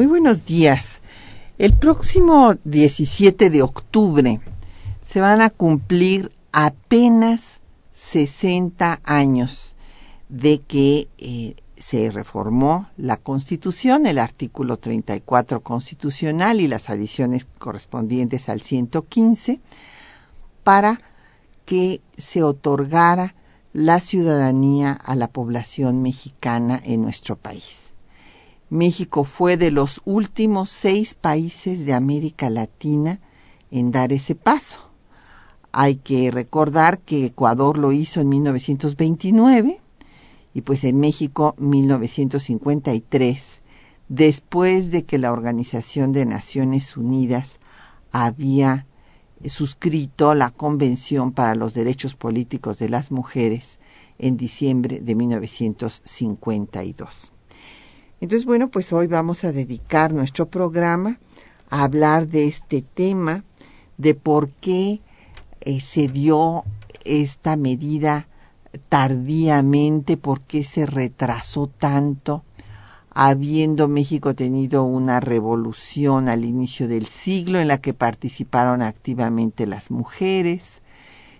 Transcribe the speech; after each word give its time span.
Muy 0.00 0.06
buenos 0.06 0.46
días. 0.46 1.02
El 1.58 1.76
próximo 1.76 2.54
17 2.64 3.50
de 3.50 3.60
octubre 3.60 4.40
se 5.04 5.20
van 5.20 5.42
a 5.42 5.50
cumplir 5.50 6.32
apenas 6.52 7.60
60 7.92 9.02
años 9.04 9.76
de 10.30 10.62
que 10.62 11.08
eh, 11.18 11.54
se 11.76 12.10
reformó 12.10 12.88
la 12.96 13.18
Constitución, 13.18 14.06
el 14.06 14.18
artículo 14.18 14.78
34 14.78 15.60
constitucional 15.60 16.62
y 16.62 16.66
las 16.66 16.88
adiciones 16.88 17.46
correspondientes 17.58 18.48
al 18.48 18.62
115, 18.62 19.60
para 20.64 21.02
que 21.66 22.00
se 22.16 22.42
otorgara 22.42 23.34
la 23.74 24.00
ciudadanía 24.00 24.92
a 24.92 25.14
la 25.14 25.28
población 25.28 26.00
mexicana 26.00 26.80
en 26.82 27.02
nuestro 27.02 27.36
país. 27.36 27.89
México 28.70 29.24
fue 29.24 29.56
de 29.56 29.72
los 29.72 30.00
últimos 30.04 30.70
seis 30.70 31.14
países 31.14 31.84
de 31.84 31.92
América 31.92 32.48
Latina 32.50 33.18
en 33.72 33.90
dar 33.90 34.12
ese 34.12 34.36
paso. 34.36 34.92
Hay 35.72 35.96
que 35.96 36.30
recordar 36.30 37.00
que 37.00 37.26
Ecuador 37.26 37.78
lo 37.78 37.90
hizo 37.90 38.20
en 38.20 38.28
1929 38.28 39.80
y 40.54 40.60
pues 40.60 40.84
en 40.84 41.00
México 41.00 41.56
1953, 41.58 43.62
después 44.08 44.92
de 44.92 45.04
que 45.04 45.18
la 45.18 45.32
Organización 45.32 46.12
de 46.12 46.24
Naciones 46.24 46.96
Unidas 46.96 47.58
había 48.12 48.86
suscrito 49.46 50.36
la 50.36 50.50
Convención 50.50 51.32
para 51.32 51.56
los 51.56 51.74
Derechos 51.74 52.14
Políticos 52.14 52.78
de 52.78 52.88
las 52.88 53.10
Mujeres 53.10 53.80
en 54.18 54.36
diciembre 54.36 55.00
de 55.00 55.16
1952. 55.16 57.32
Entonces, 58.20 58.44
bueno, 58.44 58.68
pues 58.68 58.92
hoy 58.92 59.06
vamos 59.06 59.44
a 59.44 59.52
dedicar 59.52 60.12
nuestro 60.12 60.50
programa 60.50 61.18
a 61.70 61.84
hablar 61.84 62.26
de 62.26 62.48
este 62.48 62.82
tema, 62.82 63.44
de 63.96 64.14
por 64.14 64.50
qué 64.50 65.00
eh, 65.62 65.80
se 65.80 66.06
dio 66.08 66.64
esta 67.04 67.56
medida 67.56 68.28
tardíamente, 68.90 70.18
por 70.18 70.42
qué 70.42 70.64
se 70.64 70.84
retrasó 70.84 71.66
tanto, 71.66 72.44
habiendo 73.08 73.88
México 73.88 74.34
tenido 74.34 74.84
una 74.84 75.20
revolución 75.20 76.28
al 76.28 76.44
inicio 76.44 76.88
del 76.88 77.06
siglo 77.06 77.58
en 77.58 77.68
la 77.68 77.78
que 77.78 77.94
participaron 77.94 78.82
activamente 78.82 79.66
las 79.66 79.90
mujeres, 79.90 80.82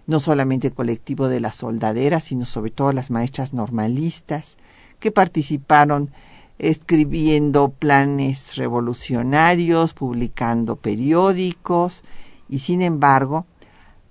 no 0.07 0.19
solamente 0.19 0.69
el 0.69 0.75
colectivo 0.75 1.29
de 1.29 1.41
las 1.41 1.57
soldaderas, 1.57 2.25
sino 2.25 2.47
sobre 2.47 2.71
todo 2.71 2.93
las 2.93 3.11
maestras 3.11 3.53
normalistas, 3.53 4.57
que 4.99 5.13
participaron 5.13 6.11
escribiendo 6.61 7.71
planes 7.71 8.57
revolucionarios, 8.57 9.95
publicando 9.95 10.77
periódicos 10.77 12.05
y 12.51 12.59
sin 12.59 12.83
embargo 12.83 13.47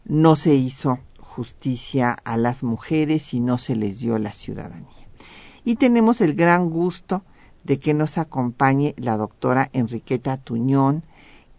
no 0.06 0.36
se 0.36 0.56
hizo 0.56 1.00
justicia 1.20 2.18
a 2.24 2.38
las 2.38 2.64
mujeres 2.64 3.36
y 3.36 3.40
no 3.40 3.60
se 3.60 3.76
les 3.76 4.00
dio 4.00 4.18
la 4.18 4.34
ciudadanía. 4.34 5.08
Y 5.64 5.76
tenemos 5.76 6.22
el 6.22 6.34
gran 6.34 6.72
gusto 6.72 7.24
de 7.64 7.80
que 7.80 7.94
nos 7.94 8.18
acompañe 8.18 8.96
la 8.98 9.16
doctora 9.16 9.70
Enriqueta 9.72 10.38
Tuñón, 10.38 11.04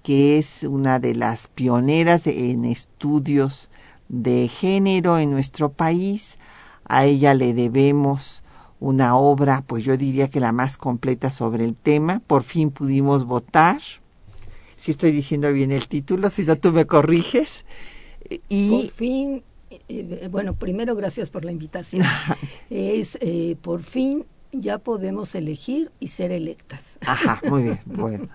que 0.03 0.39
es 0.39 0.65
una 0.65 0.99
de 0.99 1.15
las 1.15 1.47
pioneras 1.47 2.27
en 2.27 2.65
estudios 2.65 3.71
de 4.09 4.49
género 4.49 5.19
en 5.19 5.31
nuestro 5.31 5.71
país. 5.71 6.37
A 6.85 7.05
ella 7.05 7.35
le 7.35 7.55
debemos 7.55 8.40
una 8.81 9.17
obra, 9.17 9.63
pues 9.67 9.85
yo 9.85 9.97
diría 9.97 10.29
que 10.29 10.41
la 10.41 10.53
más 10.53 10.77
completa 10.77 11.31
sobre 11.31 11.65
el 11.65 11.77
tema. 11.77 12.21
Por 12.27 12.43
fin 12.43 12.71
pudimos 12.71 13.25
votar. 13.27 13.81
Si 14.77 14.91
estoy 14.91 15.13
diciendo 15.13 15.53
bien 15.53 15.71
el 15.71 15.87
título, 15.87 16.31
si 16.31 16.45
no 16.45 16.57
tú 16.57 16.73
me 16.73 16.87
corriges. 16.87 17.67
Y 18.49 18.71
por 18.71 18.91
fin, 18.93 19.43
eh, 19.89 20.29
bueno, 20.31 20.55
primero 20.55 20.97
gracias 20.97 21.29
por 21.29 21.45
la 21.45 21.53
invitación. 21.53 22.07
es 22.71 23.19
eh, 23.21 23.57
por 23.61 23.83
fin 23.83 24.25
ya 24.53 24.79
podemos 24.79 25.35
elegir 25.35 25.93
y 26.01 26.09
ser 26.09 26.33
electas. 26.33 26.99
Ajá, 27.07 27.41
muy 27.49 27.63
bien, 27.65 27.81
bueno. 27.85 28.29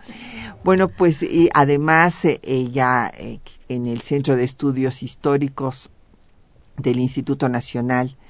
Bueno, 0.63 0.88
pues 0.89 1.23
y 1.23 1.50
además 1.53 2.25
ella 2.44 3.11
eh, 3.17 3.39
en 3.67 3.88
el 3.88 4.01
Centro 4.01 4.35
de 4.35 4.44
Estudios 4.44 5.03
Históricos 5.03 5.89
del 6.78 7.00
Instituto 7.00 7.50
Nacional 7.50 8.09
eh, 8.09 8.25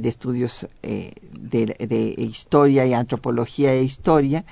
de 0.00 0.08
estudios 0.08 0.68
eh, 0.82 1.12
de, 1.32 2.14
historia 2.18 2.86
y 2.86 2.94
antropología 2.94 3.72
e 3.72 3.82
historia, 3.82 4.44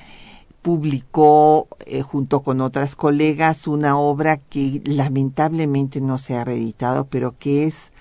publicó 0.63 1.69
eh, 1.87 2.03
junto 2.03 2.41
con 2.41 2.61
otras 2.61 2.95
colegas 2.95 3.67
una 3.67 3.99
obra 3.99 4.37
que 4.37 4.81
lamentablemente 4.85 6.01
no 6.01 6.19
se 6.19 6.37
ha 6.37 6.45
reeditado, 6.45 7.07
pero 7.07 7.37
que 7.39 7.67
es 7.67 7.93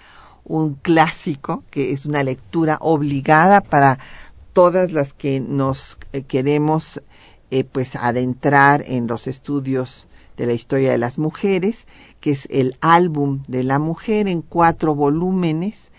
un 0.44 0.76
clásico, 0.76 1.64
que 1.72 1.92
es 1.92 2.06
una 2.06 2.24
lectura 2.24 2.78
obligada 2.82 3.62
para 3.62 4.00
todas 4.54 4.92
las 4.92 5.14
que 5.14 5.40
nos 5.40 5.98
queremos 6.28 7.02
pues 7.72 7.98
adentrar 7.98 8.84
en 8.86 9.08
los 9.08 9.28
estudios 9.28 10.08
de 10.38 10.48
la 10.48 10.54
historia 10.54 10.92
de 10.92 10.98
las 10.98 11.20
mujeres, 11.20 11.86
que 12.20 12.32
es 12.32 12.48
el 12.50 12.76
álbum 12.82 13.44
de 13.48 13.64
la 13.64 13.78
mujer 13.78 14.28
en 14.28 14.42
cuatro 14.42 14.96
volúmenes 14.96 15.92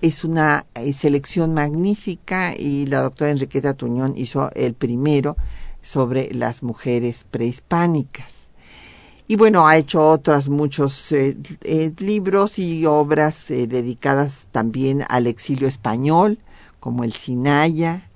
es 0.00 0.24
una 0.24 0.66
eh, 0.74 0.92
selección 0.92 1.54
magnífica 1.54 2.54
y 2.56 2.86
la 2.86 3.02
doctora 3.02 3.30
Enriqueta 3.30 3.74
Tuñón 3.74 4.14
hizo 4.16 4.50
el 4.54 4.74
primero 4.74 5.36
sobre 5.82 6.32
las 6.32 6.62
mujeres 6.62 7.26
prehispánicas. 7.30 8.48
Y 9.26 9.36
bueno, 9.36 9.66
ha 9.66 9.76
hecho 9.76 10.08
otros 10.08 10.48
muchos 10.48 11.12
eh, 11.12 11.36
eh, 11.62 11.92
libros 11.98 12.58
y 12.58 12.86
obras 12.86 13.48
dedicadas 13.48 14.48
también 14.50 15.04
al 15.08 15.26
exilio 15.26 15.68
español, 15.68 16.38
como 16.80 17.04
el 17.04 17.12
Sinaya. 17.12 18.08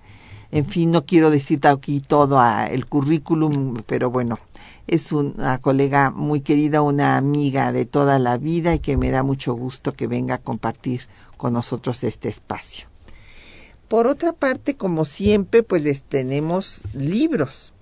En 0.52 0.64
fin, 0.64 0.90
no 0.90 1.04
quiero 1.04 1.30
decir 1.30 1.66
aquí 1.66 2.00
todo 2.00 2.40
el 2.70 2.86
currículum, 2.86 3.82
pero 3.86 4.10
bueno, 4.10 4.38
es 4.86 5.12
una 5.12 5.58
colega 5.58 6.10
muy 6.10 6.40
querida, 6.40 6.82
una 6.82 7.16
amiga 7.16 7.72
de 7.72 7.86
toda 7.86 8.18
la 8.18 8.36
vida 8.36 8.74
y 8.74 8.78
que 8.78 8.96
me 8.96 9.10
da 9.10 9.22
mucho 9.22 9.54
gusto 9.54 9.92
que 9.92 10.06
venga 10.06 10.36
a 10.36 10.38
compartir 10.38 11.02
con 11.42 11.54
nosotros 11.54 12.04
este 12.04 12.28
espacio. 12.28 12.86
Por 13.88 14.06
otra 14.06 14.32
parte, 14.32 14.76
como 14.76 15.04
siempre, 15.04 15.64
pues 15.64 15.82
les 15.82 16.04
tenemos 16.04 16.82
libros 16.94 17.74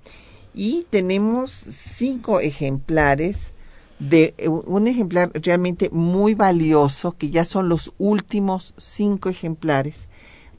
y 0.55 0.87
tenemos 0.89 1.51
cinco 1.51 2.41
ejemplares 2.41 3.53
de 3.99 4.33
un 4.47 4.87
ejemplar 4.87 5.31
realmente 5.35 5.91
muy 5.91 6.33
valioso, 6.33 7.12
que 7.12 7.29
ya 7.29 7.45
son 7.45 7.69
los 7.69 7.93
últimos 7.99 8.73
cinco 8.79 9.29
ejemplares 9.29 10.09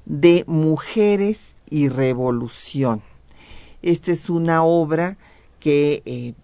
de 0.06 0.44
Mujeres 0.46 1.56
y 1.72 1.90
Revolución. 1.90 3.02
Esta 3.82 4.12
es 4.12 4.30
una 4.30 4.64
obra 4.64 5.18
que 5.60 6.04
eh, 6.06 6.36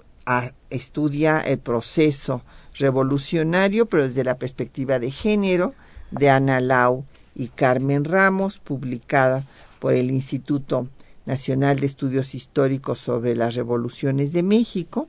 estudia 0.71 1.39
el 1.39 1.59
proceso 1.59 2.41
revolucionario, 2.73 3.85
pero 3.85 4.05
desde 4.07 4.23
la 4.23 4.39
perspectiva 4.39 4.97
de 4.97 5.11
género, 5.11 5.75
de 6.11 6.29
Ana 6.29 6.59
Lau 6.59 7.05
y 7.35 7.49
Carmen 7.49 8.03
Ramos, 8.03 8.59
publicada 8.59 9.43
por 9.79 9.93
el 9.93 10.11
Instituto 10.11 10.87
Nacional 11.25 11.79
de 11.79 11.85
Estudios 11.85 12.33
Históricos 12.33 12.99
sobre 12.99 13.35
las 13.35 13.55
Revoluciones 13.55 14.33
de 14.33 14.43
México. 14.43 15.07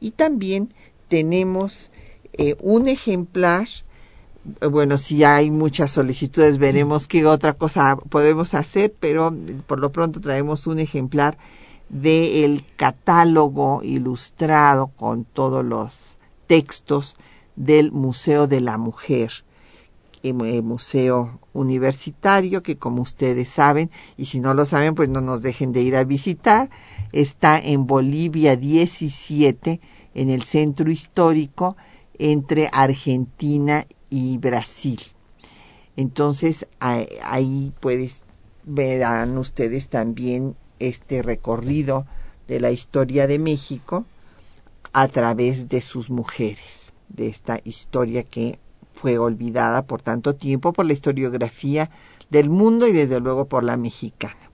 Y 0.00 0.12
también 0.12 0.72
tenemos 1.08 1.90
eh, 2.32 2.56
un 2.62 2.88
ejemplar, 2.88 3.66
bueno, 4.70 4.96
si 4.96 5.24
hay 5.24 5.50
muchas 5.50 5.90
solicitudes, 5.90 6.58
veremos 6.58 7.06
qué 7.06 7.26
otra 7.26 7.54
cosa 7.54 7.96
podemos 8.08 8.54
hacer, 8.54 8.94
pero 8.98 9.34
por 9.66 9.78
lo 9.80 9.90
pronto 9.90 10.20
traemos 10.20 10.66
un 10.66 10.78
ejemplar 10.78 11.36
del 11.90 12.64
catálogo 12.76 13.82
ilustrado 13.82 14.86
con 14.96 15.24
todos 15.24 15.64
los 15.64 16.18
textos 16.46 17.16
del 17.56 17.92
Museo 17.92 18.46
de 18.46 18.60
la 18.60 18.78
Mujer, 18.78 19.30
eh, 19.32 19.49
museo 20.22 21.40
universitario 21.52 22.62
que 22.62 22.76
como 22.76 23.02
ustedes 23.02 23.48
saben, 23.48 23.90
y 24.16 24.26
si 24.26 24.40
no 24.40 24.54
lo 24.54 24.64
saben, 24.64 24.94
pues 24.94 25.08
no 25.08 25.20
nos 25.20 25.42
dejen 25.42 25.72
de 25.72 25.82
ir 25.82 25.96
a 25.96 26.04
visitar, 26.04 26.70
está 27.12 27.58
en 27.58 27.86
Bolivia 27.86 28.56
17, 28.56 29.80
en 30.14 30.30
el 30.30 30.42
centro 30.42 30.90
histórico 30.90 31.76
entre 32.18 32.68
Argentina 32.72 33.86
y 34.10 34.38
Brasil. 34.38 35.00
Entonces 35.96 36.66
ahí 36.78 37.72
puedes 37.80 38.22
verán 38.64 39.38
ustedes 39.38 39.88
también 39.88 40.54
este 40.78 41.22
recorrido 41.22 42.06
de 42.46 42.60
la 42.60 42.70
historia 42.70 43.26
de 43.26 43.38
México 43.38 44.04
a 44.92 45.08
través 45.08 45.68
de 45.68 45.80
sus 45.80 46.10
mujeres, 46.10 46.92
de 47.08 47.28
esta 47.28 47.60
historia 47.64 48.22
que 48.22 48.58
fue 48.92 49.18
olvidada 49.18 49.86
por 49.86 50.02
tanto 50.02 50.34
tiempo 50.34 50.72
por 50.72 50.86
la 50.86 50.92
historiografía 50.92 51.90
del 52.30 52.50
mundo 52.50 52.86
y 52.86 52.92
desde 52.92 53.20
luego 53.20 53.46
por 53.46 53.64
la 53.64 53.76
mexicana. 53.76 54.50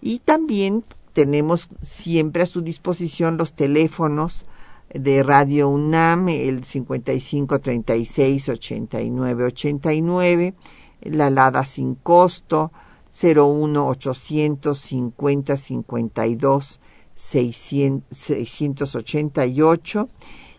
Y 0.00 0.20
también 0.20 0.84
tenemos 1.12 1.68
siempre 1.80 2.42
a 2.42 2.46
su 2.46 2.62
disposición 2.62 3.38
los 3.38 3.54
teléfonos 3.54 4.46
de 4.92 5.22
Radio 5.22 5.68
UNAM, 5.68 6.28
el 6.28 6.64
55 6.64 7.60
36 7.60 8.48
89 8.48 9.44
89, 9.44 10.54
la 11.02 11.30
Lada 11.30 11.64
sin 11.64 11.94
costo, 11.94 12.72
01 13.22 13.86
850 13.88 15.56
52 15.56 16.80
688 17.14 20.08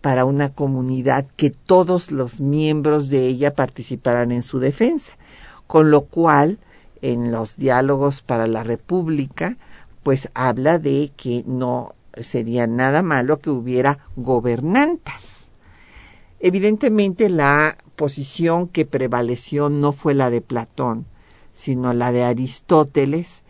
para 0.00 0.24
una 0.24 0.48
comunidad 0.48 1.24
que 1.36 1.50
todos 1.50 2.10
los 2.10 2.40
miembros 2.40 3.10
de 3.10 3.28
ella 3.28 3.54
participaran 3.54 4.32
en 4.32 4.42
su 4.42 4.58
defensa, 4.58 5.16
con 5.68 5.92
lo 5.92 6.06
cual 6.06 6.58
en 7.00 7.30
los 7.30 7.58
diálogos 7.58 8.22
para 8.22 8.48
la 8.48 8.64
República, 8.64 9.56
pues 10.02 10.28
habla 10.34 10.80
de 10.80 11.12
que 11.16 11.44
no 11.46 11.94
sería 12.20 12.66
nada 12.66 13.04
malo 13.04 13.38
que 13.38 13.50
hubiera 13.50 14.00
gobernantas. 14.16 15.46
Evidentemente 16.40 17.28
la 17.28 17.76
posición 17.94 18.66
que 18.66 18.84
prevaleció 18.84 19.70
no 19.70 19.92
fue 19.92 20.14
la 20.14 20.28
de 20.28 20.40
Platón, 20.40 21.06
sino 21.56 21.94
la 21.94 22.12
de 22.12 22.22
Aristóteles, 22.22 23.42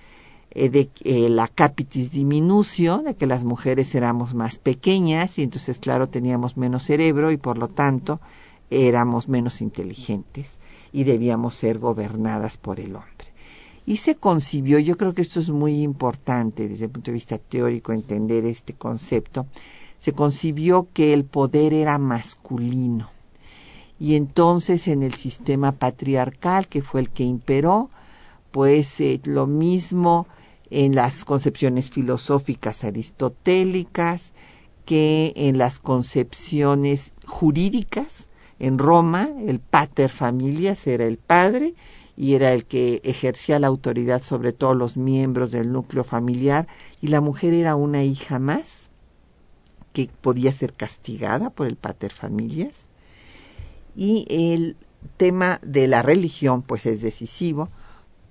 eh, 0.52 0.70
de 0.70 0.88
eh, 1.02 1.28
la 1.28 1.48
capitis 1.48 2.12
diminucio, 2.12 2.98
de 2.98 3.16
que 3.16 3.26
las 3.26 3.44
mujeres 3.44 3.94
éramos 3.94 4.32
más 4.32 4.58
pequeñas 4.58 5.38
y 5.38 5.42
entonces, 5.42 5.80
claro, 5.80 6.08
teníamos 6.08 6.56
menos 6.56 6.84
cerebro 6.84 7.32
y 7.32 7.36
por 7.36 7.58
lo 7.58 7.68
tanto 7.68 8.20
éramos 8.70 9.28
menos 9.28 9.60
inteligentes 9.60 10.58
y 10.92 11.04
debíamos 11.04 11.56
ser 11.56 11.78
gobernadas 11.78 12.56
por 12.56 12.80
el 12.80 12.94
hombre. 12.94 13.26
Y 13.84 13.98
se 13.98 14.14
concibió, 14.14 14.78
yo 14.78 14.96
creo 14.96 15.12
que 15.12 15.22
esto 15.22 15.40
es 15.40 15.50
muy 15.50 15.82
importante 15.82 16.68
desde 16.68 16.86
el 16.86 16.90
punto 16.90 17.10
de 17.10 17.14
vista 17.14 17.38
teórico 17.38 17.92
entender 17.92 18.44
este 18.44 18.72
concepto, 18.72 19.46
se 19.98 20.12
concibió 20.12 20.88
que 20.92 21.12
el 21.12 21.24
poder 21.24 21.74
era 21.74 21.98
masculino. 21.98 23.10
Y 23.98 24.14
entonces 24.14 24.88
en 24.88 25.02
el 25.02 25.14
sistema 25.14 25.72
patriarcal, 25.72 26.68
que 26.68 26.82
fue 26.82 27.00
el 27.00 27.10
que 27.10 27.24
imperó, 27.24 27.90
pues 28.56 29.02
eh, 29.02 29.20
lo 29.24 29.46
mismo 29.46 30.26
en 30.70 30.94
las 30.94 31.26
concepciones 31.26 31.90
filosóficas 31.90 32.84
aristotélicas 32.84 34.32
que 34.86 35.34
en 35.36 35.58
las 35.58 35.78
concepciones 35.78 37.12
jurídicas. 37.26 38.28
En 38.58 38.78
Roma, 38.78 39.28
el 39.46 39.60
pater 39.60 40.08
familias 40.10 40.86
era 40.86 41.04
el 41.04 41.18
padre 41.18 41.74
y 42.16 42.32
era 42.32 42.54
el 42.54 42.64
que 42.64 43.02
ejercía 43.04 43.58
la 43.58 43.66
autoridad 43.66 44.22
sobre 44.22 44.54
todos 44.54 44.74
los 44.74 44.96
miembros 44.96 45.50
del 45.50 45.70
núcleo 45.70 46.02
familiar 46.02 46.66
y 47.02 47.08
la 47.08 47.20
mujer 47.20 47.52
era 47.52 47.76
una 47.76 48.04
hija 48.04 48.38
más 48.38 48.88
que 49.92 50.08
podía 50.22 50.50
ser 50.54 50.72
castigada 50.72 51.50
por 51.50 51.66
el 51.66 51.76
pater 51.76 52.10
familias 52.10 52.86
y 53.94 54.24
el 54.30 54.76
tema 55.18 55.60
de 55.62 55.88
la 55.88 56.00
religión 56.00 56.62
pues 56.62 56.86
es 56.86 57.02
decisivo 57.02 57.68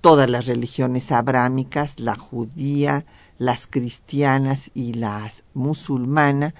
todas 0.05 0.29
las 0.29 0.45
religiones 0.45 1.11
abrámicas 1.11 1.99
la 1.99 2.15
judía 2.15 3.07
las 3.39 3.65
cristianas 3.65 4.69
y 4.75 4.93
las 4.93 5.43
musulmanas 5.55 6.53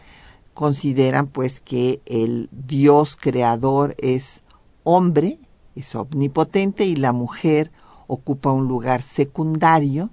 consideran 0.56 1.28
pues 1.28 1.62
que 1.62 2.02
el 2.08 2.50
Dios 2.52 3.16
creador 3.16 3.94
es 4.00 4.42
hombre 4.84 5.38
es 5.75 5.94
omnipotente 5.94 6.86
y 6.86 6.96
la 6.96 7.14
mujer 7.14 7.72
ocupa 8.08 8.52
un 8.52 8.68
lugar 8.68 9.04
secundario 9.04 10.10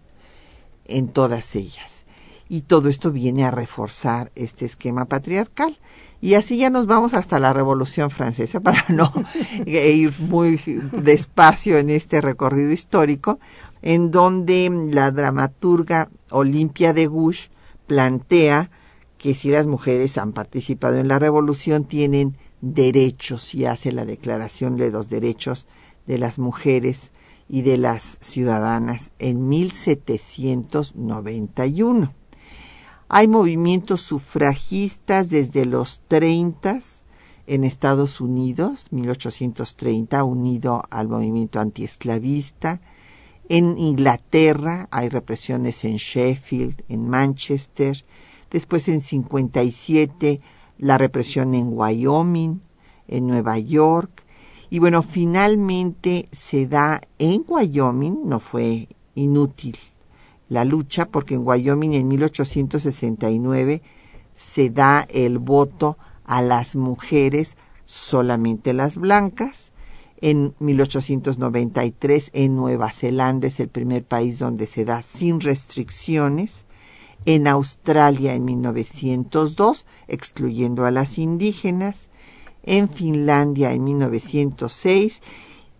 en 0.84 1.08
todas 1.08 1.56
ellas. 1.56 1.91
Y 2.52 2.60
todo 2.60 2.88
esto 2.90 3.10
viene 3.10 3.46
a 3.46 3.50
reforzar 3.50 4.30
este 4.34 4.66
esquema 4.66 5.06
patriarcal. 5.06 5.78
Y 6.20 6.34
así 6.34 6.58
ya 6.58 6.68
nos 6.68 6.86
vamos 6.86 7.14
hasta 7.14 7.38
la 7.38 7.54
Revolución 7.54 8.10
Francesa 8.10 8.60
para 8.66 8.84
no 8.90 9.10
ir 9.64 10.12
muy 10.28 10.60
despacio 10.92 11.78
en 11.78 11.88
este 11.88 12.20
recorrido 12.20 12.70
histórico, 12.70 13.40
en 13.80 14.10
donde 14.10 14.70
la 14.92 15.10
dramaturga 15.12 16.10
Olimpia 16.28 16.92
de 16.92 17.06
Gouges 17.06 17.50
plantea 17.86 18.70
que 19.16 19.34
si 19.34 19.48
las 19.48 19.66
mujeres 19.66 20.18
han 20.18 20.34
participado 20.34 20.98
en 20.98 21.08
la 21.08 21.18
revolución 21.18 21.86
tienen 21.86 22.36
derechos 22.60 23.54
y 23.54 23.64
hace 23.64 23.92
la 23.92 24.04
declaración 24.04 24.76
de 24.76 24.90
los 24.90 25.08
derechos 25.08 25.66
de 26.06 26.18
las 26.18 26.38
mujeres 26.38 27.12
y 27.48 27.62
de 27.62 27.78
las 27.78 28.18
ciudadanas 28.20 29.10
en 29.18 29.48
1791. 29.48 32.12
Hay 33.14 33.28
movimientos 33.28 34.00
sufragistas 34.00 35.28
desde 35.28 35.66
los 35.66 36.00
30 36.08 36.80
en 37.46 37.62
Estados 37.62 38.22
Unidos, 38.22 38.86
1830, 38.90 40.24
unido 40.24 40.82
al 40.88 41.08
movimiento 41.08 41.60
antiesclavista. 41.60 42.80
En 43.50 43.76
Inglaterra 43.76 44.88
hay 44.90 45.10
represiones 45.10 45.84
en 45.84 45.96
Sheffield, 45.98 46.84
en 46.88 47.06
Manchester, 47.06 48.02
después 48.50 48.88
en 48.88 49.02
57 49.02 50.40
la 50.78 50.96
represión 50.96 51.54
en 51.54 51.68
Wyoming, 51.70 52.62
en 53.08 53.26
Nueva 53.26 53.58
York, 53.58 54.24
y 54.70 54.78
bueno, 54.78 55.02
finalmente 55.02 56.30
se 56.32 56.66
da 56.66 57.02
en 57.18 57.44
Wyoming, 57.46 58.22
no 58.24 58.40
fue 58.40 58.88
inútil 59.14 59.76
la 60.52 60.66
lucha, 60.66 61.06
porque 61.06 61.34
en 61.34 61.46
Wyoming 61.46 61.94
en 61.94 62.08
1869 62.08 63.80
se 64.34 64.68
da 64.68 65.06
el 65.10 65.38
voto 65.38 65.96
a 66.24 66.42
las 66.42 66.76
mujeres, 66.76 67.56
solamente 67.86 68.74
las 68.74 68.96
blancas. 68.96 69.72
En 70.20 70.54
1893 70.58 72.30
en 72.34 72.54
Nueva 72.54 72.92
Zelanda 72.92 73.48
es 73.48 73.60
el 73.60 73.68
primer 73.68 74.04
país 74.04 74.38
donde 74.38 74.66
se 74.66 74.84
da 74.84 75.00
sin 75.00 75.40
restricciones. 75.40 76.66
En 77.24 77.48
Australia 77.48 78.34
en 78.34 78.44
1902, 78.44 79.86
excluyendo 80.06 80.84
a 80.84 80.90
las 80.90 81.16
indígenas. 81.16 82.10
En 82.62 82.90
Finlandia 82.90 83.72
en 83.72 83.84
1906 83.84 85.22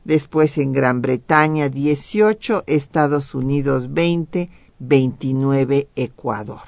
después 0.05 0.59
en 0.59 0.73
Gran 0.73 1.03
Bretaña 1.03 1.69
18, 1.69 2.65
Estados 2.67 3.35
Unidos 3.35 3.93
20, 3.93 4.51
29 4.83 5.89
Ecuador 5.95 6.61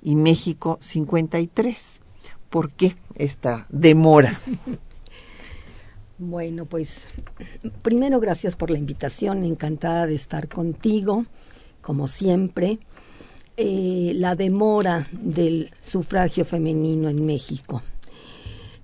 y 0.00 0.16
México 0.16 0.78
53. 0.80 2.00
¿Por 2.48 2.72
qué 2.72 2.96
esta 3.14 3.66
demora? 3.70 4.40
Bueno, 6.20 6.64
pues 6.64 7.06
primero 7.82 8.18
gracias 8.18 8.56
por 8.56 8.72
la 8.72 8.78
invitación, 8.78 9.44
encantada 9.44 10.08
de 10.08 10.16
estar 10.16 10.48
contigo, 10.48 11.26
como 11.80 12.08
siempre. 12.08 12.80
Eh, 13.56 14.14
la 14.16 14.34
demora 14.34 15.06
del 15.12 15.70
sufragio 15.80 16.44
femenino 16.44 17.08
en 17.08 17.24
México. 17.24 17.82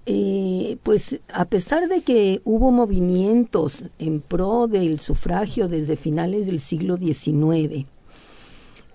Eh, 0.07 0.77
pues 0.85 1.21
a 1.33 1.47
pesar 1.47 1.89
de 1.89 2.03
que 2.03 2.41
hubo 2.45 2.71
movimientos 2.71 3.85
en 3.99 4.21
pro 4.21 4.69
del 4.69 5.01
sufragio 5.01 5.67
desde 5.67 5.97
finales 5.97 6.47
del 6.47 6.61
siglo 6.61 6.99
XIX, 6.99 7.87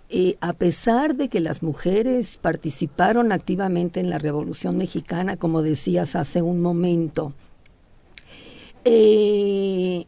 eh, 0.10 0.38
a 0.42 0.54
pesar 0.54 1.16
de 1.16 1.30
que 1.30 1.40
las 1.40 1.62
mujeres 1.64 2.38
participaron 2.38 3.32
activamente 3.32 4.00
en 4.00 4.10
la 4.10 4.18
Revolución 4.18 4.78
Mexicana, 4.78 5.38
como 5.38 5.62
decías 5.62 6.16
hace 6.16 6.42
un 6.42 6.62
momento, 6.62 7.34
eh, 8.86 10.06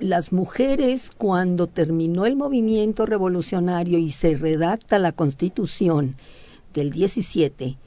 las 0.00 0.32
mujeres 0.32 1.10
cuando 1.16 1.66
terminó 1.66 2.26
el 2.26 2.36
movimiento 2.36 3.06
revolucionario 3.06 3.98
y 3.98 4.10
se 4.10 4.36
redacta 4.36 4.98
la 4.98 5.12
Constitución 5.12 6.16
del 6.74 6.90
17, 6.90 7.78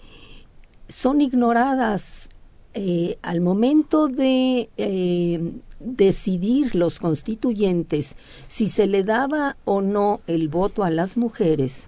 son 0.87 1.21
ignoradas 1.21 2.29
eh, 2.73 3.17
al 3.21 3.41
momento 3.41 4.07
de 4.07 4.69
eh, 4.77 5.51
decidir 5.79 6.75
los 6.75 6.99
constituyentes 6.99 8.15
si 8.47 8.67
se 8.67 8.87
le 8.87 9.03
daba 9.03 9.57
o 9.65 9.81
no 9.81 10.21
el 10.27 10.47
voto 10.47 10.83
a 10.83 10.89
las 10.89 11.17
mujeres, 11.17 11.87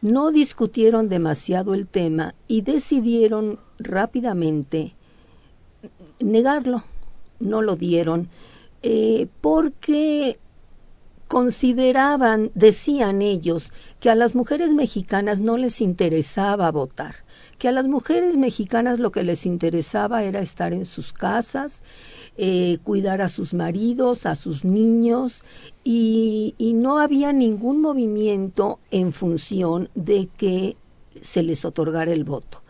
no 0.00 0.30
discutieron 0.30 1.08
demasiado 1.08 1.74
el 1.74 1.86
tema 1.86 2.34
y 2.46 2.60
decidieron 2.60 3.58
rápidamente 3.78 4.94
negarlo, 6.20 6.84
no 7.40 7.62
lo 7.62 7.76
dieron, 7.76 8.28
eh, 8.82 9.28
porque 9.40 10.38
consideraban, 11.26 12.50
decían 12.54 13.22
ellos, 13.22 13.72
que 13.98 14.10
a 14.10 14.14
las 14.14 14.34
mujeres 14.34 14.72
mexicanas 14.72 15.40
no 15.40 15.56
les 15.56 15.80
interesaba 15.80 16.70
votar 16.70 17.24
que 17.58 17.68
a 17.68 17.72
las 17.72 17.86
mujeres 17.86 18.36
mexicanas 18.36 18.98
lo 18.98 19.10
que 19.12 19.22
les 19.22 19.46
interesaba 19.46 20.22
era 20.22 20.40
estar 20.40 20.72
en 20.72 20.86
sus 20.86 21.12
casas, 21.12 21.82
eh, 22.36 22.78
cuidar 22.82 23.20
a 23.20 23.28
sus 23.28 23.54
maridos, 23.54 24.26
a 24.26 24.34
sus 24.34 24.64
niños, 24.64 25.42
y, 25.84 26.54
y 26.58 26.72
no 26.72 26.98
había 26.98 27.32
ningún 27.32 27.80
movimiento 27.80 28.78
en 28.90 29.12
función 29.12 29.88
de 29.94 30.28
que 30.36 30.76
se 31.20 31.42
les 31.42 31.64
otorgara 31.64 32.12
el 32.12 32.24
voto 32.24 32.64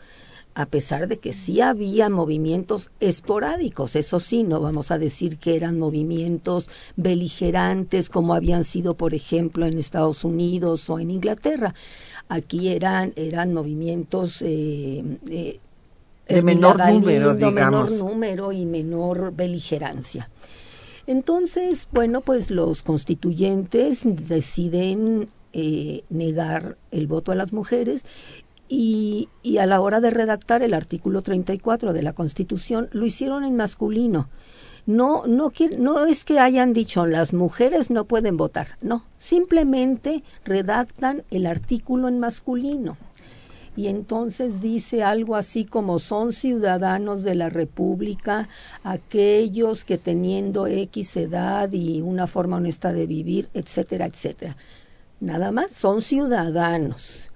a 0.55 0.67
pesar 0.67 1.09
de 1.09 1.19
que 1.19 1.33
sí 1.33 1.61
había 1.61 2.09
movimientos 2.09 2.91
esporádicos, 3.01 3.97
eso 3.97 4.21
sí, 4.21 4.45
no 4.45 4.61
vamos 4.61 4.91
a 4.91 4.99
decir 4.99 5.39
que 5.39 5.57
eran 5.57 5.79
movimientos 5.79 6.69
beligerantes 6.97 8.09
como 8.09 8.35
habían 8.35 8.63
sido, 8.63 8.95
por 8.95 9.15
ejemplo, 9.15 9.67
en 9.67 9.79
Estados 9.79 10.25
Unidos 10.25 10.89
o 10.91 11.01
en 11.01 11.11
Inglaterra. 11.11 11.75
Aquí 12.29 12.69
eran, 12.69 13.13
eran 13.17 13.53
movimientos 13.53 14.43
eh, 14.43 15.03
eh, 15.29 15.61
de 16.29 16.43
menor 16.43 16.79
número, 16.79 17.35
digamos. 17.35 17.91
menor 17.91 17.93
número 17.93 18.53
y 18.53 18.67
menor 18.67 19.33
beligerancia. 19.35 20.31
Entonces, 21.07 21.89
bueno, 21.93 22.23
pues 22.23 22.51
los 22.51 22.83
constituyentes 22.83 24.03
deciden 24.05 25.29
eh, 25.53 26.03
negar 26.09 26.79
el 26.91 27.07
voto 27.07 27.33
a 27.33 27.35
las 27.35 27.53
mujeres 27.53 28.07
y, 28.69 29.29
y, 29.43 29.59
a 29.59 29.67
la 29.67 29.81
hora 29.81 30.01
de 30.01 30.11
redactar 30.11 30.63
el 30.63 30.73
artículo 30.73 31.21
34 31.21 31.93
de 31.93 32.03
la 32.03 32.15
Constitución 32.15 32.89
lo 32.93 33.05
hicieron 33.05 33.45
en 33.45 33.55
masculino 33.55 34.31
no, 34.87 35.27
no, 35.27 35.53
no 35.79 36.07
es 36.07 36.25
que 36.25 36.39
hayan 36.39 36.73
dicho 36.73 37.07
las 37.07 37.33
mujeres 37.33 37.91
no 37.91 38.05
pueden 38.05 38.37
votar, 38.37 38.77
no, 38.83 39.05
simplemente 39.19 40.23
redactan 40.45 41.23
el 41.31 41.47
artículo 41.47 42.09
en 42.09 42.19
masculino. 42.19 42.97
Y 43.77 43.89
entonces 43.89 44.61
dice 44.61 45.03
algo 45.03 45.35
así 45.37 45.65
como 45.65 45.99
son 45.99 46.33
ciudadanos 46.33 47.25
de 47.25 47.35
la 47.35 47.49
República 47.49 48.49
aquellos 48.83 49.85
que 49.85 49.99
teniendo 49.99 50.67
X 50.67 51.17
edad 51.17 51.73
y 51.73 52.01
una 52.01 52.27
forma 52.27 52.57
honesta 52.57 52.93
de 52.93 53.07
vivir, 53.07 53.49
etcétera, 53.53 54.07
etcétera. 54.07 54.57
Nada 55.21 55.53
más, 55.53 55.73
son 55.73 56.03
ciudadanos. 56.03 57.29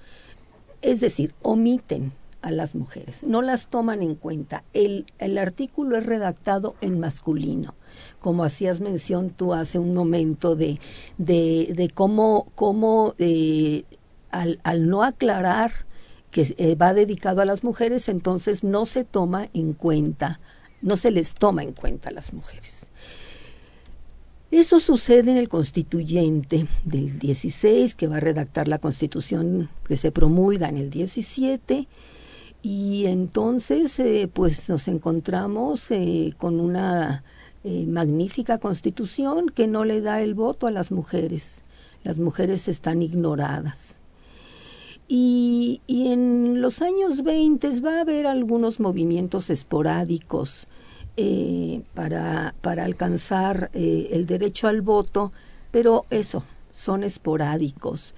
Es 0.82 1.00
decir, 1.00 1.34
omiten 1.42 2.12
a 2.40 2.50
las 2.50 2.74
mujeres, 2.74 3.24
no 3.24 3.42
las 3.42 3.66
toman 3.66 4.02
en 4.02 4.14
cuenta. 4.14 4.62
El, 4.72 5.06
el 5.18 5.38
artículo 5.38 5.96
es 5.96 6.06
redactado 6.06 6.76
en 6.80 7.00
masculino, 7.00 7.74
como 8.20 8.44
hacías 8.44 8.80
mención 8.80 9.30
tú 9.30 9.54
hace 9.54 9.78
un 9.78 9.94
momento 9.94 10.54
de, 10.54 10.78
de, 11.18 11.72
de 11.74 11.88
cómo, 11.88 12.46
cómo 12.54 13.14
eh, 13.18 13.84
al, 14.30 14.60
al, 14.62 14.88
no 14.88 15.02
aclarar 15.02 15.72
que 16.30 16.54
eh, 16.58 16.74
va 16.74 16.94
dedicado 16.94 17.40
a 17.40 17.44
las 17.44 17.64
mujeres, 17.64 18.08
entonces 18.08 18.64
no 18.64 18.86
se 18.86 19.04
toma 19.04 19.48
en 19.54 19.72
cuenta, 19.72 20.40
no 20.82 20.96
se 20.96 21.10
les 21.10 21.34
toma 21.34 21.62
en 21.62 21.72
cuenta 21.72 22.10
a 22.10 22.12
las 22.12 22.32
mujeres. 22.32 22.90
Eso 24.50 24.80
sucede 24.80 25.30
en 25.30 25.36
el 25.36 25.48
constituyente 25.48 26.66
del 26.84 27.18
16, 27.18 27.94
que 27.94 28.06
va 28.06 28.16
a 28.16 28.20
redactar 28.20 28.66
la 28.66 28.78
constitución 28.78 29.68
que 29.86 29.98
se 29.98 30.10
promulga 30.10 30.70
en 30.70 30.78
el 30.78 30.88
17, 30.88 31.86
y 32.62 33.06
entonces, 33.06 33.98
eh, 33.98 34.28
pues 34.32 34.68
nos 34.68 34.88
encontramos 34.88 35.90
eh, 35.90 36.34
con 36.38 36.60
una 36.60 37.24
eh, 37.62 37.84
magnífica 37.86 38.58
constitución 38.58 39.48
que 39.48 39.66
no 39.66 39.84
le 39.84 40.00
da 40.00 40.22
el 40.22 40.34
voto 40.34 40.66
a 40.66 40.70
las 40.70 40.90
mujeres. 40.90 41.62
Las 42.02 42.18
mujeres 42.18 42.68
están 42.68 43.02
ignoradas. 43.02 44.00
Y, 45.10 45.80
en 45.88 46.60
los 46.60 46.82
años 46.82 47.22
20 47.22 47.80
va 47.80 47.98
a 47.98 48.00
haber 48.02 48.26
algunos 48.26 48.78
movimientos 48.78 49.48
esporádicos 49.50 50.66
para, 51.94 52.54
para 52.60 52.84
alcanzar 52.84 53.70
el 53.72 54.26
derecho 54.26 54.68
al 54.68 54.82
voto, 54.82 55.32
pero 55.72 56.04
eso, 56.10 56.44
son 56.72 57.02
esporádicos 57.02 58.14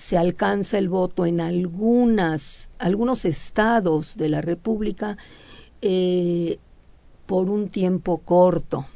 se 0.00 0.16
alcanza 0.16 0.78
el 0.78 0.88
voto 0.88 1.26
en 1.26 1.42
algunas, 1.42 2.70
algunos 2.78 3.26
estados 3.26 4.16
de 4.16 4.30
la 4.30 4.40
República 4.40 5.18
eh, 5.82 6.58
por 7.26 7.50
un 7.50 7.68
tiempo 7.68 8.16
corto, 8.18 8.86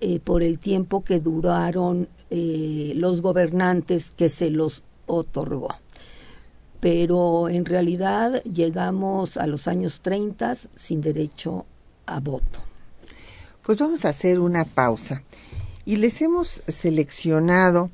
eh, 0.00 0.18
por 0.18 0.42
el 0.42 0.58
tiempo 0.58 1.04
que 1.04 1.20
duraron 1.20 2.08
eh, 2.30 2.92
los 2.96 3.22
gobernantes 3.22 4.10
que 4.10 4.28
se 4.28 4.50
los 4.50 4.82
otorgó. 5.06 5.68
Pero 6.82 7.48
en 7.48 7.64
realidad 7.64 8.42
llegamos 8.42 9.36
a 9.36 9.46
los 9.46 9.68
años 9.68 10.00
30 10.02 10.54
sin 10.74 11.00
derecho 11.00 11.64
a 12.06 12.18
voto. 12.18 12.58
Pues 13.62 13.78
vamos 13.78 14.04
a 14.04 14.08
hacer 14.08 14.40
una 14.40 14.64
pausa 14.64 15.22
y 15.84 15.94
les 15.94 16.20
hemos 16.22 16.64
seleccionado 16.66 17.92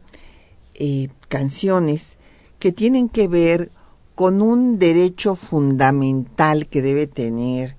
canciones 1.29 2.17
que 2.59 2.73
tienen 2.73 3.11
que 3.11 3.29
ver 3.29 3.71
con 4.15 4.41
un 4.41 4.79
derecho 4.79 5.37
fundamental 5.37 6.67
que 6.67 6.81
debe 6.81 7.07
tener 7.07 7.77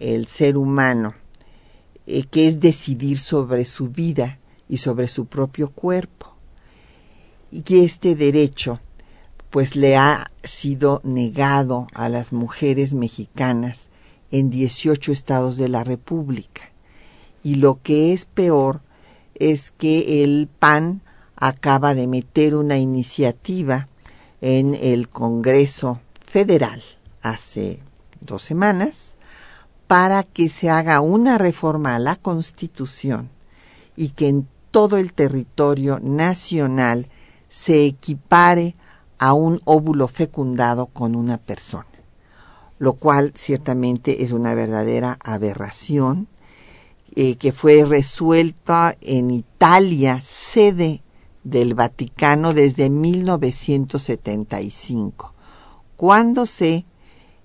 el 0.00 0.26
ser 0.26 0.56
humano, 0.56 1.14
eh, 2.08 2.24
que 2.24 2.48
es 2.48 2.58
decidir 2.58 3.16
sobre 3.16 3.64
su 3.64 3.90
vida 3.90 4.40
y 4.68 4.78
sobre 4.78 5.06
su 5.06 5.26
propio 5.26 5.70
cuerpo. 5.70 6.34
Y 7.52 7.60
que 7.60 7.84
este 7.84 8.16
derecho 8.16 8.80
pues 9.52 9.76
le 9.76 9.98
ha 9.98 10.30
sido 10.42 11.02
negado 11.04 11.86
a 11.92 12.08
las 12.08 12.32
mujeres 12.32 12.94
mexicanas 12.94 13.90
en 14.30 14.48
18 14.48 15.12
estados 15.12 15.58
de 15.58 15.68
la 15.68 15.84
República. 15.84 16.72
Y 17.44 17.56
lo 17.56 17.78
que 17.82 18.14
es 18.14 18.24
peor 18.24 18.80
es 19.34 19.70
que 19.70 20.24
el 20.24 20.48
PAN 20.58 21.02
acaba 21.36 21.94
de 21.94 22.06
meter 22.06 22.54
una 22.54 22.78
iniciativa 22.78 23.88
en 24.40 24.74
el 24.74 25.10
Congreso 25.10 26.00
Federal 26.24 26.82
hace 27.20 27.80
dos 28.22 28.40
semanas 28.40 29.16
para 29.86 30.22
que 30.22 30.48
se 30.48 30.70
haga 30.70 31.02
una 31.02 31.36
reforma 31.36 31.94
a 31.94 31.98
la 31.98 32.16
Constitución 32.16 33.28
y 33.96 34.08
que 34.10 34.28
en 34.28 34.48
todo 34.70 34.96
el 34.96 35.12
territorio 35.12 36.00
nacional 36.00 37.08
se 37.50 37.84
equipare 37.84 38.76
a 39.22 39.32
un 39.34 39.60
óvulo 39.66 40.08
fecundado 40.08 40.86
con 40.86 41.14
una 41.14 41.38
persona, 41.38 41.86
lo 42.80 42.94
cual 42.94 43.30
ciertamente 43.36 44.24
es 44.24 44.32
una 44.32 44.52
verdadera 44.52 45.16
aberración 45.22 46.26
eh, 47.14 47.36
que 47.36 47.52
fue 47.52 47.84
resuelta 47.84 48.96
en 49.00 49.30
Italia, 49.30 50.20
sede 50.20 51.04
del 51.44 51.74
Vaticano 51.74 52.52
desde 52.52 52.90
1975, 52.90 55.34
cuando 55.94 56.44
se 56.44 56.84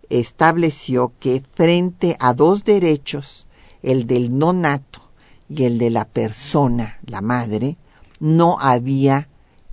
estableció 0.09 1.13
que 1.19 1.43
frente 1.53 2.17
a 2.19 2.33
dos 2.33 2.63
derechos, 2.63 3.45
el 3.83 4.07
del 4.07 4.35
nonato 4.35 5.03
y 5.47 5.65
el 5.65 5.77
de 5.77 5.91
la 5.91 6.05
persona, 6.05 6.97
la 7.05 7.21
madre, 7.21 7.77
no 8.19 8.57
había 8.59 9.29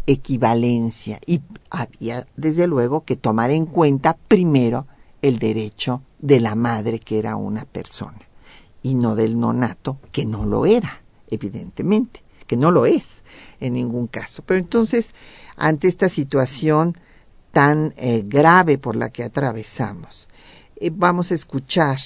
equivalencia 0.06 1.18
y 1.26 1.40
había 1.70 2.26
desde 2.36 2.66
luego 2.66 3.04
que 3.04 3.16
tomar 3.16 3.50
en 3.50 3.66
cuenta 3.66 4.16
primero 4.28 4.86
el 5.22 5.38
derecho 5.38 6.02
de 6.18 6.40
la 6.40 6.54
madre 6.54 6.98
que 6.98 7.18
era 7.18 7.36
una 7.36 7.64
persona 7.64 8.20
y 8.82 8.94
no 8.94 9.14
del 9.14 9.38
nonato 9.38 9.98
que 10.12 10.26
no 10.26 10.44
lo 10.44 10.66
era, 10.66 11.02
evidentemente, 11.28 12.22
que 12.46 12.56
no 12.56 12.70
lo 12.70 12.84
es 12.84 13.22
en 13.60 13.72
ningún 13.72 14.06
caso. 14.06 14.42
Pero 14.46 14.58
entonces, 14.58 15.14
ante 15.56 15.88
esta 15.88 16.10
situación 16.10 16.94
tan 17.52 17.94
eh, 17.96 18.22
grave 18.26 18.76
por 18.76 18.96
la 18.96 19.08
que 19.08 19.22
atravesamos, 19.22 20.28
eh, 20.76 20.90
vamos 20.92 21.30
a 21.30 21.34
escuchar 21.34 21.98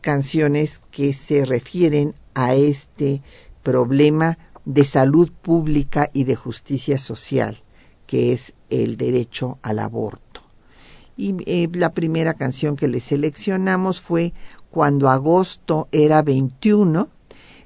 canciones 0.00 0.80
que 0.90 1.12
se 1.12 1.44
refieren 1.44 2.14
a 2.34 2.54
este 2.54 3.22
problema 3.62 4.38
de 4.64 4.84
salud 4.84 5.30
pública 5.30 6.10
y 6.12 6.24
de 6.24 6.36
justicia 6.36 6.98
social, 6.98 7.62
que 8.06 8.32
es 8.32 8.54
el 8.70 8.96
derecho 8.96 9.58
al 9.62 9.78
aborto. 9.78 10.40
Y 11.16 11.36
eh, 11.46 11.68
la 11.72 11.92
primera 11.92 12.34
canción 12.34 12.76
que 12.76 12.88
le 12.88 13.00
seleccionamos 13.00 14.00
fue 14.00 14.32
Cuando 14.70 15.08
agosto 15.08 15.88
era 15.92 16.22
21 16.22 17.08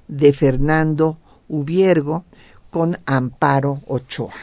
de 0.09 0.33
Fernando 0.33 1.19
Ubiergo 1.49 2.25
con 2.71 2.99
Amparo 3.07 3.81
Ochoa. 3.87 4.35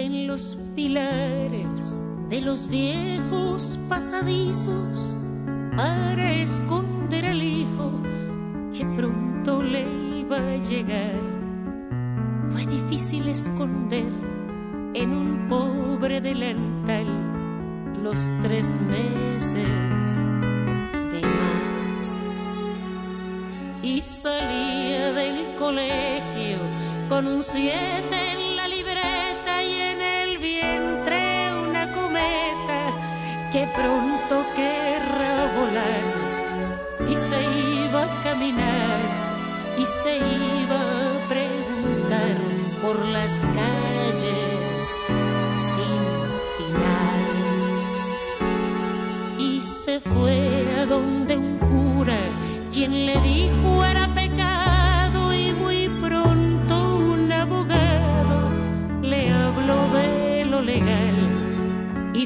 En 0.00 0.26
los 0.26 0.56
pilares 0.74 2.04
de 2.30 2.40
los 2.40 2.68
viejos 2.68 3.78
pasadizos 3.88 5.14
para 5.76 6.32
esconder 6.32 7.26
al 7.26 7.42
hijo 7.42 7.92
que 8.72 8.86
pronto 8.96 9.62
le 9.62 9.84
iba 10.20 10.38
a 10.38 10.56
llegar. 10.56 11.20
Fue 12.48 12.64
difícil 12.64 13.28
esconder 13.28 14.10
en 14.94 15.10
un 15.12 15.48
pobre 15.48 16.22
delantal 16.22 17.06
los 18.02 18.32
tres 18.40 18.80
meses 18.80 19.52
de 21.12 21.20
más. 21.20 22.26
Y 23.82 24.00
salía 24.00 25.12
del 25.12 25.56
colegio 25.56 26.58
con 27.10 27.26
un 27.26 27.42
siete 27.42 28.29
pronto 33.80 34.44
querrá 34.54 35.36
volar. 35.58 36.04
Y 37.08 37.16
se 37.16 37.40
iba 37.42 38.02
a 38.04 38.22
caminar 38.22 39.00
y 39.78 39.84
se 39.84 40.16
iba 40.16 40.80
a 40.80 41.28
preguntar 41.28 42.36
por 42.82 42.96
las 43.06 43.34
calles 43.58 44.82
sin 45.70 46.02
final. 46.56 47.26
Y 49.38 49.60
se 49.62 50.00
fue 50.00 50.38
a 50.80 50.86
donde 50.86 51.36
un 51.36 51.58
cura 51.58 52.20
quien 52.72 53.06
le 53.06 53.20
dijo 53.20 53.84
era 53.84 53.89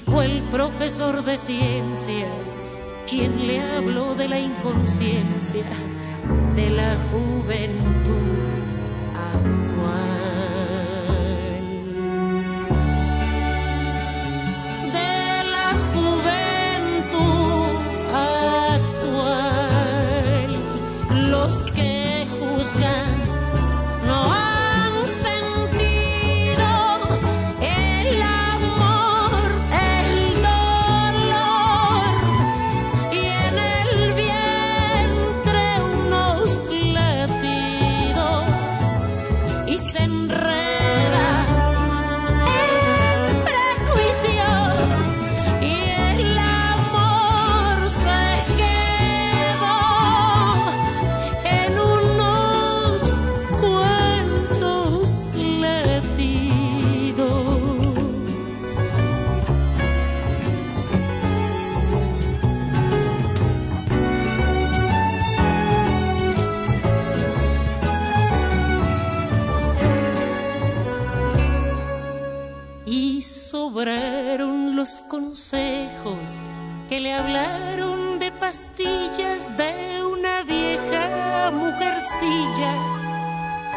fue 0.04 0.26
el 0.26 0.42
profesor 0.48 1.24
de 1.24 1.38
ciencias 1.38 2.56
quien 3.08 3.46
le 3.46 3.60
habló 3.60 4.14
de 4.14 4.28
la 4.28 4.38
inconsciencia 4.38 5.66
de 6.54 6.70
la 6.70 6.96
juventud 7.10 8.34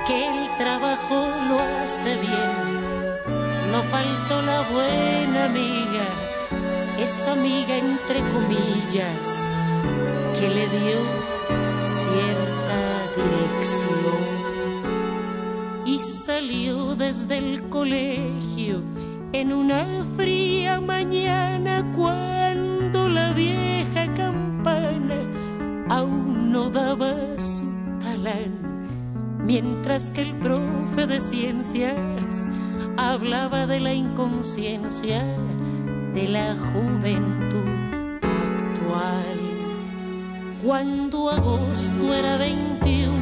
que 0.07 0.25
el 0.25 0.57
trabajo 0.57 1.27
lo 1.49 1.59
hace 1.59 2.15
bien. 2.15 2.77
No 3.71 3.83
faltó 3.83 4.41
la 4.41 4.61
buena 4.71 5.45
amiga, 5.45 6.07
esa 6.97 7.33
amiga 7.33 7.77
entre 7.77 8.19
comillas, 8.33 9.25
que 10.39 10.47
le 10.49 10.67
dio 10.67 10.99
cierta 11.85 12.79
dirección 13.17 14.37
y 15.85 15.99
salió 15.99 16.95
desde 16.95 17.37
el 17.37 17.69
colegio 17.69 18.81
en 19.33 19.51
una 19.53 20.05
fría 20.15 20.79
mañana 20.79 21.91
cuando 21.95 23.09
la 23.09 23.33
vieja 23.33 24.13
campana 24.13 25.19
aún 25.89 26.51
no 26.51 26.69
daba 26.69 27.11
mientras 29.45 30.09
que 30.09 30.21
el 30.21 30.35
profe 30.39 31.07
de 31.07 31.19
ciencias 31.19 32.47
hablaba 32.97 33.67
de 33.67 33.79
la 33.79 33.93
inconsciencia 33.93 35.23
de 36.13 36.27
la 36.27 36.55
juventud 36.55 37.69
actual. 38.23 39.37
Cuando 40.63 41.29
agosto 41.29 42.13
era 42.13 42.37
21, 42.37 43.15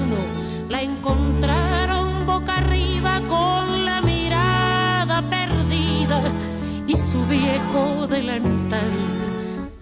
la 0.69 0.81
encontraron 0.81 2.25
boca 2.25 2.57
arriba 2.57 3.21
con 3.27 3.85
la 3.85 4.01
mirada 4.01 5.29
perdida 5.29 6.21
y 6.87 6.95
su 6.95 7.25
viejo 7.25 8.07
delantal. 8.07 8.91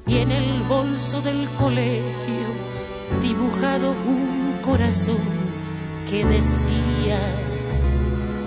Y 0.08 0.18
en 0.18 0.32
el 0.32 0.64
bolso 0.64 1.22
del 1.22 1.50
colegio 1.52 2.74
dibujado 3.22 3.92
un 3.92 4.33
corazón 4.64 5.20
que 6.10 6.26
decía 6.26 7.20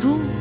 tú 0.00 0.35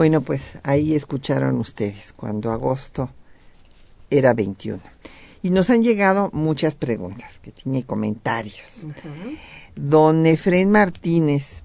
Bueno, 0.00 0.22
pues 0.22 0.56
ahí 0.62 0.94
escucharon 0.94 1.58
ustedes 1.58 2.14
cuando 2.14 2.52
agosto 2.52 3.10
era 4.08 4.32
21. 4.32 4.80
Y 5.42 5.50
nos 5.50 5.68
han 5.68 5.82
llegado 5.82 6.30
muchas 6.32 6.74
preguntas, 6.74 7.38
que 7.38 7.52
tiene 7.52 7.84
comentarios. 7.84 8.86
Don 9.76 10.24
Efren 10.24 10.70
Martínez 10.70 11.64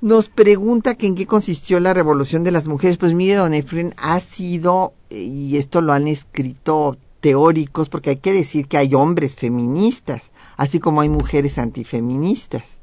nos 0.00 0.28
pregunta 0.28 0.96
que 0.96 1.06
en 1.06 1.14
qué 1.14 1.24
consistió 1.24 1.78
la 1.78 1.94
revolución 1.94 2.42
de 2.42 2.50
las 2.50 2.66
mujeres. 2.66 2.96
Pues 2.96 3.14
mire, 3.14 3.34
don 3.34 3.54
Efren, 3.54 3.94
ha 3.96 4.18
sido, 4.18 4.92
y 5.08 5.56
esto 5.56 5.82
lo 5.82 5.92
han 5.92 6.08
escrito 6.08 6.98
teóricos, 7.20 7.90
porque 7.90 8.10
hay 8.10 8.16
que 8.16 8.32
decir 8.32 8.66
que 8.66 8.78
hay 8.78 8.92
hombres 8.92 9.36
feministas, 9.36 10.32
así 10.56 10.80
como 10.80 11.00
hay 11.00 11.10
mujeres 11.10 11.58
antifeministas. 11.58 12.80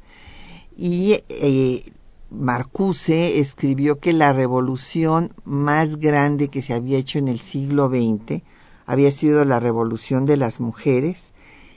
Y 0.78 1.22
eh, 1.28 1.84
Marcuse 2.32 3.40
escribió 3.40 4.00
que 4.00 4.14
la 4.14 4.32
revolución 4.32 5.34
más 5.44 5.98
grande 5.98 6.48
que 6.48 6.62
se 6.62 6.74
había 6.74 6.98
hecho 6.98 7.20
en 7.20 7.28
el 7.28 7.40
siglo 7.40 7.90
XX 7.90 8.42
había 8.86 9.12
sido 9.12 9.44
la 9.44 9.60
revolución 9.60 10.26
de 10.26 10.38
las 10.38 10.62
mujeres 10.62 11.34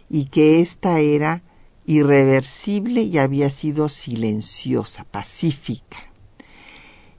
y 0.08 0.26
que 0.26 0.60
ésta 0.60 1.00
era 1.00 1.42
irreversible 1.86 3.02
y 3.02 3.18
había 3.18 3.50
sido 3.50 3.88
silenciosa, 3.88 5.04
pacífica. 5.04 5.98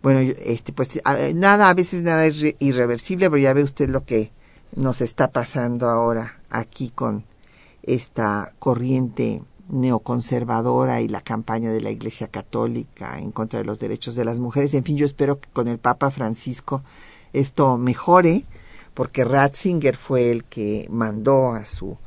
Bueno, 0.02 0.19
este, 0.19 0.71
pues 0.71 1.02
nada, 1.34 1.69
a 1.69 1.74
veces 1.74 2.04
nada 2.04 2.26
es 2.26 2.56
irreversible, 2.60 3.30
pero 3.30 3.41
ya 3.41 3.54
ve 3.54 3.63
usted 3.63 3.89
lo 3.89 4.06
que 4.06 4.32
nos 4.76 5.02
está 5.02 5.32
pasando 5.32 5.89
ahora 5.89 6.39
aquí 6.50 6.89
con 6.89 7.26
esta 7.84 8.54
corriente 8.60 9.41
neoconservadora 9.69 11.01
y 11.01 11.08
la 11.08 11.21
campaña 11.21 11.71
de 11.71 11.82
la 11.82 11.91
Iglesia 11.91 12.28
Católica 12.28 13.17
en 13.19 13.32
contra 13.32 13.60
de 13.60 13.65
los 13.65 13.80
derechos 13.80 14.15
de 14.15 14.25
las 14.25 14.39
mujeres. 14.39 14.73
En 14.73 14.84
fin, 14.84 14.97
yo 14.97 15.06
espero 15.06 15.39
que 15.39 15.49
con 15.49 15.67
el 15.67 15.80
Papa 15.80 16.12
Francisco 16.12 16.84
esto 17.34 17.78
mejore, 17.78 18.45
porque 18.93 19.25
Ratzinger 19.25 19.97
fue 19.97 20.32
el 20.32 20.43
que 20.43 20.88
mandó 20.89 21.54
a 21.54 21.65
su 21.65 21.97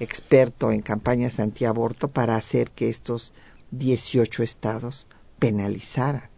experto 0.00 0.70
en 0.70 0.80
campañas 0.80 1.40
antiaborto 1.40 2.08
para 2.08 2.36
hacer 2.36 2.70
que 2.70 2.88
estos 2.88 3.32
18 3.72 4.42
estados 4.42 5.06
penalizaran 5.38 6.30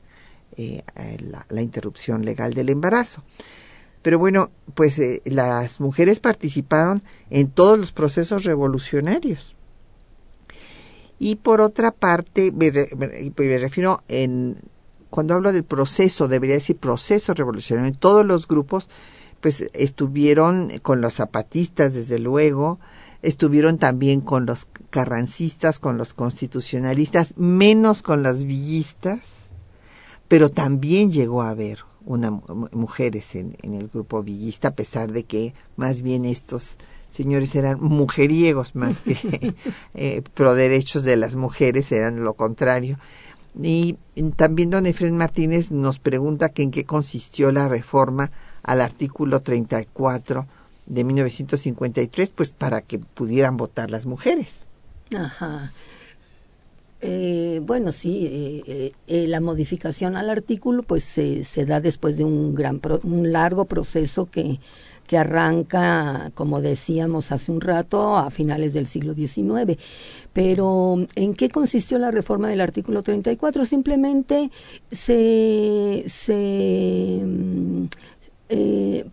eh, 0.57 0.83
la, 1.49 1.63
interrupción 1.63 2.25
legal 2.25 2.55
del 2.55 2.71
embarazo. 2.71 3.23
Pero 4.03 4.19
bueno, 4.19 4.51
pues 4.75 4.99
eh, 4.99 5.21
las 5.27 5.79
mujeres 5.79 6.21
participaron 6.21 7.03
en 7.29 7.51
todos 7.51 7.79
los 7.79 7.93
procesos 7.93 8.45
revolucionarios 8.45 9.57
y 11.23 11.37
por 11.37 11.61
otra 11.61 11.91
parte, 11.93 12.51
me, 12.51 12.71
refiero 13.59 14.03
en, 14.09 14.57
cuando 15.11 15.35
hablo 15.35 15.53
del 15.53 15.65
proceso, 15.65 16.29
debería 16.29 16.55
decir 16.55 16.79
proceso 16.79 17.35
revolucionario, 17.35 17.93
en 17.93 17.95
todos 17.95 18.25
los 18.25 18.49
grupos, 18.49 18.89
pues 19.43 19.69
estuvieron 19.75 20.79
con 20.81 21.03
los 21.03 21.17
zapatistas, 21.17 21.93
desde 21.93 22.19
luego, 22.19 22.81
estuvieron 23.21 23.77
también 23.77 24.23
con 24.23 24.47
los 24.47 24.67
carrancistas, 24.89 25.79
con 25.79 25.99
los 25.99 26.15
constitucionalistas, 26.15 27.35
menos 27.37 28.01
con 28.01 28.23
las 28.23 28.45
villistas, 28.45 29.51
pero 30.27 30.49
también 30.49 31.13
llegó 31.13 31.43
a 31.43 31.51
haber 31.51 31.81
una, 32.07 32.31
mujeres 32.31 33.35
en, 33.35 33.59
en 33.61 33.75
el 33.75 33.89
grupo 33.89 34.23
villista, 34.23 34.69
a 34.69 34.75
pesar 34.75 35.13
de 35.13 35.25
que 35.25 35.53
más 35.77 36.01
bien 36.01 36.25
estos 36.25 36.79
señores 37.11 37.55
eran 37.55 37.81
mujeriegos 37.81 38.75
más 38.75 39.01
que 39.01 39.55
eh, 39.95 40.23
pro 40.35 40.55
derechos 40.55 41.05
de 41.05 41.17
las 41.17 41.37
mujeres, 41.37 41.91
eran 41.93 42.25
lo 42.25 42.35
contrario. 42.35 42.99
Y 43.61 43.97
también 44.37 44.71
don 44.71 44.87
Efren 44.87 45.17
Martínez 45.17 45.71
nos 45.73 45.99
pregunta 45.99 46.51
que 46.51 46.63
en 46.63 46.71
qué 46.71 46.85
consistió 46.85 47.51
la 47.51 47.69
reforma 47.69 48.31
al 48.63 48.81
artículo 48.81 49.41
34 49.41 50.47
de 50.87 51.05
1953, 51.05 52.33
pues 52.35 52.53
para 52.53 52.81
que 52.81 52.99
pudieran 52.99 53.57
votar 53.57 53.91
las 53.91 54.07
mujeres. 54.07 54.67
Ajá. 55.17 55.73
Eh, 57.03 57.61
bueno, 57.65 57.93
sí, 57.93 58.29
eh, 58.31 58.93
eh, 59.07 59.27
la 59.27 59.41
modificación 59.41 60.17
al 60.17 60.29
artículo 60.29 60.83
pues 60.83 61.03
se, 61.03 61.45
se 61.45 61.65
da 61.65 61.81
después 61.81 62.19
de 62.19 62.25
un 62.25 62.55
gran 62.55 62.81
un 63.05 63.33
largo 63.33 63.65
proceso 63.65 64.27
que 64.27 64.61
que 65.11 65.19
arranca, 65.19 66.31
como 66.37 66.61
decíamos 66.61 67.33
hace 67.33 67.51
un 67.51 67.61
rato, 67.61 68.17
a 68.17 68.31
finales 68.31 68.75
del 68.75 68.87
siglo 68.87 69.13
XIX. 69.13 69.77
Pero, 70.33 71.05
¿en 71.17 71.35
qué 71.35 71.49
consistió 71.49 71.99
la 71.99 72.13
reforma 72.13 72.49
del 72.49 72.61
artículo 72.61 73.03
34? 73.03 73.65
Simplemente 73.65 74.53
se, 74.93 76.05
se 76.07 77.23
mm, 77.25 77.87
eh, 78.51 79.05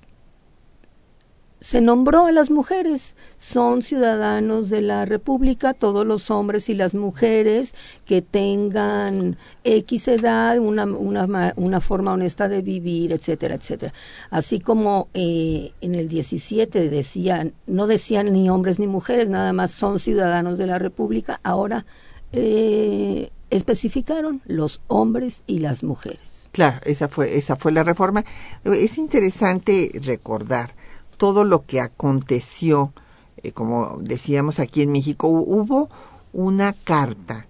se 1.67 1.81
nombró 1.81 2.27
a 2.27 2.31
las 2.31 2.49
mujeres. 2.49 3.13
Son 3.35 3.81
ciudadanos 3.81 4.69
de 4.69 4.79
la 4.79 5.03
República, 5.03 5.73
todos 5.73 6.07
los 6.07 6.31
hombres 6.31 6.69
y 6.69 6.73
las 6.73 6.93
mujeres 6.93 7.75
que 8.05 8.21
tengan 8.21 9.35
X 9.65 10.07
edad, 10.07 10.59
una, 10.59 10.85
una, 10.85 11.51
una 11.57 11.81
forma 11.81 12.13
honesta 12.13 12.47
de 12.47 12.61
vivir, 12.61 13.11
etcétera, 13.11 13.55
etcétera. 13.55 13.91
Así 14.29 14.61
como 14.61 15.09
eh, 15.13 15.73
en 15.81 15.95
el 15.95 16.07
17 16.07 16.89
decían, 16.89 17.51
no 17.65 17.85
decían 17.87 18.31
ni 18.31 18.49
hombres 18.49 18.79
ni 18.79 18.87
mujeres, 18.87 19.27
nada 19.27 19.51
más 19.51 19.71
son 19.71 19.99
ciudadanos 19.99 20.57
de 20.57 20.67
la 20.67 20.79
República, 20.79 21.41
ahora 21.43 21.85
eh, 22.31 23.29
especificaron 23.49 24.41
los 24.45 24.79
hombres 24.87 25.43
y 25.47 25.59
las 25.59 25.83
mujeres. 25.83 26.49
Claro, 26.53 26.79
esa 26.85 27.09
fue, 27.09 27.37
esa 27.37 27.57
fue 27.57 27.73
la 27.73 27.83
reforma. 27.83 28.23
Es 28.63 28.97
interesante 28.97 29.91
recordar 30.01 30.73
todo 31.17 31.43
lo 31.43 31.65
que 31.65 31.81
aconteció, 31.81 32.93
eh, 33.37 33.51
como 33.51 33.97
decíamos 33.99 34.59
aquí 34.59 34.81
en 34.81 34.91
México, 34.91 35.27
hubo 35.27 35.89
una 36.33 36.73
carta 36.73 37.47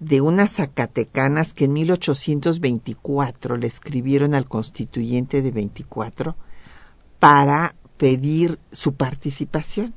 de 0.00 0.20
unas 0.20 0.52
zacatecanas 0.52 1.54
que 1.54 1.64
en 1.64 1.72
1824 1.72 3.56
le 3.56 3.66
escribieron 3.66 4.34
al 4.34 4.48
constituyente 4.48 5.42
de 5.42 5.50
24 5.50 6.36
para 7.18 7.74
pedir 7.96 8.58
su 8.70 8.94
participación 8.94 9.92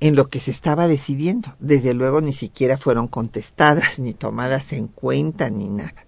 en 0.00 0.16
lo 0.16 0.28
que 0.28 0.40
se 0.40 0.50
estaba 0.50 0.86
decidiendo. 0.86 1.54
Desde 1.58 1.94
luego 1.94 2.20
ni 2.20 2.32
siquiera 2.32 2.78
fueron 2.78 3.08
contestadas, 3.08 3.98
ni 3.98 4.14
tomadas 4.14 4.72
en 4.72 4.88
cuenta, 4.88 5.50
ni 5.50 5.68
nada. 5.68 6.06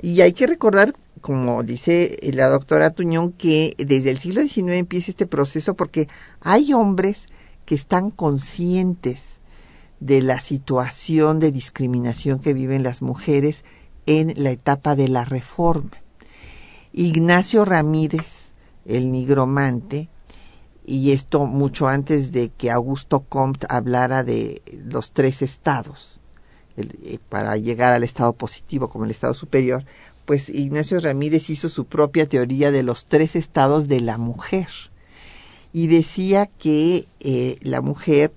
Y 0.00 0.20
hay 0.20 0.32
que 0.32 0.46
recordar 0.46 0.92
como 1.22 1.62
dice 1.62 2.18
la 2.34 2.48
doctora 2.48 2.90
Tuñón, 2.90 3.32
que 3.32 3.74
desde 3.78 4.10
el 4.10 4.18
siglo 4.18 4.42
XIX 4.42 4.72
empieza 4.72 5.10
este 5.10 5.26
proceso 5.26 5.74
porque 5.74 6.08
hay 6.40 6.74
hombres 6.74 7.26
que 7.64 7.74
están 7.74 8.10
conscientes 8.10 9.40
de 10.00 10.20
la 10.20 10.40
situación 10.40 11.38
de 11.38 11.52
discriminación 11.52 12.40
que 12.40 12.52
viven 12.52 12.82
las 12.82 13.00
mujeres 13.00 13.64
en 14.04 14.34
la 14.36 14.50
etapa 14.50 14.96
de 14.96 15.08
la 15.08 15.24
reforma. 15.24 15.92
Ignacio 16.92 17.64
Ramírez, 17.64 18.52
el 18.84 19.12
nigromante, 19.12 20.10
y 20.84 21.12
esto 21.12 21.46
mucho 21.46 21.86
antes 21.86 22.32
de 22.32 22.48
que 22.48 22.72
Augusto 22.72 23.20
Comte 23.20 23.66
hablara 23.70 24.24
de 24.24 24.60
los 24.84 25.12
tres 25.12 25.40
estados, 25.40 26.20
eh, 26.76 27.18
para 27.28 27.56
llegar 27.56 27.92
al 27.92 28.02
estado 28.02 28.32
positivo 28.32 28.88
como 28.88 29.04
el 29.04 29.10
estado 29.10 29.34
superior, 29.34 29.84
pues 30.24 30.48
Ignacio 30.48 31.00
Ramírez 31.00 31.50
hizo 31.50 31.68
su 31.68 31.86
propia 31.86 32.28
teoría 32.28 32.70
de 32.70 32.82
los 32.82 33.06
tres 33.06 33.36
estados 33.36 33.88
de 33.88 34.00
la 34.00 34.18
mujer 34.18 34.68
y 35.72 35.86
decía 35.86 36.46
que 36.46 37.06
eh, 37.20 37.58
la 37.62 37.80
mujer 37.80 38.32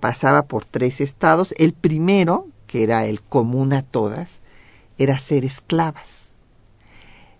pasaba 0.00 0.46
por 0.46 0.64
tres 0.64 1.00
estados. 1.00 1.54
El 1.58 1.72
primero, 1.72 2.48
que 2.66 2.82
era 2.82 3.06
el 3.06 3.22
común 3.22 3.72
a 3.72 3.82
todas, 3.82 4.40
era 4.98 5.18
ser 5.18 5.44
esclavas. 5.44 6.26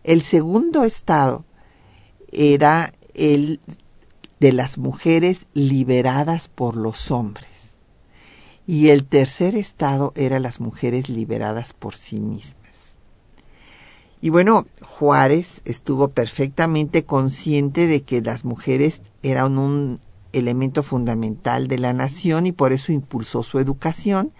El 0.04 0.22
segundo 0.22 0.84
estado 0.84 1.44
era 2.30 2.92
el 3.14 3.60
de 4.38 4.52
las 4.52 4.76
mujeres 4.76 5.46
liberadas 5.54 6.48
por 6.48 6.76
los 6.76 7.10
hombres. 7.10 7.78
Y 8.66 8.88
el 8.88 9.04
tercer 9.04 9.54
estado 9.54 10.12
era 10.16 10.40
las 10.40 10.60
mujeres 10.60 11.08
liberadas 11.08 11.72
por 11.72 11.94
sí 11.94 12.20
mismas. 12.20 12.65
Y 14.26 14.30
bueno, 14.30 14.66
Juárez 14.82 15.62
estuvo 15.64 16.08
perfectamente 16.08 17.04
consciente 17.04 17.86
de 17.86 18.02
que 18.02 18.20
las 18.20 18.44
mujeres 18.44 19.00
eran 19.22 19.56
un 19.56 20.00
elemento 20.32 20.82
fundamental 20.82 21.68
de 21.68 21.78
la 21.78 21.92
nación 21.92 22.44
y 22.44 22.50
por 22.50 22.72
eso 22.72 22.90
impulsó 22.90 23.44
su 23.44 23.60
educación. 23.60 24.32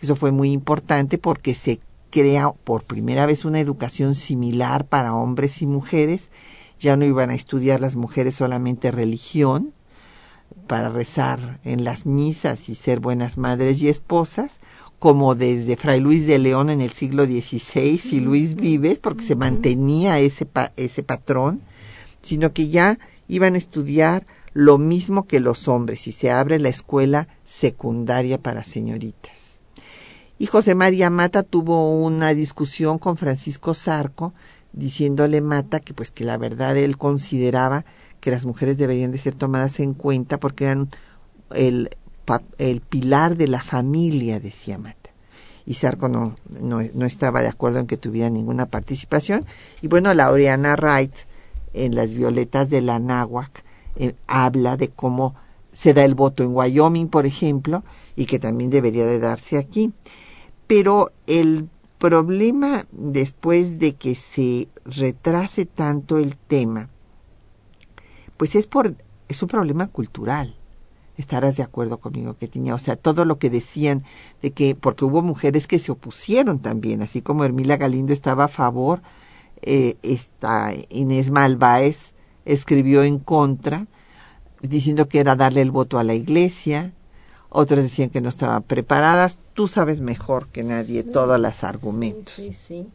Eso 0.00 0.14
fue 0.14 0.30
muy 0.30 0.52
importante 0.52 1.18
porque 1.18 1.56
se 1.56 1.80
crea 2.10 2.52
por 2.52 2.84
primera 2.84 3.26
vez 3.26 3.44
una 3.44 3.58
educación 3.58 4.14
similar 4.14 4.86
para 4.86 5.16
hombres 5.16 5.62
y 5.62 5.66
mujeres. 5.66 6.30
Ya 6.78 6.96
no 6.96 7.04
iban 7.04 7.30
a 7.30 7.34
estudiar 7.34 7.80
las 7.80 7.96
mujeres 7.96 8.36
solamente 8.36 8.92
religión 8.92 9.72
para 10.68 10.90
rezar 10.90 11.58
en 11.64 11.82
las 11.82 12.06
misas 12.06 12.68
y 12.68 12.76
ser 12.76 13.00
buenas 13.00 13.36
madres 13.36 13.82
y 13.82 13.88
esposas, 13.88 14.60
como 15.04 15.34
desde 15.34 15.76
Fray 15.76 16.00
Luis 16.00 16.26
de 16.26 16.38
León 16.38 16.70
en 16.70 16.80
el 16.80 16.90
siglo 16.90 17.26
XVI 17.26 18.00
y 18.10 18.20
Luis 18.20 18.54
Vives, 18.54 18.98
porque 18.98 19.22
se 19.22 19.36
mantenía 19.36 20.18
ese, 20.18 20.48
ese 20.78 21.02
patrón, 21.02 21.60
sino 22.22 22.54
que 22.54 22.68
ya 22.68 22.98
iban 23.28 23.54
a 23.54 23.58
estudiar 23.58 24.24
lo 24.54 24.78
mismo 24.78 25.26
que 25.26 25.40
los 25.40 25.68
hombres 25.68 26.06
y 26.08 26.12
se 26.12 26.30
abre 26.30 26.58
la 26.58 26.70
escuela 26.70 27.28
secundaria 27.44 28.38
para 28.38 28.64
señoritas. 28.64 29.60
Y 30.38 30.46
José 30.46 30.74
María 30.74 31.10
Mata 31.10 31.42
tuvo 31.42 32.00
una 32.02 32.32
discusión 32.32 32.96
con 32.96 33.18
Francisco 33.18 33.74
Zarco, 33.74 34.32
diciéndole 34.72 35.42
Mata 35.42 35.80
que 35.80 35.92
pues 35.92 36.12
que 36.12 36.24
la 36.24 36.38
verdad 36.38 36.78
él 36.78 36.96
consideraba 36.96 37.84
que 38.20 38.30
las 38.30 38.46
mujeres 38.46 38.78
deberían 38.78 39.10
de 39.10 39.18
ser 39.18 39.34
tomadas 39.34 39.80
en 39.80 39.92
cuenta 39.92 40.40
porque 40.40 40.64
eran 40.64 40.88
el 41.54 41.90
el 42.58 42.80
pilar 42.80 43.36
de 43.36 43.48
la 43.48 43.62
familia, 43.62 44.40
decía 44.40 44.78
Mata. 44.78 45.10
Y 45.66 45.74
Sarco 45.74 46.08
no, 46.08 46.36
no, 46.60 46.80
estaba 46.80 47.40
de 47.40 47.48
acuerdo 47.48 47.78
en 47.78 47.86
que 47.86 47.96
tuviera 47.96 48.28
ninguna 48.28 48.66
participación. 48.66 49.46
Y 49.80 49.88
bueno, 49.88 50.12
Laureana 50.12 50.76
Wright, 50.76 51.14
en 51.72 51.94
Las 51.94 52.14
Violetas 52.14 52.68
de 52.68 52.82
la 52.82 52.98
Náhuac, 52.98 53.64
eh, 53.96 54.14
habla 54.26 54.76
de 54.76 54.88
cómo 54.88 55.34
se 55.72 55.94
da 55.94 56.04
el 56.04 56.14
voto 56.14 56.42
en 56.44 56.54
Wyoming, 56.54 57.08
por 57.08 57.24
ejemplo, 57.24 57.82
y 58.14 58.26
que 58.26 58.38
también 58.38 58.70
debería 58.70 59.06
de 59.06 59.18
darse 59.18 59.56
aquí. 59.56 59.92
Pero 60.66 61.12
el 61.26 61.68
problema 61.98 62.86
después 62.92 63.78
de 63.78 63.94
que 63.94 64.14
se 64.14 64.68
retrase 64.84 65.64
tanto 65.64 66.18
el 66.18 66.36
tema, 66.36 66.90
pues 68.36 68.54
es 68.54 68.66
por 68.66 68.94
es 69.26 69.42
un 69.42 69.48
problema 69.48 69.86
cultural 69.86 70.54
estarás 71.16 71.56
de 71.56 71.62
acuerdo 71.62 71.98
conmigo 71.98 72.36
que 72.36 72.48
tenía, 72.48 72.74
o 72.74 72.78
sea, 72.78 72.96
todo 72.96 73.24
lo 73.24 73.38
que 73.38 73.50
decían 73.50 74.02
de 74.42 74.50
que, 74.50 74.74
porque 74.74 75.04
hubo 75.04 75.22
mujeres 75.22 75.66
que 75.66 75.78
se 75.78 75.92
opusieron 75.92 76.58
también, 76.58 77.02
así 77.02 77.22
como 77.22 77.44
Hermila 77.44 77.76
Galindo 77.76 78.12
estaba 78.12 78.44
a 78.44 78.48
favor, 78.48 79.02
eh, 79.62 79.96
esta 80.02 80.72
Inés 80.90 81.30
Malváez 81.30 82.12
escribió 82.44 83.02
en 83.02 83.18
contra, 83.18 83.86
diciendo 84.60 85.08
que 85.08 85.20
era 85.20 85.36
darle 85.36 85.62
el 85.62 85.70
voto 85.70 85.98
a 85.98 86.04
la 86.04 86.14
iglesia, 86.14 86.92
otros 87.48 87.84
decían 87.84 88.10
que 88.10 88.20
no 88.20 88.28
estaban 88.28 88.62
preparadas, 88.64 89.38
tú 89.54 89.68
sabes 89.68 90.00
mejor 90.00 90.48
que 90.48 90.64
nadie 90.64 91.04
todos 91.04 91.38
los 91.38 91.62
argumentos. 91.62 92.34
Sí, 92.34 92.52
sí. 92.52 92.88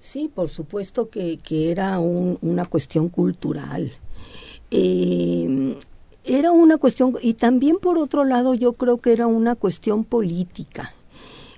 Sí, 0.00 0.30
por 0.32 0.48
supuesto 0.48 1.10
que, 1.10 1.38
que 1.38 1.70
era 1.70 1.98
un, 1.98 2.38
una 2.40 2.64
cuestión 2.64 3.08
cultural. 3.08 3.92
Eh, 4.70 5.76
era 6.28 6.52
una 6.52 6.76
cuestión, 6.76 7.14
y 7.22 7.34
también 7.34 7.78
por 7.78 7.98
otro 7.98 8.24
lado 8.24 8.54
yo 8.54 8.74
creo 8.74 8.98
que 8.98 9.12
era 9.12 9.26
una 9.26 9.54
cuestión 9.54 10.04
política, 10.04 10.92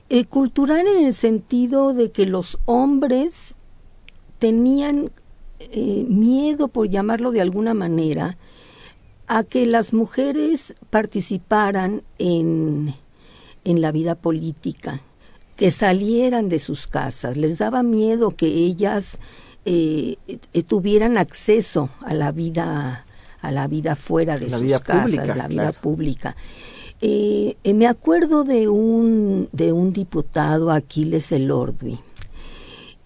eh, 0.09 0.25
cultural 0.25 0.87
en 0.87 1.05
el 1.05 1.13
sentido 1.13 1.93
de 1.93 2.11
que 2.11 2.27
los 2.27 2.59
hombres 2.67 3.57
tenían 4.39 5.11
eh, 5.59 6.07
miedo, 6.09 6.69
por 6.69 6.89
llamarlo 6.89 7.33
de 7.33 7.41
alguna 7.41 7.75
manera, 7.75 8.39
a 9.27 9.45
que 9.45 9.67
las 9.67 9.93
mujeres 9.93 10.75
participaran 10.91 12.03
en, 12.19 12.95
en 13.65 13.81
la 13.81 13.93
vida 13.93 14.15
política, 14.15 15.01
que 15.57 15.71
salieran 15.71 16.49
de 16.49 16.59
sus 16.59 16.87
casas, 16.87 17.37
les 17.37 17.59
daba 17.59 17.83
miedo 17.83 18.31
que 18.31 18.47
ellas 18.47 19.19
eh, 19.65 20.17
tuvieran 20.67 21.19
acceso 21.19 21.91
a 22.01 22.15
la 22.15 22.33
vida 22.33 23.05
a 23.41 23.51
la 23.51 23.67
vida 23.67 23.97
fuera 23.97 24.39
de 24.39 24.51
sus 24.51 24.81
casas, 24.81 25.37
la 25.37 25.49
vida 25.49 25.73
pública. 25.73 26.37
Eh, 27.01 27.57
eh, 27.65 27.75
me 27.75 27.87
acuerdo 27.87 28.45
de 28.45 28.69
un, 28.69 29.49
de 29.53 29.73
un 29.73 29.93
diputado, 29.93 30.71
Aquiles 30.71 31.33
Elordui, 31.33 31.99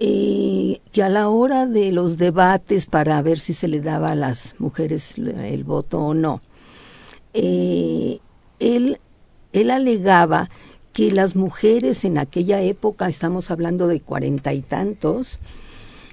eh, 0.00 0.80
que 0.90 1.02
a 1.02 1.08
la 1.08 1.28
hora 1.28 1.66
de 1.66 1.92
los 1.92 2.18
debates 2.18 2.86
para 2.86 3.22
ver 3.22 3.38
si 3.38 3.54
se 3.54 3.68
le 3.68 3.80
daba 3.80 4.10
a 4.10 4.16
las 4.16 4.56
mujeres 4.58 5.14
el 5.16 5.62
voto 5.62 6.00
o 6.00 6.14
no, 6.14 6.40
él, 7.32 8.20
él 8.58 9.70
alegaba 9.70 10.50
que 10.92 11.10
las 11.10 11.36
mujeres 11.36 12.04
en 12.04 12.18
aquella 12.18 12.62
época, 12.62 13.08
estamos 13.08 13.50
hablando 13.50 13.86
de 13.86 14.00
cuarenta 14.00 14.52
y 14.54 14.62
tantos, 14.62 15.38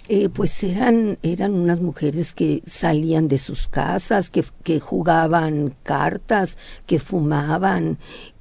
eh, 0.07 0.29
pues 0.29 0.63
eran, 0.63 1.17
eran 1.21 1.53
unas 1.53 1.79
mujeres 1.79 2.33
que 2.33 2.61
salían 2.65 3.27
de 3.27 3.37
sus 3.37 3.67
casas, 3.67 4.29
que, 4.29 4.43
que 4.63 4.79
jugaban 4.79 5.75
cartas, 5.83 6.57
que 6.85 6.99
fumaban, 6.99 7.97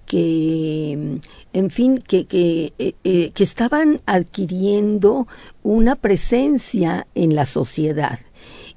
que, 0.06 1.20
en 1.52 1.70
fin, 1.70 1.98
que, 1.98 2.26
que, 2.26 2.72
eh, 2.78 2.94
eh, 3.04 3.30
que 3.30 3.44
estaban 3.44 4.00
adquiriendo 4.06 5.28
una 5.62 5.94
presencia 5.94 7.06
en 7.14 7.36
la 7.36 7.46
sociedad. 7.46 8.18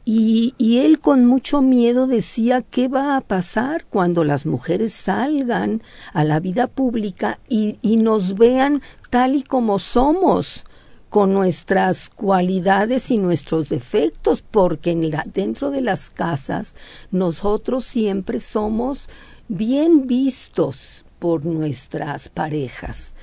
Y, 0.06 0.54
y, 0.58 0.80
él 0.80 1.00
con 1.00 1.26
mucho 1.26 1.62
miedo 1.62 2.08
decía 2.08 2.62
qué 2.62 2.90
va 2.90 3.16
a 3.16 3.22
pasar 3.22 3.86
cuando 3.90 4.24
las 4.26 4.46
mujeres 4.46 4.94
salgan 4.94 5.82
a 6.14 6.24
la 6.26 6.42
vida 6.42 6.68
pública 6.68 7.40
y, 7.48 7.78
y 7.82 7.96
nos 7.96 8.36
vean 8.36 8.82
tal 9.10 9.36
y 9.36 9.44
como 9.44 9.80
somos 9.80 10.66
con 11.14 11.32
nuestras 11.32 12.10
cualidades 12.10 13.12
y 13.12 13.20
nuestros 13.20 13.70
defectos, 13.70 14.42
porque 14.42 14.90
en 14.90 15.12
la, 15.12 15.24
dentro 15.32 15.70
de 15.70 15.82
las 15.82 16.10
casas 16.10 16.76
nosotros 17.12 17.86
siempre 17.86 18.40
somos 18.40 19.10
bien 19.48 20.08
vistos 20.08 21.06
por 21.20 21.46
nuestras 21.46 22.30
parejas. 22.30 23.14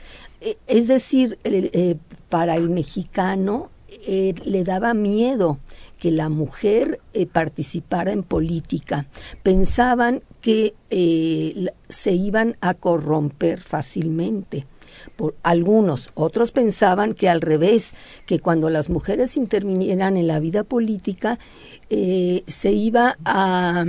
E, 0.41 0.57
es 0.69 0.87
decir, 0.87 1.41
eh, 1.43 1.97
para 2.29 2.55
el 2.55 2.71
mexicano 2.71 3.71
eh, 3.89 4.35
le 4.45 4.63
daba 4.63 4.95
miedo 4.95 5.59
que 5.99 6.13
la 6.13 6.29
mujer 6.29 7.01
eh, 7.13 7.27
participara 7.27 8.13
en 8.13 8.23
política. 8.23 9.09
Pensaban 9.43 10.23
que 10.41 10.75
se 11.89 12.13
iban 12.13 12.57
a 12.61 12.75
corromper 12.75 13.61
fácilmente 13.61 14.65
por 15.21 15.35
algunos, 15.43 16.09
otros 16.15 16.51
pensaban 16.51 17.13
que 17.13 17.29
al 17.29 17.43
revés, 17.43 17.93
que 18.25 18.39
cuando 18.39 18.71
las 18.71 18.89
mujeres 18.89 19.37
intervinieran 19.37 20.17
en 20.17 20.27
la 20.27 20.41
vida 20.41 20.65
política, 20.65 21.39
eh, 21.91 22.43
se 22.47 22.73
iba 22.73 23.19
a, 23.27 23.85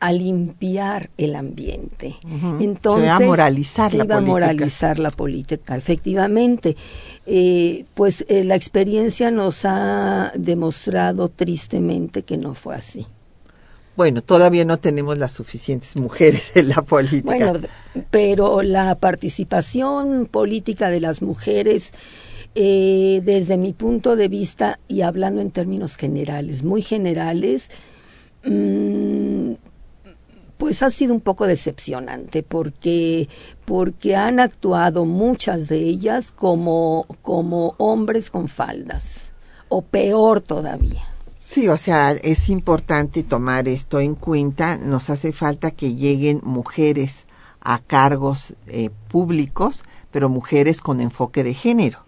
a, 0.00 0.12
limpiar 0.12 1.10
el 1.18 1.36
ambiente. 1.36 2.16
Entonces, 2.58 3.02
se 3.02 3.06
iba 3.06 3.14
a 3.14 3.20
moralizar 3.20 3.90
se 3.92 3.98
la 3.98 4.04
iba 4.06 4.16
política. 4.16 4.32
a 4.32 4.34
moralizar 4.34 4.98
la 4.98 5.10
política, 5.12 5.76
efectivamente. 5.76 6.74
Eh, 7.26 7.84
pues 7.94 8.24
eh, 8.28 8.42
la 8.42 8.56
experiencia 8.56 9.30
nos 9.30 9.64
ha 9.64 10.32
demostrado 10.34 11.28
tristemente 11.28 12.24
que 12.24 12.38
no 12.38 12.54
fue 12.54 12.74
así. 12.74 13.06
Bueno, 13.96 14.22
todavía 14.22 14.64
no 14.64 14.78
tenemos 14.78 15.16
las 15.18 15.32
suficientes 15.32 15.96
mujeres 15.96 16.52
en 16.56 16.68
la 16.68 16.82
política. 16.82 17.24
Bueno, 17.24 17.60
pero 18.10 18.62
la 18.62 18.94
participación 18.96 20.26
política 20.26 20.90
de 20.90 21.00
las 21.00 21.22
mujeres 21.22 21.92
eh, 22.54 23.20
desde 23.24 23.58
mi 23.58 23.72
punto 23.72 24.16
de 24.16 24.28
vista 24.28 24.78
y 24.88 25.02
hablando 25.02 25.40
en 25.40 25.50
términos 25.50 25.96
generales, 25.96 26.62
muy 26.62 26.82
generales, 26.82 27.70
mm, 28.44 29.52
pues 30.56 30.82
ha 30.82 30.88
sido 30.88 31.12
un 31.12 31.20
poco 31.20 31.46
decepcionante 31.46 32.42
porque 32.42 33.28
porque 33.66 34.16
han 34.16 34.40
actuado 34.40 35.04
muchas 35.04 35.68
de 35.68 35.80
ellas 35.80 36.32
como 36.32 37.06
como 37.20 37.74
hombres 37.76 38.30
con 38.30 38.48
faldas 38.48 39.32
o 39.68 39.82
peor 39.82 40.40
todavía. 40.40 41.04
Sí, 41.48 41.68
o 41.68 41.76
sea, 41.76 42.10
es 42.10 42.48
importante 42.48 43.22
tomar 43.22 43.68
esto 43.68 44.00
en 44.00 44.16
cuenta. 44.16 44.76
Nos 44.78 45.10
hace 45.10 45.32
falta 45.32 45.70
que 45.70 45.94
lleguen 45.94 46.40
mujeres 46.42 47.28
a 47.60 47.78
cargos 47.78 48.54
eh, 48.66 48.90
públicos, 49.08 49.84
pero 50.10 50.28
mujeres 50.28 50.80
con 50.80 51.00
enfoque 51.00 51.44
de 51.44 51.54
género, 51.54 52.00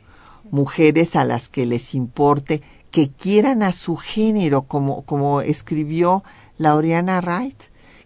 mujeres 0.50 1.14
a 1.14 1.24
las 1.24 1.48
que 1.48 1.66
les 1.66 1.94
importe, 1.94 2.62
que 2.90 3.10
quieran 3.10 3.62
a 3.62 3.72
su 3.72 3.94
género, 3.96 4.62
como, 4.62 5.02
como 5.02 5.40
escribió 5.40 6.24
Laureana 6.58 7.20
Wright, 7.20 7.62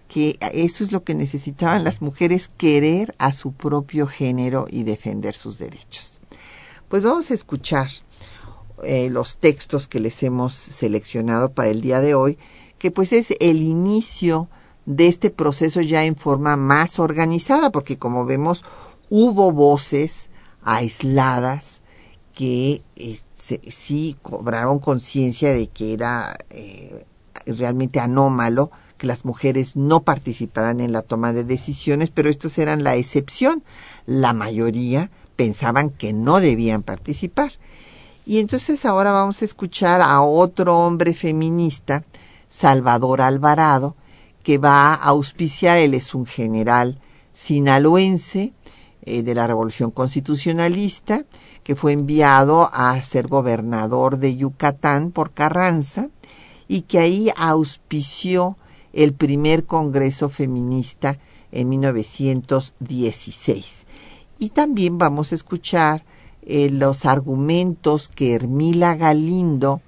que 0.09 0.37
eso 0.53 0.85
es 0.85 0.93
lo 0.93 1.03
que 1.03 1.15
necesitaban 1.15 1.83
las 1.83 2.03
mujeres, 2.03 2.51
querer 2.59 3.15
a 3.19 3.33
su 3.33 3.53
propio 3.53 4.07
género 4.07 4.67
y 4.71 4.83
defender 4.83 5.35
sus 5.35 5.59
derechos. 5.59 6.21
Pues 6.89 7.03
vamos 7.03 7.31
a 7.31 7.35
escuchar 7.35 7.89
eh, 8.83 9.11
los 9.11 9.39
textos 9.39 9.89
que 9.89 10.01
les 10.01 10.23
hemos 10.23 10.53
seleccionado 10.55 11.53
para 11.53 11.71
el 11.71 11.81
día 11.81 12.01
de 12.01 12.15
hoy, 12.15 12.39
que 12.79 12.91
pues 12.91 13.13
es 13.13 13.35
el 13.41 13.63
inicio 13.63 14.49
de 14.87 15.07
este 15.07 15.31
proceso 15.31 15.81
ya 15.81 16.05
en 16.05 16.17
forma 16.17 16.57
más 16.57 16.99
organizada, 16.99 17.71
porque 17.71 17.99
como 17.99 18.25
vemos 18.25 18.65
hubo 19.09 19.53
voces 19.53 20.31
aisladas 20.63 21.83
que 22.35 22.83
este, 22.97 23.61
sí 23.71 24.17
cobraron 24.23 24.79
conciencia 24.79 25.53
de 25.53 25.69
que 25.69 25.93
era 25.93 26.37
eh, 26.51 27.05
realmente 27.47 28.01
anómalo 28.01 28.71
que 28.97 29.07
las 29.07 29.25
mujeres 29.25 29.77
no 29.77 30.03
participaran 30.03 30.81
en 30.81 30.93
la 30.93 31.03
toma 31.03 31.33
de 31.33 31.45
decisiones, 31.45 32.11
pero 32.11 32.31
estos 32.31 32.57
eran 32.59 32.85
la 32.85 32.95
excepción. 32.97 33.65
La 34.07 34.33
mayoría 34.33 35.11
pensaban 35.37 35.91
que 35.91 36.13
no 36.13 36.41
debían 36.41 36.83
participar. 36.83 37.51
Y 38.25 38.39
entonces 38.39 38.85
ahora 38.85 39.11
vamos 39.13 39.43
a 39.43 39.45
escuchar 39.45 40.01
a 40.01 40.23
otro 40.23 40.79
hombre 40.79 41.13
feminista, 41.13 42.05
Salvador 42.49 43.21
Alvarado, 43.21 43.97
que 44.43 44.59
va 44.59 44.95
a 44.95 44.95
auspiciar, 44.95 45.79
él 45.79 45.95
es 45.95 46.15
un 46.15 46.27
general 46.27 47.01
sinaloense 47.33 48.53
eh, 49.03 49.23
de 49.23 49.35
la 49.35 49.49
Revolución 49.49 49.91
Constitucionalista, 49.91 51.25
que 51.65 51.75
fue 51.75 51.93
enviado 51.93 52.71
a 52.73 53.03
ser 53.03 53.27
gobernador 53.27 54.19
de 54.19 54.37
Yucatán 54.37 55.11
por 55.11 55.33
Carranza 55.33 56.11
y 56.69 56.83
que 56.83 57.01
ahí 57.01 57.31
auspició 57.37 58.57
el 58.93 59.15
primer 59.15 59.67
Congreso 59.67 60.29
Feminista 60.29 61.19
en 61.51 61.69
1916. 61.69 63.87
Y 64.39 64.51
también 64.51 64.99
vamos 64.99 65.33
a 65.33 65.35
escuchar 65.35 66.05
eh, 66.45 66.71
los 66.71 67.07
argumentos 67.07 68.09
que 68.09 68.35
Hermila 68.35 68.95
Galindo, 68.95 69.81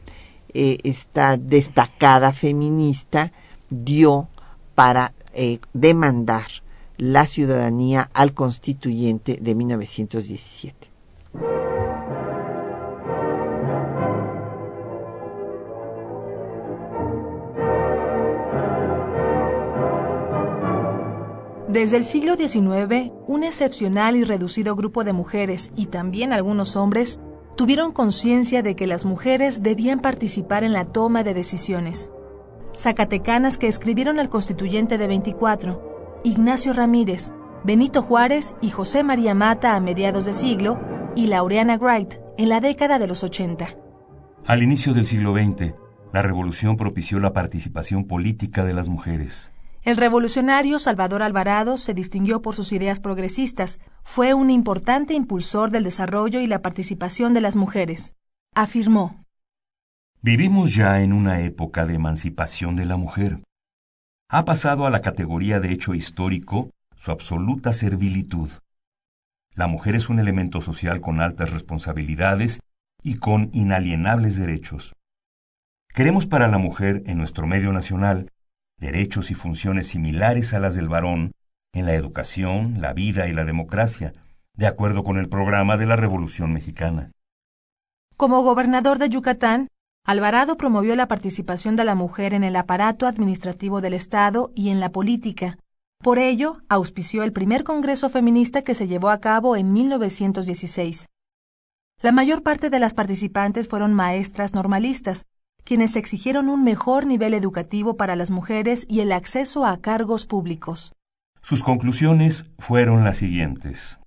eh, 0.52 0.78
esta 0.84 1.36
destacada 1.36 2.32
feminista, 2.32 3.32
dio 3.70 4.28
para 4.74 5.12
eh, 5.32 5.58
demandar 5.72 6.46
la 6.96 7.26
ciudadanía 7.26 8.08
al 8.14 8.34
constituyente 8.34 9.38
de 9.40 9.54
1917. 9.54 10.90
Desde 21.74 21.96
el 21.96 22.04
siglo 22.04 22.36
XIX, 22.36 23.10
un 23.26 23.42
excepcional 23.42 24.14
y 24.14 24.22
reducido 24.22 24.76
grupo 24.76 25.02
de 25.02 25.12
mujeres 25.12 25.72
y 25.74 25.86
también 25.86 26.32
algunos 26.32 26.76
hombres 26.76 27.18
tuvieron 27.56 27.90
conciencia 27.90 28.62
de 28.62 28.76
que 28.76 28.86
las 28.86 29.04
mujeres 29.04 29.60
debían 29.60 29.98
participar 29.98 30.62
en 30.62 30.72
la 30.72 30.84
toma 30.84 31.24
de 31.24 31.34
decisiones. 31.34 32.12
Zacatecanas 32.76 33.58
que 33.58 33.66
escribieron 33.66 34.20
al 34.20 34.28
constituyente 34.28 34.98
de 34.98 35.08
24, 35.08 36.20
Ignacio 36.22 36.74
Ramírez, 36.74 37.32
Benito 37.64 38.02
Juárez 38.02 38.54
y 38.60 38.70
José 38.70 39.02
María 39.02 39.34
Mata 39.34 39.74
a 39.74 39.80
mediados 39.80 40.26
de 40.26 40.32
siglo 40.32 40.78
y 41.16 41.26
Laureana 41.26 41.76
Wright 41.76 42.14
en 42.38 42.50
la 42.50 42.60
década 42.60 43.00
de 43.00 43.08
los 43.08 43.24
80. 43.24 43.66
Al 44.46 44.62
inicio 44.62 44.94
del 44.94 45.06
siglo 45.06 45.34
XX, 45.34 45.74
la 46.12 46.22
revolución 46.22 46.76
propició 46.76 47.18
la 47.18 47.32
participación 47.32 48.04
política 48.04 48.64
de 48.64 48.74
las 48.74 48.88
mujeres. 48.88 49.53
El 49.84 49.98
revolucionario 49.98 50.78
Salvador 50.78 51.22
Alvarado 51.22 51.76
se 51.76 51.92
distinguió 51.92 52.40
por 52.40 52.54
sus 52.54 52.72
ideas 52.72 53.00
progresistas. 53.00 53.80
Fue 54.02 54.32
un 54.32 54.48
importante 54.48 55.12
impulsor 55.12 55.70
del 55.70 55.84
desarrollo 55.84 56.40
y 56.40 56.46
la 56.46 56.62
participación 56.62 57.34
de 57.34 57.42
las 57.42 57.54
mujeres. 57.54 58.14
Afirmó. 58.54 59.22
Vivimos 60.22 60.74
ya 60.74 61.02
en 61.02 61.12
una 61.12 61.42
época 61.42 61.84
de 61.84 61.96
emancipación 61.96 62.76
de 62.76 62.86
la 62.86 62.96
mujer. 62.96 63.40
Ha 64.30 64.46
pasado 64.46 64.86
a 64.86 64.90
la 64.90 65.02
categoría 65.02 65.60
de 65.60 65.72
hecho 65.72 65.94
histórico 65.94 66.70
su 66.96 67.10
absoluta 67.10 67.74
servilitud. 67.74 68.48
La 69.54 69.66
mujer 69.66 69.96
es 69.96 70.08
un 70.08 70.18
elemento 70.18 70.62
social 70.62 71.02
con 71.02 71.20
altas 71.20 71.50
responsabilidades 71.50 72.60
y 73.02 73.16
con 73.16 73.50
inalienables 73.52 74.36
derechos. 74.36 74.94
Queremos 75.92 76.26
para 76.26 76.48
la 76.48 76.56
mujer 76.56 77.02
en 77.04 77.18
nuestro 77.18 77.46
medio 77.46 77.70
nacional 77.70 78.30
derechos 78.78 79.30
y 79.30 79.34
funciones 79.34 79.88
similares 79.88 80.54
a 80.54 80.58
las 80.58 80.74
del 80.74 80.88
varón 80.88 81.32
en 81.72 81.86
la 81.86 81.94
educación, 81.94 82.80
la 82.80 82.92
vida 82.92 83.28
y 83.28 83.32
la 83.32 83.44
democracia, 83.44 84.12
de 84.54 84.66
acuerdo 84.66 85.02
con 85.02 85.18
el 85.18 85.28
programa 85.28 85.76
de 85.76 85.86
la 85.86 85.96
Revolución 85.96 86.52
Mexicana. 86.52 87.10
Como 88.16 88.42
gobernador 88.42 88.98
de 88.98 89.08
Yucatán, 89.08 89.68
Alvarado 90.06 90.56
promovió 90.56 90.94
la 90.96 91.08
participación 91.08 91.76
de 91.76 91.84
la 91.84 91.94
mujer 91.94 92.34
en 92.34 92.44
el 92.44 92.56
aparato 92.56 93.06
administrativo 93.06 93.80
del 93.80 93.94
Estado 93.94 94.52
y 94.54 94.68
en 94.68 94.78
la 94.78 94.92
política. 94.92 95.58
Por 96.02 96.18
ello, 96.18 96.58
auspició 96.68 97.22
el 97.22 97.32
primer 97.32 97.64
Congreso 97.64 98.10
Feminista 98.10 98.62
que 98.62 98.74
se 98.74 98.86
llevó 98.86 99.08
a 99.08 99.20
cabo 99.20 99.56
en 99.56 99.72
1916. 99.72 101.06
La 102.02 102.12
mayor 102.12 102.42
parte 102.42 102.68
de 102.68 102.78
las 102.78 102.92
participantes 102.92 103.66
fueron 103.66 103.94
maestras 103.94 104.52
normalistas, 104.52 105.24
quienes 105.64 105.96
exigieron 105.96 106.48
un 106.48 106.62
mejor 106.62 107.06
nivel 107.06 107.34
educativo 107.34 107.96
para 107.96 108.16
las 108.16 108.30
mujeres 108.30 108.86
y 108.88 109.00
el 109.00 109.12
acceso 109.12 109.64
a 109.66 109.78
cargos 109.78 110.26
públicos. 110.26 110.92
Sus 111.40 111.62
conclusiones 111.62 112.46
fueron 112.58 113.04
las 113.04 113.18
siguientes. 113.18 113.98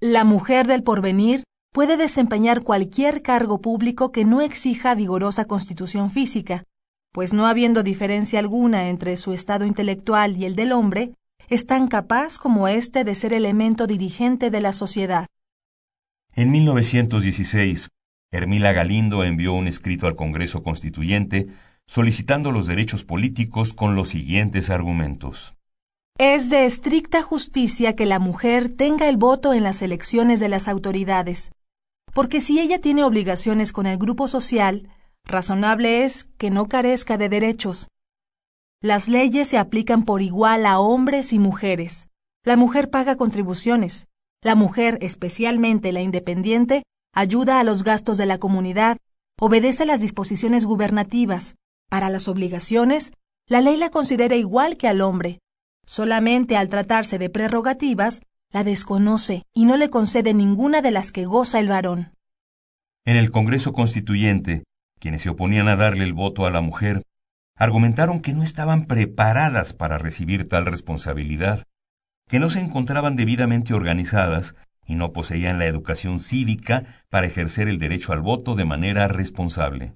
La 0.00 0.24
mujer 0.24 0.66
del 0.66 0.82
porvenir 0.82 1.42
puede 1.72 1.96
desempeñar 1.96 2.62
cualquier 2.62 3.22
cargo 3.22 3.60
público 3.60 4.12
que 4.12 4.24
no 4.24 4.40
exija 4.40 4.94
vigorosa 4.94 5.46
constitución 5.46 6.10
física, 6.10 6.64
pues 7.12 7.32
no 7.32 7.46
habiendo 7.46 7.82
diferencia 7.82 8.38
alguna 8.38 8.88
entre 8.88 9.16
su 9.16 9.32
estado 9.32 9.66
intelectual 9.66 10.36
y 10.36 10.44
el 10.44 10.54
del 10.54 10.72
hombre, 10.72 11.14
es 11.48 11.66
tan 11.66 11.88
capaz 11.88 12.38
como 12.38 12.68
éste 12.68 13.04
de 13.04 13.14
ser 13.14 13.32
elemento 13.32 13.86
dirigente 13.86 14.50
de 14.50 14.60
la 14.60 14.72
sociedad. 14.72 15.26
En 16.34 16.50
1916, 16.50 17.88
Hermila 18.30 18.72
Galindo 18.72 19.24
envió 19.24 19.54
un 19.54 19.66
escrito 19.66 20.06
al 20.06 20.14
Congreso 20.14 20.62
Constituyente 20.62 21.48
solicitando 21.86 22.52
los 22.52 22.66
derechos 22.66 23.02
políticos 23.02 23.72
con 23.72 23.94
los 23.94 24.10
siguientes 24.10 24.68
argumentos. 24.68 25.54
Es 26.18 26.50
de 26.50 26.66
estricta 26.66 27.22
justicia 27.22 27.96
que 27.96 28.04
la 28.04 28.18
mujer 28.18 28.74
tenga 28.74 29.08
el 29.08 29.16
voto 29.16 29.54
en 29.54 29.62
las 29.62 29.80
elecciones 29.80 30.40
de 30.40 30.48
las 30.48 30.68
autoridades, 30.68 31.52
porque 32.12 32.42
si 32.42 32.60
ella 32.60 32.78
tiene 32.80 33.04
obligaciones 33.04 33.72
con 33.72 33.86
el 33.86 33.96
grupo 33.96 34.28
social, 34.28 34.90
razonable 35.24 36.04
es 36.04 36.24
que 36.36 36.50
no 36.50 36.66
carezca 36.66 37.16
de 37.16 37.30
derechos. 37.30 37.88
Las 38.82 39.08
leyes 39.08 39.48
se 39.48 39.56
aplican 39.56 40.04
por 40.04 40.20
igual 40.20 40.66
a 40.66 40.78
hombres 40.78 41.32
y 41.32 41.38
mujeres. 41.38 42.08
La 42.44 42.56
mujer 42.56 42.90
paga 42.90 43.16
contribuciones. 43.16 44.06
La 44.42 44.54
mujer, 44.54 44.98
especialmente 45.00 45.92
la 45.92 46.00
independiente, 46.00 46.82
ayuda 47.12 47.60
a 47.60 47.64
los 47.64 47.84
gastos 47.84 48.18
de 48.18 48.26
la 48.26 48.38
comunidad, 48.38 48.98
obedece 49.38 49.86
las 49.86 50.00
disposiciones 50.00 50.64
gubernativas. 50.64 51.56
Para 51.88 52.10
las 52.10 52.28
obligaciones, 52.28 53.12
la 53.46 53.60
ley 53.60 53.76
la 53.76 53.90
considera 53.90 54.36
igual 54.36 54.76
que 54.76 54.88
al 54.88 55.00
hombre. 55.00 55.40
Solamente 55.86 56.56
al 56.56 56.68
tratarse 56.68 57.18
de 57.18 57.30
prerrogativas, 57.30 58.20
la 58.50 58.64
desconoce 58.64 59.44
y 59.54 59.64
no 59.64 59.76
le 59.76 59.90
concede 59.90 60.34
ninguna 60.34 60.82
de 60.82 60.90
las 60.90 61.12
que 61.12 61.24
goza 61.24 61.60
el 61.60 61.68
varón. 61.68 62.12
En 63.04 63.16
el 63.16 63.30
Congreso 63.30 63.72
Constituyente, 63.72 64.64
quienes 64.98 65.22
se 65.22 65.30
oponían 65.30 65.68
a 65.68 65.76
darle 65.76 66.04
el 66.04 66.12
voto 66.12 66.44
a 66.44 66.50
la 66.50 66.60
mujer, 66.60 67.02
argumentaron 67.56 68.20
que 68.20 68.32
no 68.32 68.42
estaban 68.42 68.86
preparadas 68.86 69.72
para 69.72 69.98
recibir 69.98 70.48
tal 70.48 70.66
responsabilidad, 70.66 71.64
que 72.28 72.38
no 72.38 72.50
se 72.50 72.60
encontraban 72.60 73.16
debidamente 73.16 73.74
organizadas 73.74 74.54
y 74.88 74.94
no 74.94 75.12
poseían 75.12 75.58
la 75.60 75.66
educación 75.66 76.18
cívica 76.18 77.04
para 77.10 77.26
ejercer 77.26 77.68
el 77.68 77.78
derecho 77.78 78.12
al 78.12 78.22
voto 78.22 78.56
de 78.56 78.64
manera 78.64 79.06
responsable. 79.06 79.92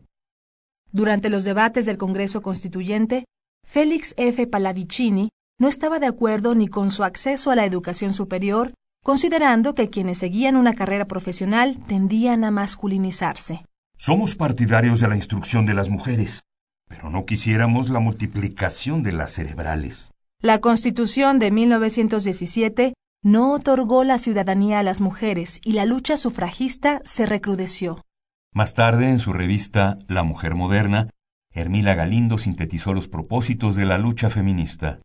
Durante 0.93 1.31
los 1.31 1.43
debates 1.43 1.87
del 1.87 1.97
Congreso 1.97 2.43
Constituyente, 2.43 3.25
Félix 3.67 4.15
F. 4.19 4.47
Pallavicini 4.47 5.31
no 5.59 5.69
estaba 5.69 5.99
de 5.99 6.07
acuerdo 6.07 6.55
ni 6.55 6.69
con 6.69 6.91
su 6.91 7.05
acceso 7.05 7.51
a 7.51 7.57
la 7.57 7.65
educación 7.65 8.13
superior, 8.13 8.75
considerando 9.03 9.75
que 9.75 9.89
quienes 9.89 10.19
seguían 10.19 10.57
una 10.57 10.75
carrera 10.75 11.07
profesional 11.07 11.79
tendían 11.79 12.45
a 12.45 12.51
masculinizarse. 12.51 13.65
Somos 13.97 14.35
partidarios 14.35 15.01
de 15.01 15.09
la 15.09 15.17
instrucción 15.17 15.65
de 15.65 15.75
las 15.75 15.89
mujeres, 15.89 16.43
pero 16.87 17.09
no 17.09 17.25
quisiéramos 17.25 17.89
la 17.89 18.01
multiplicación 18.01 19.03
de 19.03 19.13
las 19.13 19.33
cerebrales. 19.33 20.11
La 20.41 20.61
Constitución 20.61 21.39
de 21.39 21.51
1917 21.51 22.93
no 23.23 23.53
otorgó 23.53 24.03
la 24.03 24.19
ciudadanía 24.19 24.81
a 24.81 24.83
las 24.83 25.01
mujeres 25.01 25.61
y 25.65 25.73
la 25.73 25.85
lucha 25.85 26.17
sufragista 26.17 27.01
se 27.05 27.25
recrudeció. 27.25 28.05
Más 28.53 28.75
tarde, 28.75 29.09
en 29.09 29.19
su 29.19 29.33
revista 29.33 29.99
La 30.09 30.25
Mujer 30.25 30.55
Moderna, 30.55 31.09
Hermila 31.53 31.95
Galindo 31.95 32.37
sintetizó 32.37 32.93
los 32.93 33.09
propósitos 33.09 33.77
de 33.77 33.87
la 33.87 33.99
lucha 33.99 34.29
feminista. 34.29 35.01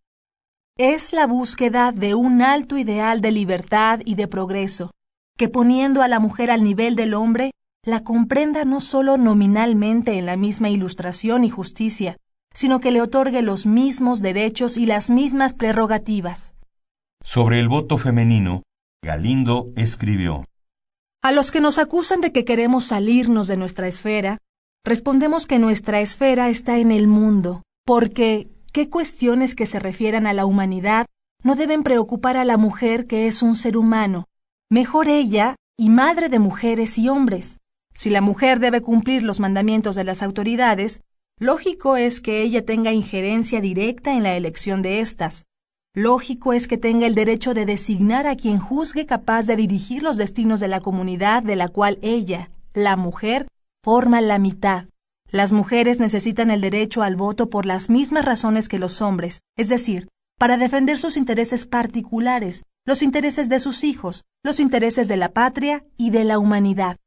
Es 0.78 1.14
la 1.14 1.28
búsqueda 1.28 1.92
de 1.92 2.16
un 2.16 2.42
alto 2.42 2.78
ideal 2.78 3.22
de 3.22 3.32
libertad 3.32 4.00
y 4.04 4.16
de 4.16 4.28
progreso, 4.28 4.92
que 5.38 5.48
poniendo 5.48 6.02
a 6.02 6.08
la 6.08 6.20
mujer 6.20 6.52
al 6.52 6.64
nivel 6.64 6.96
del 6.96 7.14
hombre, 7.14 7.52
la 7.84 8.04
comprenda 8.04 8.66
no 8.66 8.80
solo 8.80 9.18
nominalmente 9.18 10.18
en 10.18 10.26
la 10.26 10.38
misma 10.38 10.70
ilustración 10.70 11.44
y 11.44 11.50
justicia, 11.50 12.18
sino 12.54 12.80
que 12.80 12.92
le 12.92 13.02
otorgue 13.02 13.42
los 13.44 13.66
mismos 13.66 14.22
derechos 14.22 14.78
y 14.78 14.86
las 14.86 15.10
mismas 15.10 15.54
prerrogativas. 15.54 16.57
Sobre 17.28 17.60
el 17.60 17.68
voto 17.68 17.98
femenino, 17.98 18.64
Galindo 19.04 19.74
escribió 19.76 20.46
A 21.22 21.34
los 21.34 21.52
que 21.52 21.60
nos 21.60 21.78
acusan 21.78 22.22
de 22.22 22.32
que 22.32 22.46
queremos 22.46 22.86
salirnos 22.86 23.50
de 23.50 23.58
nuestra 23.58 23.86
esfera, 23.86 24.38
respondemos 24.86 25.46
que 25.46 25.60
nuestra 25.60 26.00
esfera 26.00 26.48
está 26.48 26.78
en 26.78 26.90
el 26.94 27.08
mundo, 27.08 27.64
porque 27.86 28.48
qué 28.72 28.90
cuestiones 28.90 29.56
que 29.56 29.66
se 29.66 29.78
refieran 29.78 30.26
a 30.26 30.32
la 30.32 30.46
humanidad 30.46 31.06
no 31.44 31.56
deben 31.56 31.84
preocupar 31.84 32.38
a 32.38 32.46
la 32.46 32.56
mujer 32.56 33.08
que 33.08 33.28
es 33.28 33.42
un 33.42 33.58
ser 33.58 33.76
humano, 33.76 34.30
mejor 34.70 35.10
ella 35.10 35.58
y 35.78 35.90
madre 35.90 36.30
de 36.30 36.40
mujeres 36.40 36.98
y 36.98 37.10
hombres. 37.10 37.60
Si 37.94 38.10
la 38.10 38.22
mujer 38.22 38.62
debe 38.62 38.80
cumplir 38.80 39.24
los 39.24 39.42
mandamientos 39.42 39.98
de 39.98 40.06
las 40.06 40.24
autoridades, 40.24 41.02
lógico 41.42 41.98
es 41.98 42.22
que 42.22 42.42
ella 42.42 42.64
tenga 42.64 42.94
injerencia 42.94 43.60
directa 43.60 44.14
en 44.14 44.24
la 44.24 44.38
elección 44.38 44.82
de 44.82 45.02
éstas. 45.02 45.44
Lógico 45.98 46.54
es 46.54 46.68
que 46.68 46.78
tenga 46.78 47.08
el 47.08 47.16
derecho 47.16 47.56
de 47.56 47.66
designar 47.66 48.28
a 48.28 48.36
quien 48.36 48.60
juzgue 48.60 49.08
capaz 49.08 49.48
de 49.48 49.56
dirigir 49.56 50.04
los 50.04 50.16
destinos 50.16 50.60
de 50.60 50.68
la 50.68 50.80
comunidad 50.80 51.42
de 51.42 51.56
la 51.56 51.70
cual 51.70 51.98
ella, 52.04 52.52
la 52.76 52.96
mujer, 52.96 53.48
forma 53.84 54.22
la 54.22 54.38
mitad. 54.38 54.86
Las 55.32 55.54
mujeres 55.54 56.00
necesitan 56.00 56.52
el 56.52 56.62
derecho 56.62 57.02
al 57.02 57.16
voto 57.16 57.50
por 57.50 57.66
las 57.66 57.90
mismas 57.90 58.26
razones 58.26 58.70
que 58.70 58.78
los 58.78 59.02
hombres, 59.02 59.42
es 59.58 59.70
decir, 59.70 60.08
para 60.38 60.58
defender 60.58 61.00
sus 61.00 61.18
intereses 61.18 61.66
particulares, 61.66 62.64
los 62.86 63.02
intereses 63.02 63.50
de 63.50 63.58
sus 63.58 63.84
hijos, 63.84 64.24
los 64.44 64.60
intereses 64.60 65.08
de 65.08 65.18
la 65.18 65.30
patria 65.30 65.84
y 65.98 66.12
de 66.12 66.26
la 66.26 66.38
humanidad. 66.38 66.98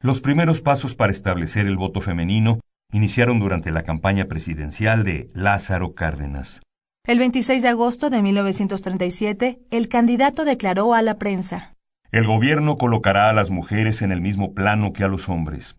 Los 0.00 0.22
primeros 0.22 0.62
pasos 0.62 0.94
para 0.94 1.12
establecer 1.12 1.66
el 1.66 1.76
voto 1.76 2.00
femenino 2.00 2.60
iniciaron 2.90 3.38
durante 3.38 3.70
la 3.70 3.82
campaña 3.82 4.28
presidencial 4.28 5.04
de 5.04 5.28
Lázaro 5.34 5.92
Cárdenas. 5.92 6.62
El 7.06 7.18
26 7.18 7.62
de 7.62 7.68
agosto 7.68 8.08
de 8.08 8.22
1937, 8.22 9.60
el 9.70 9.88
candidato 9.88 10.46
declaró 10.46 10.94
a 10.94 11.02
la 11.02 11.18
prensa. 11.18 11.74
El 12.10 12.26
gobierno 12.26 12.78
colocará 12.78 13.28
a 13.28 13.34
las 13.34 13.50
mujeres 13.50 14.00
en 14.00 14.10
el 14.10 14.22
mismo 14.22 14.54
plano 14.54 14.94
que 14.94 15.04
a 15.04 15.08
los 15.08 15.28
hombres. 15.28 15.76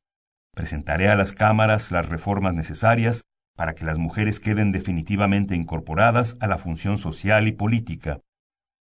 Presentaré 0.53 1.09
a 1.09 1.15
las 1.15 1.34
cámaras 1.34 1.89
las 1.91 2.07
reformas 2.07 2.53
necesarias 2.53 3.23
para 3.57 3.73
que 3.73 3.86
las 3.86 3.97
mujeres 3.97 4.39
queden 4.39 4.71
definitivamente 4.71 5.55
incorporadas 5.55 6.38
a 6.41 6.47
la 6.47 6.59
función 6.59 6.99
social 6.99 7.47
y 7.47 7.53
política. 7.53 8.19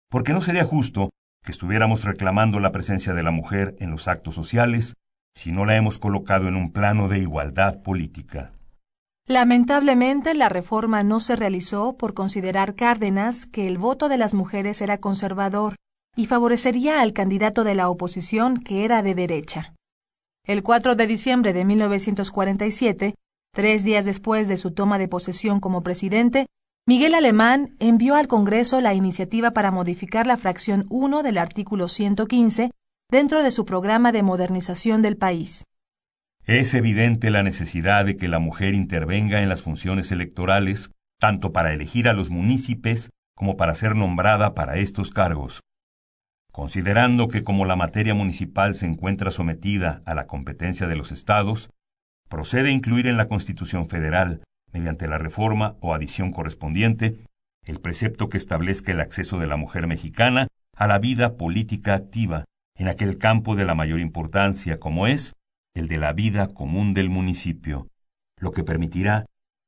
Porque 0.08 0.32
no 0.32 0.40
sería 0.40 0.64
justo 0.64 1.10
que 1.44 1.52
estuviéramos 1.52 2.04
reclamando 2.04 2.58
la 2.58 2.72
presencia 2.72 3.12
de 3.12 3.22
la 3.22 3.32
mujer 3.32 3.76
en 3.80 3.90
los 3.90 4.08
actos 4.08 4.34
sociales 4.34 4.94
si 5.34 5.52
no 5.52 5.66
la 5.66 5.76
hemos 5.76 5.98
colocado 5.98 6.48
en 6.48 6.56
un 6.56 6.72
plano 6.72 7.06
de 7.08 7.18
igualdad 7.18 7.82
política. 7.82 8.52
Lamentablemente, 9.30 10.34
la 10.34 10.48
reforma 10.48 11.04
no 11.04 11.20
se 11.20 11.36
realizó 11.36 11.96
por 11.96 12.14
considerar 12.14 12.74
Cárdenas 12.74 13.46
que 13.46 13.68
el 13.68 13.78
voto 13.78 14.08
de 14.08 14.18
las 14.18 14.34
mujeres 14.34 14.82
era 14.82 14.98
conservador 14.98 15.76
y 16.16 16.26
favorecería 16.26 17.00
al 17.00 17.12
candidato 17.12 17.62
de 17.62 17.76
la 17.76 17.88
oposición 17.90 18.56
que 18.56 18.84
era 18.84 19.04
de 19.04 19.14
derecha. 19.14 19.72
El 20.44 20.64
4 20.64 20.96
de 20.96 21.06
diciembre 21.06 21.52
de 21.52 21.64
1947, 21.64 23.14
tres 23.54 23.84
días 23.84 24.04
después 24.04 24.48
de 24.48 24.56
su 24.56 24.72
toma 24.72 24.98
de 24.98 25.06
posesión 25.06 25.60
como 25.60 25.84
presidente, 25.84 26.46
Miguel 26.84 27.14
Alemán 27.14 27.76
envió 27.78 28.16
al 28.16 28.26
Congreso 28.26 28.80
la 28.80 28.94
iniciativa 28.94 29.52
para 29.52 29.70
modificar 29.70 30.26
la 30.26 30.38
fracción 30.38 30.86
1 30.90 31.22
del 31.22 31.38
artículo 31.38 31.86
115 31.86 32.72
dentro 33.08 33.44
de 33.44 33.52
su 33.52 33.64
programa 33.64 34.10
de 34.10 34.24
modernización 34.24 35.02
del 35.02 35.16
país. 35.16 35.66
Es 36.44 36.74
evidente 36.74 37.30
la 37.30 37.42
necesidad 37.42 38.04
de 38.04 38.16
que 38.16 38.28
la 38.28 38.38
mujer 38.38 38.74
intervenga 38.74 39.42
en 39.42 39.48
las 39.48 39.62
funciones 39.62 40.10
electorales, 40.10 40.90
tanto 41.18 41.52
para 41.52 41.72
elegir 41.72 42.08
a 42.08 42.12
los 42.12 42.30
municipios 42.30 43.10
como 43.36 43.56
para 43.56 43.74
ser 43.74 43.94
nombrada 43.94 44.54
para 44.54 44.78
estos 44.78 45.12
cargos. 45.12 45.60
Considerando 46.52 47.28
que 47.28 47.44
como 47.44 47.64
la 47.64 47.76
materia 47.76 48.14
municipal 48.14 48.74
se 48.74 48.86
encuentra 48.86 49.30
sometida 49.30 50.02
a 50.04 50.14
la 50.14 50.26
competencia 50.26 50.86
de 50.88 50.96
los 50.96 51.12
estados, 51.12 51.70
procede 52.28 52.70
incluir 52.70 53.06
en 53.06 53.16
la 53.16 53.28
Constitución 53.28 53.88
Federal, 53.88 54.42
mediante 54.72 55.08
la 55.08 55.18
reforma 55.18 55.76
o 55.80 55.94
adición 55.94 56.32
correspondiente, 56.32 57.24
el 57.64 57.80
precepto 57.80 58.28
que 58.28 58.36
establezca 58.38 58.92
el 58.92 59.00
acceso 59.00 59.38
de 59.38 59.46
la 59.46 59.56
mujer 59.56 59.86
mexicana 59.86 60.48
a 60.76 60.86
la 60.86 60.98
vida 60.98 61.36
política 61.36 61.94
activa, 61.94 62.44
en 62.76 62.88
aquel 62.88 63.18
campo 63.18 63.54
de 63.54 63.64
la 63.64 63.74
mayor 63.74 64.00
importancia 64.00 64.78
como 64.78 65.06
es 65.06 65.34
el 65.74 65.88
de 65.88 65.98
la 65.98 66.12
vida 66.12 66.48
común 66.48 66.94
del 66.94 67.10
municipio, 67.10 67.88
lo 68.36 68.52
que 68.52 68.64
permitirá 68.64 69.26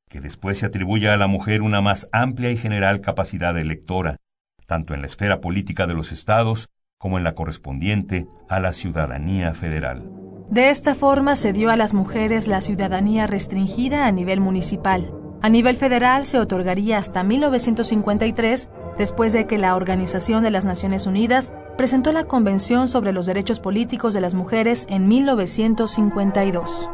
que 0.08 0.20
después 0.20 0.58
se 0.58 0.66
atribuya 0.66 1.14
a 1.14 1.16
la 1.16 1.26
mujer 1.26 1.62
una 1.62 1.80
más 1.80 2.08
amplia 2.12 2.50
y 2.50 2.56
general 2.56 3.00
capacidad 3.00 3.56
electora, 3.56 4.18
tanto 4.66 4.94
en 4.94 5.00
la 5.00 5.06
esfera 5.06 5.40
política 5.40 5.86
de 5.86 5.94
los 5.94 6.12
estados 6.12 6.68
como 6.98 7.18
en 7.18 7.24
la 7.24 7.34
correspondiente 7.34 8.26
a 8.48 8.60
la 8.60 8.72
ciudadanía 8.72 9.54
federal. 9.54 10.08
De 10.50 10.68
esta 10.68 10.94
forma 10.94 11.34
se 11.34 11.54
dio 11.54 11.70
a 11.70 11.76
las 11.76 11.94
mujeres 11.94 12.46
la 12.46 12.60
ciudadanía 12.60 13.26
restringida 13.26 14.06
a 14.06 14.12
nivel 14.12 14.40
municipal. 14.40 15.14
A 15.40 15.48
nivel 15.48 15.76
federal 15.76 16.26
se 16.26 16.38
otorgaría 16.38 16.98
hasta 16.98 17.24
1953, 17.24 18.70
después 18.98 19.32
de 19.32 19.46
que 19.46 19.56
la 19.56 19.74
Organización 19.74 20.44
de 20.44 20.50
las 20.50 20.66
Naciones 20.66 21.06
Unidas 21.06 21.52
presentó 21.76 22.12
la 22.12 22.24
Convención 22.24 22.88
sobre 22.88 23.12
los 23.12 23.26
Derechos 23.26 23.60
Políticos 23.60 24.14
de 24.14 24.20
las 24.20 24.34
Mujeres 24.34 24.86
en 24.88 25.08
1952. 25.08 26.90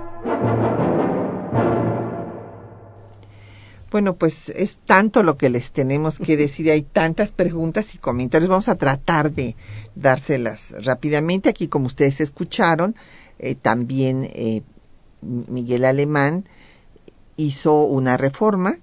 Bueno, 3.90 4.16
pues 4.16 4.50
es 4.50 4.80
tanto 4.84 5.22
lo 5.22 5.38
que 5.38 5.48
les 5.48 5.72
tenemos 5.72 6.18
que 6.18 6.36
decir, 6.38 6.70
hay 6.70 6.82
tantas 6.82 7.32
preguntas 7.32 7.94
y 7.94 7.98
comentarios, 7.98 8.50
vamos 8.50 8.68
a 8.68 8.76
tratar 8.76 9.32
de 9.32 9.56
dárselas 9.94 10.74
rápidamente. 10.84 11.48
Aquí, 11.48 11.68
como 11.68 11.86
ustedes 11.86 12.20
escucharon, 12.20 12.94
eh, 13.38 13.54
también 13.54 14.28
eh, 14.32 14.62
Miguel 15.22 15.84
Alemán 15.84 16.44
hizo 17.36 17.84
una 17.84 18.16
reforma 18.16 18.76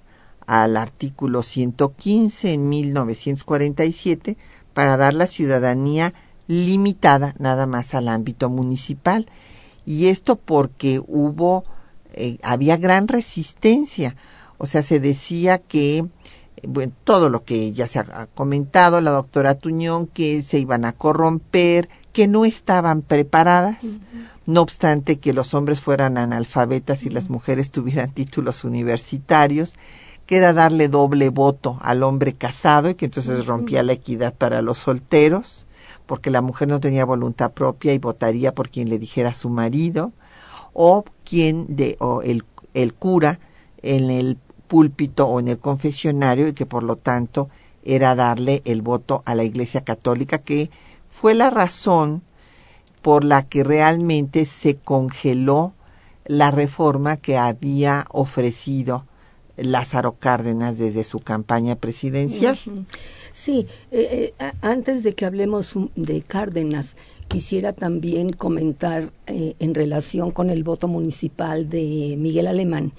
al 0.47 0.77
artículo 0.77 1.43
115 1.43 2.53
en 2.53 2.69
1947 2.69 4.37
para 4.75 4.97
dar 4.97 5.15
la 5.15 5.25
ciudadanía 5.25 6.13
limitada 6.47 7.33
nada 7.39 7.65
más 7.65 7.95
al 7.95 8.09
ámbito 8.09 8.51
municipal. 8.51 9.25
Y 9.85 10.07
esto 10.07 10.35
porque 10.35 11.01
hubo, 11.07 11.63
eh, 12.13 12.37
había 12.43 12.77
gran 12.77 13.07
resistencia. 13.07 14.15
O 14.57 14.67
sea, 14.67 14.83
se 14.83 14.99
decía 14.99 15.59
que, 15.59 16.05
bueno, 16.67 16.93
todo 17.05 17.29
lo 17.29 17.43
que 17.43 17.71
ya 17.71 17.87
se 17.87 17.99
ha 17.99 18.27
comentado 18.35 18.99
la 18.99 19.11
doctora 19.11 19.55
Tuñón, 19.55 20.07
que 20.07 20.43
se 20.43 20.59
iban 20.59 20.85
a 20.85 20.91
corromper, 20.91 21.89
que 22.11 22.27
no 22.27 22.43
estaban 22.45 23.01
preparadas, 23.01 23.77
no 24.45 24.61
obstante 24.61 25.19
que 25.19 25.33
los 25.33 25.53
hombres 25.53 25.79
fueran 25.79 26.17
analfabetas 26.17 27.03
y 27.03 27.09
las 27.09 27.29
mujeres 27.29 27.71
tuvieran 27.71 28.11
títulos 28.13 28.65
universitarios, 28.65 29.75
queda 30.25 30.53
darle 30.53 30.87
doble 30.87 31.29
voto 31.29 31.77
al 31.81 32.03
hombre 32.03 32.33
casado 32.33 32.89
y 32.89 32.95
que 32.95 33.05
entonces 33.05 33.45
rompía 33.45 33.83
la 33.83 33.93
equidad 33.93 34.33
para 34.33 34.61
los 34.61 34.79
solteros, 34.79 35.65
porque 36.05 36.29
la 36.29 36.41
mujer 36.41 36.67
no 36.67 36.79
tenía 36.79 37.05
voluntad 37.05 37.51
propia 37.51 37.93
y 37.93 37.97
votaría 37.97 38.53
por 38.53 38.69
quien 38.69 38.89
le 38.89 38.99
dijera 38.99 39.29
a 39.29 39.35
su 39.35 39.49
marido, 39.49 40.11
o 40.73 41.05
quien 41.23 41.75
de, 41.75 41.95
o 41.99 42.21
el, 42.21 42.43
el 42.73 42.93
cura 42.93 43.39
en 43.81 44.09
el 44.09 44.37
púlpito 44.67 45.27
o 45.27 45.39
en 45.39 45.47
el 45.47 45.59
confesionario 45.59 46.47
y 46.47 46.53
que 46.53 46.65
por 46.65 46.83
lo 46.83 46.95
tanto 46.95 47.49
era 47.83 48.15
darle 48.15 48.61
el 48.65 48.81
voto 48.81 49.21
a 49.25 49.35
la 49.35 49.43
Iglesia 49.43 49.83
Católica 49.83 50.39
que 50.39 50.71
fue 51.07 51.35
la 51.35 51.49
razón 51.51 52.23
por 53.01 53.23
la 53.23 53.43
que 53.47 53.63
realmente 53.63 54.45
se 54.45 54.75
congeló 54.75 55.73
la 56.25 56.49
reforma 56.49 57.17
que 57.17 57.37
había 57.37 58.05
ofrecido 58.09 59.05
Lázaro 59.57 60.15
Cárdenas 60.19 60.77
desde 60.77 61.03
su 61.03 61.19
campaña 61.19 61.75
presidencial. 61.75 62.57
Sí, 63.31 63.67
eh, 63.91 64.33
eh, 64.39 64.51
antes 64.61 65.03
de 65.03 65.13
que 65.13 65.25
hablemos 65.25 65.73
de 65.95 66.21
Cárdenas, 66.21 66.95
quisiera 67.27 67.73
también 67.73 68.31
comentar 68.31 69.11
eh, 69.27 69.55
en 69.59 69.75
relación 69.75 70.31
con 70.31 70.49
el 70.49 70.63
voto 70.63 70.87
municipal 70.87 71.69
de 71.69 72.15
Miguel 72.17 72.47
Alemán. 72.47 72.93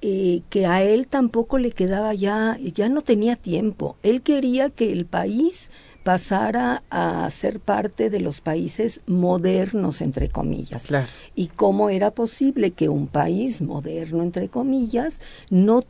que 0.00 0.66
a 0.66 0.82
él 0.82 1.06
tampoco 1.06 1.56
le 1.56 1.72
quedaba 1.72 2.12
ya, 2.12 2.58
ya 2.60 2.88
no 2.90 3.00
tenía 3.00 3.36
tiempo. 3.36 3.96
Él 4.02 4.20
quería 4.20 4.68
que 4.68 4.92
el 4.92 5.06
país 5.06 5.70
pasara 6.04 6.82
a 6.90 7.28
ser 7.30 7.60
parte 7.60 8.10
de 8.10 8.20
los 8.20 8.42
países 8.42 9.00
modernos, 9.06 10.02
entre 10.02 10.28
comillas. 10.28 10.86
Y 11.34 11.48
cómo 11.48 11.88
era 11.88 12.10
posible 12.12 12.72
que 12.72 12.90
un 12.90 13.08
país 13.08 13.62
moderno, 13.62 14.22
entre 14.22 14.48
comillas, 14.48 15.20
no, 15.48 15.82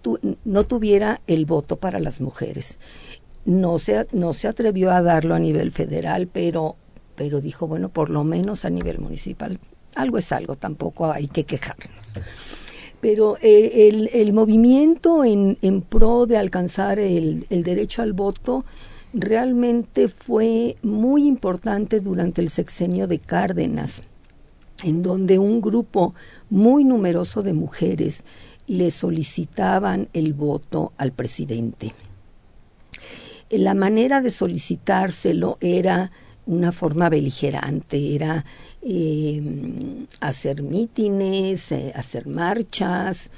no 0.45 0.65
tuviera 0.65 1.21
el 1.27 1.47
voto 1.47 1.77
para 1.77 1.99
las 1.99 2.21
mujeres. 2.21 2.79
No 3.45 3.79
se, 3.81 4.07
no 4.13 4.33
se 4.35 4.47
atrevió 4.47 4.93
a 4.93 5.03
darlo 5.03 5.35
a 5.35 5.41
nivel 5.41 5.73
federal, 5.73 6.29
pero, 6.33 6.77
pero 7.17 7.41
dijo, 7.41 7.67
bueno, 7.67 7.89
por 7.89 8.09
lo 8.09 8.23
menos 8.23 8.65
a 8.65 8.71
nivel 8.71 9.01
municipal. 9.01 9.59
Algo 9.97 10.19
es 10.19 10.31
algo, 10.31 10.57
tampoco 10.57 11.11
hay 11.11 11.27
que 11.27 11.45
quejarnos 11.45 12.15
pero 13.01 13.37
eh, 13.43 13.91
el, 13.91 14.09
el, 14.15 14.33
movimiento 14.33 15.27
en, 15.27 15.59
en, 15.61 15.83
pro 15.83 16.25
de 16.25 16.39
alcanzar 16.39 16.99
el, 16.99 17.45
el, 17.51 17.63
derecho 17.63 18.01
al 18.01 18.15
voto 18.15 18.65
realmente 19.15 20.09
fue 20.09 20.77
muy 20.83 21.27
importante 21.27 22.01
durante 22.01 22.43
el 22.43 22.51
sexenio 22.51 23.07
de 23.07 23.21
Cárdenas, 23.21 24.03
en 24.83 25.03
donde 25.03 25.39
un 25.39 25.61
grupo 25.61 26.15
muy 26.51 26.85
numeroso 26.85 27.43
de 27.43 27.53
mujeres 27.53 28.25
le 28.67 28.91
solicitaban 28.91 30.09
el 30.13 30.35
voto 30.35 30.93
al 30.99 31.13
presidente. 31.13 31.93
La 33.51 33.75
manera 33.75 34.21
de 34.21 34.31
solicitárselo 34.31 35.59
era 35.61 36.11
una 36.47 36.73
forma 36.73 37.09
beligerante, 37.09 38.15
era 38.15 38.45
eh, 38.83 39.41
hacer 40.21 40.63
mítines, 40.63 41.71
eh, 41.73 41.93
hacer 41.95 42.27
marchas, 42.27 43.31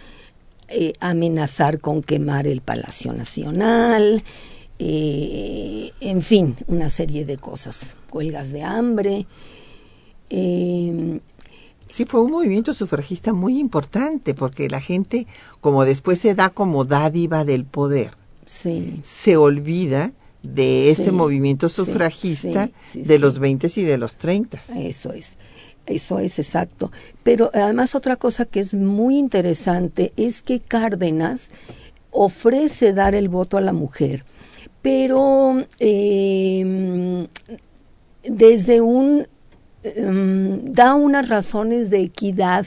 eh, 0.68 0.94
amenazar 1.00 1.80
con 1.80 2.02
quemar 2.02 2.46
el 2.46 2.60
Palacio 2.62 3.12
Nacional, 3.12 4.22
eh, 4.78 5.92
en 6.00 6.22
fin, 6.22 6.56
una 6.66 6.90
serie 6.90 7.24
de 7.24 7.38
cosas, 7.38 7.96
huelgas 8.12 8.52
de 8.52 8.62
hambre. 8.62 9.26
Eh, 10.30 11.20
sí, 11.88 12.04
fue 12.04 12.22
un 12.22 12.32
movimiento 12.32 12.74
sufragista 12.74 13.32
muy 13.32 13.58
importante 13.58 14.34
porque 14.34 14.68
la 14.68 14.80
gente, 14.80 15.26
como 15.60 15.84
después 15.84 16.18
se 16.18 16.34
da 16.34 16.50
como 16.50 16.84
dádiva 16.84 17.44
del 17.44 17.64
poder, 17.64 18.16
se 18.46 19.36
olvida 19.36 20.12
de 20.42 20.90
este 20.90 21.10
movimiento 21.10 21.68
sufragista 21.68 22.70
de 22.94 23.18
los 23.18 23.38
20 23.38 23.68
y 23.74 23.82
de 23.82 23.98
los 23.98 24.16
30. 24.16 24.60
Eso 24.76 25.12
es. 25.12 25.38
Eso 25.86 26.18
es 26.18 26.38
exacto. 26.38 26.92
Pero 27.22 27.50
además 27.54 27.94
otra 27.94 28.16
cosa 28.16 28.44
que 28.44 28.60
es 28.60 28.74
muy 28.74 29.18
interesante 29.18 30.12
es 30.16 30.42
que 30.42 30.60
Cárdenas 30.60 31.50
ofrece 32.10 32.92
dar 32.92 33.14
el 33.14 33.28
voto 33.28 33.56
a 33.56 33.60
la 33.60 33.72
mujer 33.72 34.24
pero 34.86 35.66
em, 35.80 37.26
desde 38.22 38.80
un 38.80 39.26
em, 39.82 40.60
da 40.62 40.94
unas 40.94 41.28
razones 41.28 41.90
de 41.90 42.02
equidad. 42.02 42.66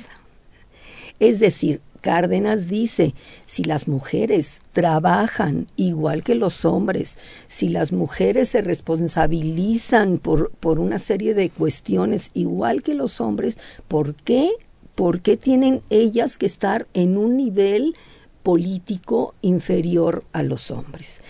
Es 1.22 1.40
decir, 1.40 1.80
Cárdenas 2.02 2.68
dice, 2.68 3.16
si 3.46 3.64
las 3.64 3.88
mujeres 3.88 4.64
trabajan 4.74 5.68
igual 5.78 6.22
que 6.22 6.36
los 6.36 6.66
hombres, 6.66 7.18
si 7.48 7.70
las 7.70 7.94
mujeres 7.94 8.50
se 8.50 8.60
responsabilizan 8.64 10.18
por, 10.18 10.52
por 10.60 10.80
una 10.80 11.00
serie 11.00 11.34
de 11.34 11.50
cuestiones 11.50 12.32
igual 12.34 12.84
que 12.84 12.96
los 12.96 13.22
hombres, 13.22 13.58
¿por 13.88 14.14
qué? 14.14 14.50
¿Por 14.94 15.22
qué 15.22 15.38
tienen 15.38 15.82
ellas 15.90 16.36
que 16.36 16.48
estar 16.48 16.86
en 16.94 17.16
un 17.16 17.38
nivel 17.38 17.96
político 18.44 19.36
inferior 19.42 20.26
a 20.34 20.44
los 20.44 20.70
hombres? 20.70 21.22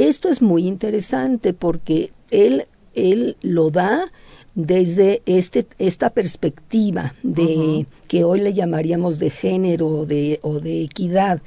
Esto 0.00 0.30
es 0.30 0.40
muy 0.40 0.66
interesante 0.66 1.52
porque 1.52 2.10
él, 2.30 2.66
él 2.94 3.36
lo 3.42 3.70
da 3.70 4.10
desde 4.54 5.20
este, 5.26 5.66
esta 5.78 6.08
perspectiva 6.08 7.14
de 7.22 7.86
que 8.08 8.24
hoy 8.24 8.40
le 8.40 8.54
llamaríamos 8.54 9.18
de 9.18 9.28
género 9.28 9.88
o 9.88 10.06
de, 10.06 10.40
o 10.40 10.58
de 10.58 10.84
equidad. 10.84 11.42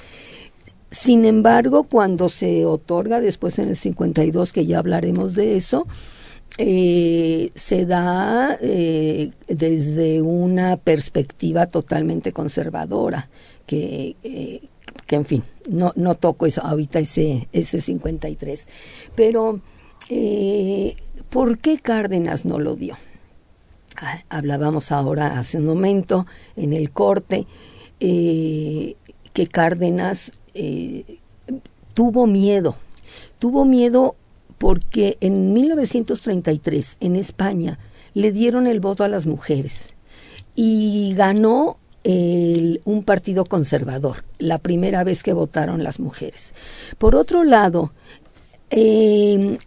Sin 0.91 1.25
embargo, 1.25 1.85
cuando 1.85 2.29
se 2.29 2.63
otorga 2.67 3.19
después 3.19 3.57
en 3.57 3.69
el 3.69 3.75
52, 3.75 4.53
que 4.53 4.67
ya 4.67 4.77
hablaremos 4.77 5.33
de 5.33 5.57
eso, 5.57 5.87
eh, 6.59 7.49
se 7.55 7.87
da 7.87 8.55
eh, 8.61 9.31
desde 9.47 10.21
una 10.21 10.77
perspectiva 10.77 11.65
totalmente 11.65 12.33
conservadora, 12.33 13.31
que, 13.65 14.15
eh, 14.21 14.61
que 15.07 15.15
en 15.15 15.25
fin, 15.25 15.43
no, 15.69 15.93
no 15.95 16.15
toco 16.15 16.45
eso 16.45 16.61
ahorita 16.63 16.99
ese, 16.99 17.47
ese 17.51 17.81
53. 17.81 18.67
Pero, 19.15 19.59
eh, 20.09 20.95
¿por 21.29 21.57
qué 21.59 21.79
Cárdenas 21.79 22.45
no 22.45 22.59
lo 22.59 22.75
dio? 22.75 22.97
Ah, 23.97 24.23
hablábamos 24.29 24.91
ahora 24.91 25.39
hace 25.39 25.57
un 25.57 25.65
momento 25.65 26.25
en 26.55 26.73
el 26.73 26.89
corte 26.89 27.45
eh, 27.99 28.95
que 29.33 29.47
Cárdenas 29.47 30.33
eh, 30.53 31.19
tuvo 31.93 32.25
miedo, 32.25 32.75
tuvo 33.39 33.65
miedo 33.65 34.15
porque 34.57 35.17
en 35.21 35.53
1933 35.53 36.97
en 37.01 37.15
España 37.15 37.77
le 38.13 38.31
dieron 38.31 38.67
el 38.67 38.79
voto 38.79 39.03
a 39.03 39.09
las 39.09 39.25
mujeres 39.25 39.93
y 40.55 41.13
ganó 41.15 41.77
un 42.05 43.03
partido 43.05 43.45
conservador, 43.45 44.25
la 44.37 44.57
primera 44.57 45.03
vez 45.03 45.23
que 45.23 45.33
votaron 45.33 45.83
las 45.83 45.99
mujeres. 45.99 46.53
Por 46.97 47.15
otro 47.15 47.43
lado, 47.43 47.93
em, 48.69 49.57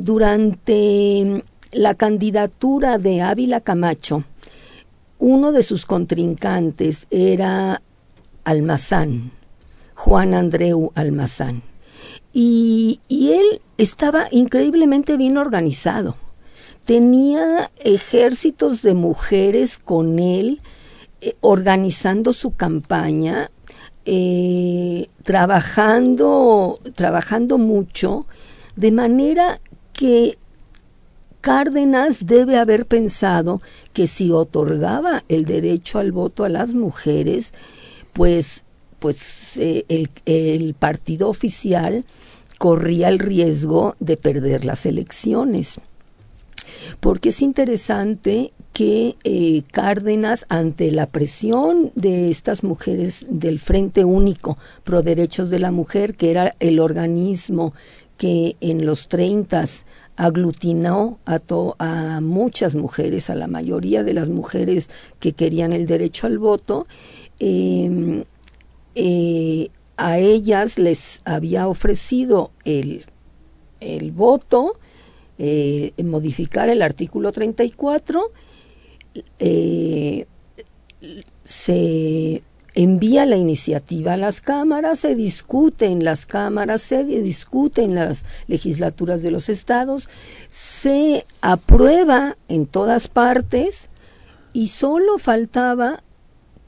durante 0.00 1.42
la 1.72 1.94
candidatura 1.94 2.98
de 2.98 3.22
Ávila 3.22 3.60
Camacho, 3.60 4.24
uno 5.18 5.50
de 5.50 5.62
sus 5.64 5.84
contrincantes 5.84 7.06
era 7.10 7.82
Almazán, 8.44 9.32
Juan 9.94 10.34
Andreu 10.34 10.92
Almazán. 10.94 11.62
Y, 12.32 13.00
y 13.08 13.32
él 13.32 13.60
estaba 13.78 14.28
increíblemente 14.30 15.16
bien 15.16 15.36
organizado. 15.36 16.14
Tenía 16.84 17.70
ejércitos 17.78 18.82
de 18.82 18.94
mujeres 18.94 19.76
con 19.76 20.18
él, 20.18 20.60
eh, 21.20 21.34
organizando 21.40 22.32
su 22.32 22.52
campaña, 22.52 23.50
eh, 24.04 25.08
trabajando, 25.24 26.80
trabajando 26.94 27.58
mucho, 27.58 28.26
de 28.76 28.92
manera 28.92 29.60
que 29.92 30.38
Cárdenas 31.40 32.26
debe 32.26 32.58
haber 32.58 32.86
pensado 32.86 33.62
que 33.92 34.06
si 34.06 34.30
otorgaba 34.32 35.24
el 35.28 35.44
derecho 35.44 35.98
al 35.98 36.12
voto 36.12 36.44
a 36.44 36.48
las 36.48 36.74
mujeres, 36.74 37.52
pues, 38.12 38.64
pues 38.98 39.56
eh, 39.56 39.84
el, 39.88 40.10
el 40.26 40.74
partido 40.74 41.28
oficial 41.28 42.04
corría 42.58 43.08
el 43.08 43.18
riesgo 43.18 43.94
de 44.00 44.16
perder 44.16 44.64
las 44.64 44.84
elecciones. 44.84 45.80
Porque 47.00 47.30
es 47.30 47.40
interesante 47.40 48.52
que 48.72 49.16
eh, 49.24 49.62
Cárdenas, 49.72 50.46
ante 50.48 50.92
la 50.92 51.06
presión 51.06 51.90
de 51.94 52.30
estas 52.30 52.62
mujeres 52.62 53.26
del 53.28 53.58
Frente 53.58 54.04
Único 54.04 54.56
Pro 54.84 55.02
Derechos 55.02 55.50
de 55.50 55.58
la 55.58 55.72
Mujer, 55.72 56.14
que 56.14 56.30
era 56.30 56.54
el 56.60 56.78
organismo 56.78 57.74
que 58.18 58.56
en 58.60 58.84
los 58.84 59.08
30 59.08 59.64
aglutinó 60.16 61.18
a, 61.24 61.38
a 61.78 62.20
muchas 62.20 62.74
mujeres, 62.74 63.30
a 63.30 63.36
la 63.36 63.46
mayoría 63.46 64.02
de 64.02 64.12
las 64.12 64.28
mujeres 64.28 64.90
que 65.20 65.32
querían 65.32 65.72
el 65.72 65.86
derecho 65.86 66.26
al 66.26 66.38
voto, 66.38 66.86
em, 67.38 68.24
eh, 68.96 69.70
a 69.96 70.18
ellas 70.18 70.78
les 70.78 71.20
había 71.24 71.68
ofrecido 71.68 72.50
el, 72.64 73.04
el 73.80 74.10
voto, 74.10 74.78
eh, 75.38 75.92
modificar 76.04 76.68
el 76.68 76.82
artículo 76.82 77.30
34 77.30 78.32
eh, 79.38 80.26
se 81.44 82.42
envía 82.74 83.26
la 83.26 83.36
iniciativa 83.36 84.12
a 84.12 84.16
las 84.16 84.40
cámaras, 84.40 85.00
se 85.00 85.14
discute 85.14 85.86
en 85.86 86.04
las 86.04 86.26
cámaras, 86.26 86.80
se 86.82 87.02
discute 87.04 87.82
en 87.82 87.94
las 87.96 88.24
legislaturas 88.46 89.22
de 89.22 89.30
los 89.30 89.48
estados, 89.48 90.08
se 90.48 91.26
aprueba 91.40 92.36
en 92.48 92.66
todas 92.66 93.08
partes 93.08 93.88
y 94.52 94.68
solo 94.68 95.18
faltaba 95.18 96.02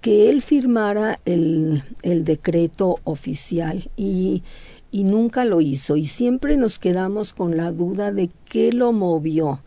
que 0.00 0.30
él 0.30 0.42
firmara 0.42 1.20
el, 1.26 1.84
decreto 2.02 2.98
oficial 3.04 3.90
y, 3.96 4.42
y 4.90 5.04
nunca 5.04 5.44
lo 5.44 5.60
hizo 5.60 5.96
y 5.96 6.06
siempre 6.06 6.56
nos 6.56 6.78
quedamos 6.78 7.32
con 7.32 7.56
la 7.56 7.70
duda 7.70 8.10
de 8.10 8.30
qué 8.46 8.72
lo 8.72 8.92
movió. 8.92 9.62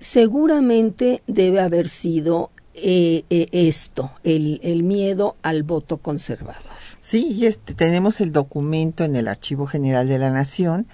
Seguramente 0.00 1.22
debe 1.26 1.60
haber 1.60 1.88
sido 1.88 2.50
eh, 2.74 3.24
eh, 3.30 3.48
esto, 3.50 4.12
el, 4.22 4.60
el, 4.62 4.84
miedo 4.84 5.34
al 5.42 5.64
voto 5.64 5.96
conservador. 5.96 6.62
Sí, 7.00 7.44
este, 7.44 7.74
tenemos 7.74 8.20
el 8.20 8.30
documento 8.30 9.02
en 9.02 9.16
el 9.16 9.26
Archivo 9.26 9.66
General 9.66 10.06
de 10.06 10.18
la 10.18 10.30
Nación, 10.30 10.86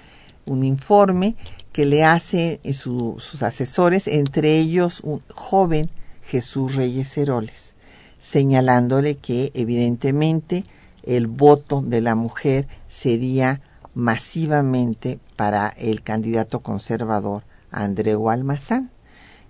un 0.46 0.62
informe 0.62 1.36
que 1.72 1.84
le 1.84 2.04
hace 2.04 2.60
su, 2.72 3.16
sus 3.18 3.42
asesores, 3.42 4.06
entre 4.06 4.58
ellos 4.58 5.00
un 5.02 5.20
joven 5.34 5.90
Jesús 6.22 6.74
Reyes 6.74 7.18
Heroles, 7.18 7.74
señalándole 8.18 9.16
que 9.16 9.50
evidentemente 9.54 10.64
el 11.02 11.26
voto 11.26 11.82
de 11.82 12.00
la 12.00 12.14
mujer 12.14 12.66
sería 12.88 13.60
masivamente 13.94 15.18
para 15.36 15.68
el 15.68 16.02
candidato 16.02 16.60
conservador 16.60 17.44
Andreu 17.70 18.30
Almazán. 18.30 18.93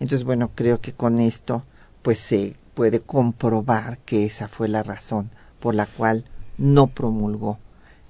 Entonces, 0.05 0.26
bueno, 0.26 0.50
creo 0.55 0.82
que 0.82 0.92
con 0.92 1.18
esto 1.18 1.64
pues 2.02 2.18
se 2.18 2.59
puede 2.74 3.00
comprobar 3.00 3.96
que 4.00 4.26
esa 4.26 4.48
fue 4.48 4.68
la 4.68 4.82
razón 4.82 5.30
por 5.61 5.74
la 5.74 5.86
cual 5.86 6.26
no 6.59 6.88
promulgó 6.88 7.59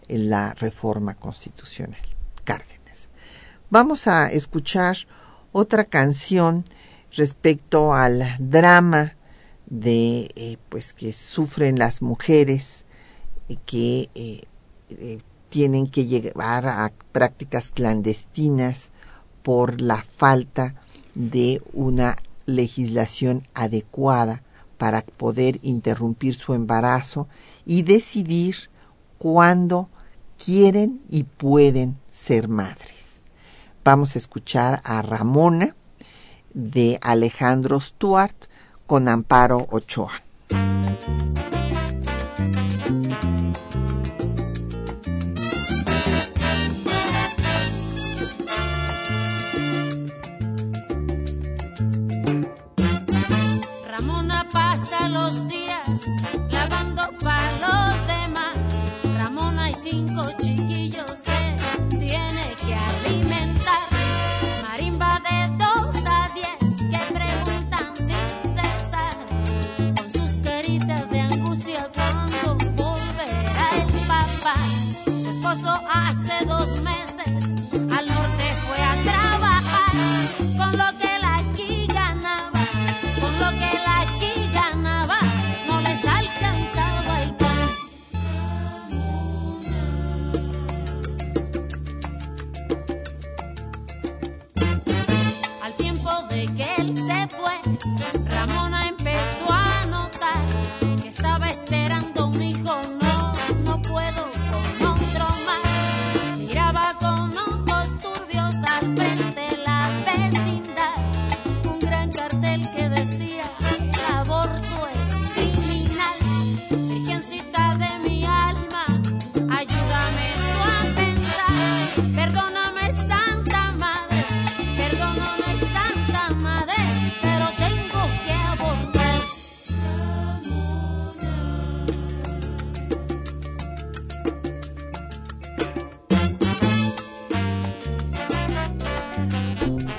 la 0.09 0.55
reforma 0.55 1.15
constitucional. 1.15 2.01
Cárdenas. 2.43 3.11
Vamos 3.71 4.09
a 4.09 4.27
escuchar 4.27 4.97
otra 5.53 5.85
canción 5.85 6.65
respecto 7.13 7.95
al 7.95 8.25
drama 8.41 9.15
de 9.67 10.31
eh, 10.35 10.57
pues 10.71 10.95
que 10.95 11.13
sufren 11.13 11.79
las 11.79 12.03
mujeres 12.03 12.87
eh, 13.49 13.57
que 13.65 14.11
eh, 14.17 15.21
tienen 15.49 15.87
que 15.87 16.07
llevar 16.07 16.67
a 16.67 16.93
prácticas 17.13 17.71
clandestinas 17.71 18.91
por 19.45 19.81
la 19.81 20.03
falta 20.03 20.75
de 21.15 21.63
una 21.73 22.17
legislación 22.47 23.47
adecuada 23.55 24.43
para 24.79 25.03
poder 25.03 25.61
interrumpir 25.63 26.35
su 26.35 26.55
embarazo 26.55 27.29
y 27.65 27.83
decidir 27.83 28.57
cuándo 29.19 29.89
quieren 30.45 31.01
y 31.09 31.25
pueden 31.25 31.97
ser 32.11 32.49
madres. 32.49 33.21
Vamos 33.85 34.17
a 34.17 34.19
escuchar 34.19 34.81
a 34.85 35.03
Ramona 35.03 35.75
de 36.53 36.99
Alejandro 37.03 37.81
Stuart 37.81 38.47
con 38.87 39.09
Amparo 39.09 39.67
Ochoa. 39.71 40.13
los 55.25 55.49
días. 55.49 56.54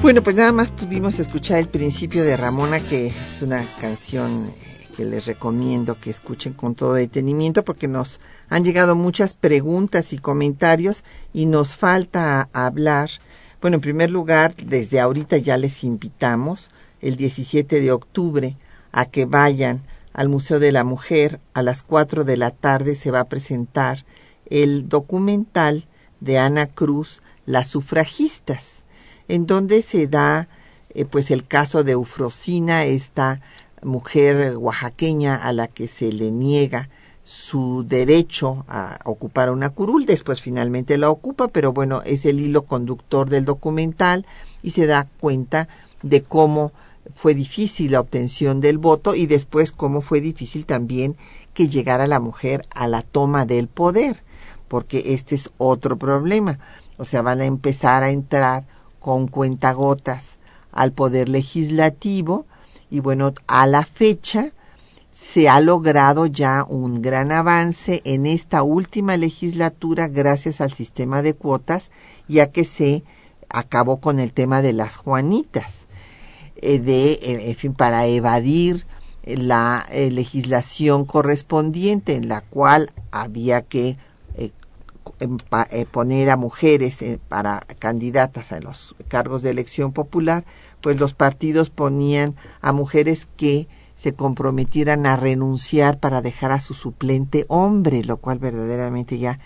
Bueno, 0.06 0.22
pues 0.22 0.36
nada 0.36 0.52
más 0.52 0.70
pudimos 0.70 1.18
escuchar 1.18 1.58
el 1.58 1.68
principio 1.68 2.24
de 2.24 2.38
Ramona, 2.38 2.80
que 2.80 3.08
es 3.08 3.42
una 3.42 3.66
canción 3.82 4.46
eh, 4.46 4.88
que 4.96 5.04
les 5.04 5.26
recomiendo 5.26 6.00
que 6.00 6.12
escuchen 6.12 6.54
con 6.54 6.76
todo 6.76 6.94
detenimiento 6.94 7.66
porque 7.66 7.88
nos 7.88 8.22
han 8.48 8.64
llegado 8.64 8.96
muchas 8.96 9.34
preguntas 9.34 10.14
y 10.14 10.20
comentarios 10.20 11.04
y 11.34 11.48
nos 11.48 11.76
falta 11.76 12.50
hablar. 12.54 13.10
Bueno, 13.62 13.78
en 13.78 13.82
primer 13.82 14.12
lugar, 14.12 14.56
desde 14.56 15.00
ahorita 15.00 15.40
ya 15.40 15.58
les 15.58 15.84
invitamos 15.84 16.70
el 17.02 17.16
17 17.16 17.82
de 17.82 17.92
octubre 17.92 18.58
a 18.92 19.06
que 19.08 19.26
vayan 19.26 19.82
al 20.14 20.30
Museo 20.30 20.60
de 20.60 20.72
la 20.72 20.84
Mujer. 20.84 21.40
A 21.56 21.64
las 21.64 21.82
4 21.82 22.26
de 22.26 22.38
la 22.38 22.52
tarde 22.52 22.94
se 22.94 23.10
va 23.10 23.22
a 23.22 23.28
presentar 23.28 24.06
el 24.52 24.88
documental 24.88 25.88
de 26.20 26.38
Ana 26.38 26.68
Cruz, 26.68 27.24
Las 27.48 27.70
sufragistas 27.70 28.85
en 29.28 29.46
donde 29.46 29.82
se 29.82 30.08
da 30.08 30.48
eh, 30.90 31.06
pues 31.06 31.32
el 31.32 31.46
caso 31.46 31.84
de 31.84 31.94
Eufrosina, 31.94 32.86
esta 32.86 33.42
mujer 33.84 34.58
oaxaqueña 34.58 35.36
a 35.36 35.54
la 35.54 35.68
que 35.68 35.88
se 35.88 36.12
le 36.12 36.32
niega 36.32 36.90
su 37.24 37.84
derecho 37.88 38.66
a 38.68 39.00
ocupar 39.04 39.50
una 39.50 39.72
curul, 39.72 40.06
después 40.06 40.42
finalmente 40.42 40.98
la 40.98 41.10
ocupa, 41.10 41.48
pero 41.48 41.74
bueno, 41.74 42.02
es 42.06 42.26
el 42.26 42.40
hilo 42.40 42.66
conductor 42.66 43.30
del 43.30 43.46
documental 43.46 44.26
y 44.62 44.72
se 44.72 44.86
da 44.86 45.08
cuenta 45.20 45.68
de 46.04 46.22
cómo 46.22 46.72
fue 47.14 47.34
difícil 47.34 47.92
la 47.94 48.00
obtención 48.00 48.62
del 48.62 48.78
voto 48.78 49.16
y 49.16 49.26
después 49.26 49.72
cómo 49.72 50.02
fue 50.02 50.22
difícil 50.22 50.66
también 50.66 51.16
que 51.54 51.68
llegara 51.68 52.08
la 52.08 52.20
mujer 52.20 52.68
a 52.70 52.88
la 52.88 53.02
toma 53.02 53.46
del 53.46 53.68
poder, 53.68 54.24
porque 54.68 55.14
este 55.14 55.36
es 55.36 55.50
otro 55.58 55.98
problema. 55.98 56.60
O 56.98 57.06
sea, 57.06 57.22
van 57.22 57.42
a 57.42 57.46
empezar 57.46 58.04
a 58.04 58.12
entrar 58.12 58.66
con 59.06 59.28
cuentagotas 59.28 60.40
al 60.72 60.92
poder 60.92 61.30
legislativo 61.30 62.48
y 62.90 63.02
bueno, 63.02 63.36
a 63.46 63.68
la 63.68 63.86
fecha 63.86 64.52
se 65.12 65.48
ha 65.48 65.62
logrado 65.62 66.26
ya 66.26 66.66
un 66.68 67.04
gran 67.04 67.32
avance 67.32 68.02
en 68.04 68.26
esta 68.26 68.64
última 68.64 69.16
legislatura 69.16 70.08
gracias 70.08 70.60
al 70.60 70.74
sistema 70.74 71.22
de 71.22 71.36
cuotas, 71.36 71.92
ya 72.28 72.50
que 72.50 72.64
se 72.64 73.04
acabó 73.48 73.98
con 74.02 74.20
el 74.20 74.34
tema 74.34 74.64
de 74.64 74.74
las 74.74 74.96
Juanitas, 74.96 75.86
eh, 76.56 76.80
de, 76.80 77.12
eh, 77.12 77.50
en 77.52 77.56
fin, 77.56 77.76
para 77.76 78.08
evadir 78.08 78.88
la 79.24 79.86
eh, 79.92 80.10
legislación 80.10 81.06
correspondiente 81.06 82.16
en 82.16 82.28
la 82.28 82.42
cual 82.42 82.92
había 83.12 83.62
que 83.62 83.98
poner 85.92 86.30
a 86.30 86.38
mujeres 86.38 87.02
eh, 87.02 87.20
para 87.28 87.62
candidatas 87.80 88.52
a 88.52 88.60
los 88.60 88.96
cargos 89.08 89.42
de 89.42 89.52
elección 89.52 89.94
popular, 89.94 90.46
pues 90.82 90.98
los 90.98 91.14
partidos 91.14 91.70
ponían 91.70 92.36
a 92.62 92.72
mujeres 92.72 93.28
que 93.38 93.68
se 93.96 94.14
comprometieran 94.14 95.06
a 95.06 95.16
renunciar 95.16 96.00
para 96.00 96.22
dejar 96.22 96.52
a 96.52 96.60
su 96.60 96.74
suplente 96.74 97.46
hombre, 97.48 98.04
lo 98.04 98.18
cual 98.18 98.40
verdaderamente 98.40 99.18
ya 99.18 99.40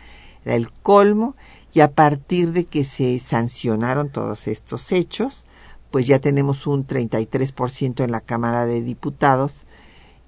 era 0.43 0.55
el 0.55 0.71
colmo, 0.71 1.35
y 1.73 1.81
a 1.81 1.91
partir 1.91 2.51
de 2.51 2.65
que 2.65 2.83
se 2.83 3.19
sancionaron 3.19 4.09
todos 4.09 4.47
estos 4.47 4.91
hechos, 4.91 5.45
pues 5.91 6.07
ya 6.07 6.19
tenemos 6.19 6.67
un 6.67 6.85
33% 6.85 8.03
en 8.03 8.11
la 8.11 8.21
Cámara 8.21 8.65
de 8.65 8.81
Diputados, 8.81 9.65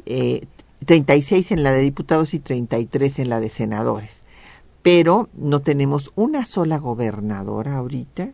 eh, 0.05 0.41
36 0.85 1.51
en 1.51 1.63
la 1.63 1.71
de 1.71 1.81
diputados 1.81 2.33
y 2.33 2.39
33 2.39 3.19
en 3.19 3.29
la 3.29 3.39
de 3.39 3.49
senadores. 3.49 4.23
Pero 4.81 5.29
no 5.33 5.61
tenemos 5.61 6.11
una 6.15 6.45
sola 6.45 6.77
gobernadora 6.77 7.75
ahorita 7.75 8.33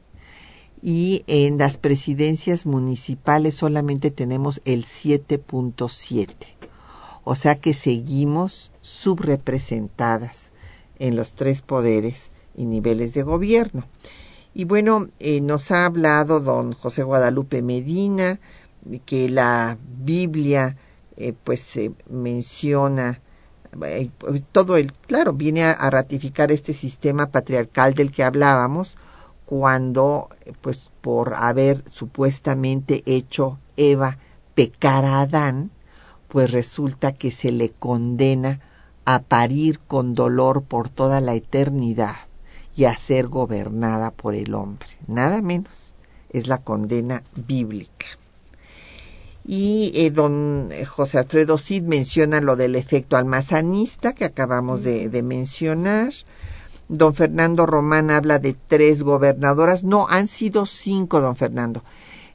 y 0.82 1.24
en 1.28 1.58
las 1.58 1.78
presidencias 1.78 2.66
municipales 2.66 3.56
solamente 3.56 4.12
tenemos 4.12 4.62
el 4.66 4.86
7.7. 4.86 6.36
O 7.24 7.36
sea 7.36 7.60
que 7.60 7.74
seguimos 7.74 8.72
subrepresentadas 8.82 10.52
en 11.00 11.16
los 11.16 11.34
tres 11.34 11.62
poderes 11.62 12.32
y 12.56 12.66
niveles 12.66 13.14
de 13.14 13.24
gobierno. 13.24 13.86
Y 14.54 14.64
bueno, 14.64 15.10
eh, 15.20 15.42
nos 15.42 15.72
ha 15.72 15.86
hablado 15.86 16.40
don 16.40 16.74
José 16.74 17.04
Guadalupe 17.04 17.62
Medina 17.62 18.40
que 19.06 19.30
la 19.30 19.78
Biblia 20.00 20.78
eh, 21.18 21.34
pues 21.44 21.62
se 21.62 21.92
menciona 22.10 23.10
eh, 23.10 23.14
pues, 23.14 23.27
todo 24.52 24.78
el 24.78 24.94
claro 24.94 25.34
viene 25.34 25.64
a, 25.64 25.90
ratificar 25.90 26.52
este 26.52 26.74
sistema 26.74 27.28
patriarcal 27.28 27.94
del 27.94 28.12
que 28.12 28.24
hablábamos 28.24 28.98
cuando 29.46 30.30
pues 30.62 30.92
por 31.02 31.34
haber 31.36 31.84
supuestamente 31.90 33.04
hecho 33.06 33.60
Eva 33.78 34.18
pecar 34.56 35.06
a 35.06 35.22
Adán 35.22 35.72
pues 36.28 36.52
resulta 36.52 37.14
que 37.14 37.32
se 37.32 37.52
le 37.52 37.70
condena 37.70 38.60
a 39.06 39.22
parir 39.22 39.80
con 39.80 40.14
dolor 40.14 40.64
por 40.64 40.90
toda 40.90 41.22
la 41.22 41.34
eternidad 41.34 42.16
y 42.76 42.86
a 42.86 42.98
ser 42.98 43.28
gobernada 43.28 44.12
por 44.12 44.36
el 44.36 44.54
hombre. 44.54 44.90
Nada 45.08 45.42
menos 45.42 45.96
es 46.30 46.48
la 46.48 46.58
condena 46.58 47.24
bíblica 47.48 48.17
y 49.48 49.94
eh, 49.96 50.12
don 50.12 50.68
eh, 50.72 50.84
José 50.84 51.18
Alfredo 51.18 51.58
Cid 51.58 51.84
menciona 51.84 52.42
lo 52.42 52.58
del 52.58 52.76
efecto 52.76 53.16
almazanista 53.16 54.14
que 54.14 54.26
acabamos 54.26 54.84
de, 54.84 55.10
mencionar. 55.24 56.14
Don 56.90 57.14
Fernando 57.14 57.66
Román 57.66 58.12
habla 58.12 58.40
de 58.40 58.56
tres 58.68 59.04
gobernadoras. 59.04 59.86
No, 59.86 60.06
han 60.10 60.28
sido 60.28 60.66
cinco, 60.66 61.22
don 61.22 61.38
Fernando. 61.38 61.84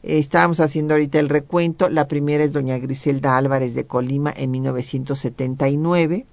estábamos 0.03 0.61
haciendo 0.61 0.95
ahorita 0.95 1.21
el 1.21 1.29
recuento. 1.29 1.91
La 1.91 2.09
primera 2.09 2.45
es 2.45 2.55
doña 2.55 2.79
Griselda 2.79 3.37
Álvarez 3.37 3.75
de 3.75 3.87
Colima 3.87 4.33
en 4.35 4.51
1979. 4.51 6.27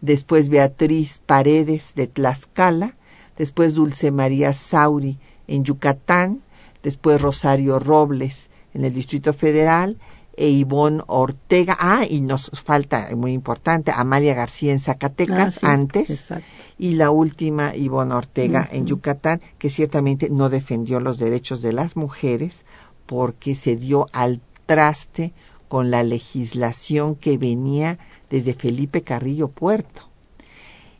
Después 0.00 0.48
Beatriz 0.48 1.20
Paredes 1.24 1.92
de 1.94 2.06
Tlaxcala. 2.06 2.96
Después 3.36 3.74
Dulce 3.74 4.10
María 4.10 4.54
Sauri 4.54 5.18
en 5.48 5.64
Yucatán. 5.64 6.42
Después 6.82 7.20
Rosario 7.20 7.78
Robles 7.78 8.48
en 8.74 8.84
el 8.84 8.92
Distrito 8.92 9.32
Federal 9.32 9.96
e 10.36 10.48
Ivonne 10.48 11.02
Ortega. 11.06 11.76
Ah, 11.78 12.04
y 12.08 12.20
nos 12.20 12.50
falta, 12.52 13.08
muy 13.16 13.32
importante, 13.32 13.92
Amalia 13.94 14.34
García 14.34 14.72
en 14.72 14.80
Zacatecas 14.80 15.62
Ah, 15.62 15.72
antes. 15.72 16.32
Y 16.78 16.94
la 16.94 17.10
última, 17.10 17.74
Ivonne 17.74 18.14
Ortega 18.14 18.68
en 18.70 18.86
Yucatán, 18.86 19.40
que 19.58 19.70
ciertamente 19.70 20.30
no 20.30 20.48
defendió 20.48 21.00
los 21.00 21.18
derechos 21.18 21.62
de 21.62 21.72
las 21.72 21.96
mujeres 21.96 22.64
porque 23.06 23.54
se 23.54 23.76
dio 23.76 24.06
al 24.12 24.40
traste 24.66 25.32
con 25.68 25.90
la 25.90 26.02
legislación 26.02 27.14
que 27.14 27.38
venía 27.38 27.98
desde 28.30 28.54
Felipe 28.54 29.02
Carrillo 29.02 29.48
Puerto. 29.48 30.08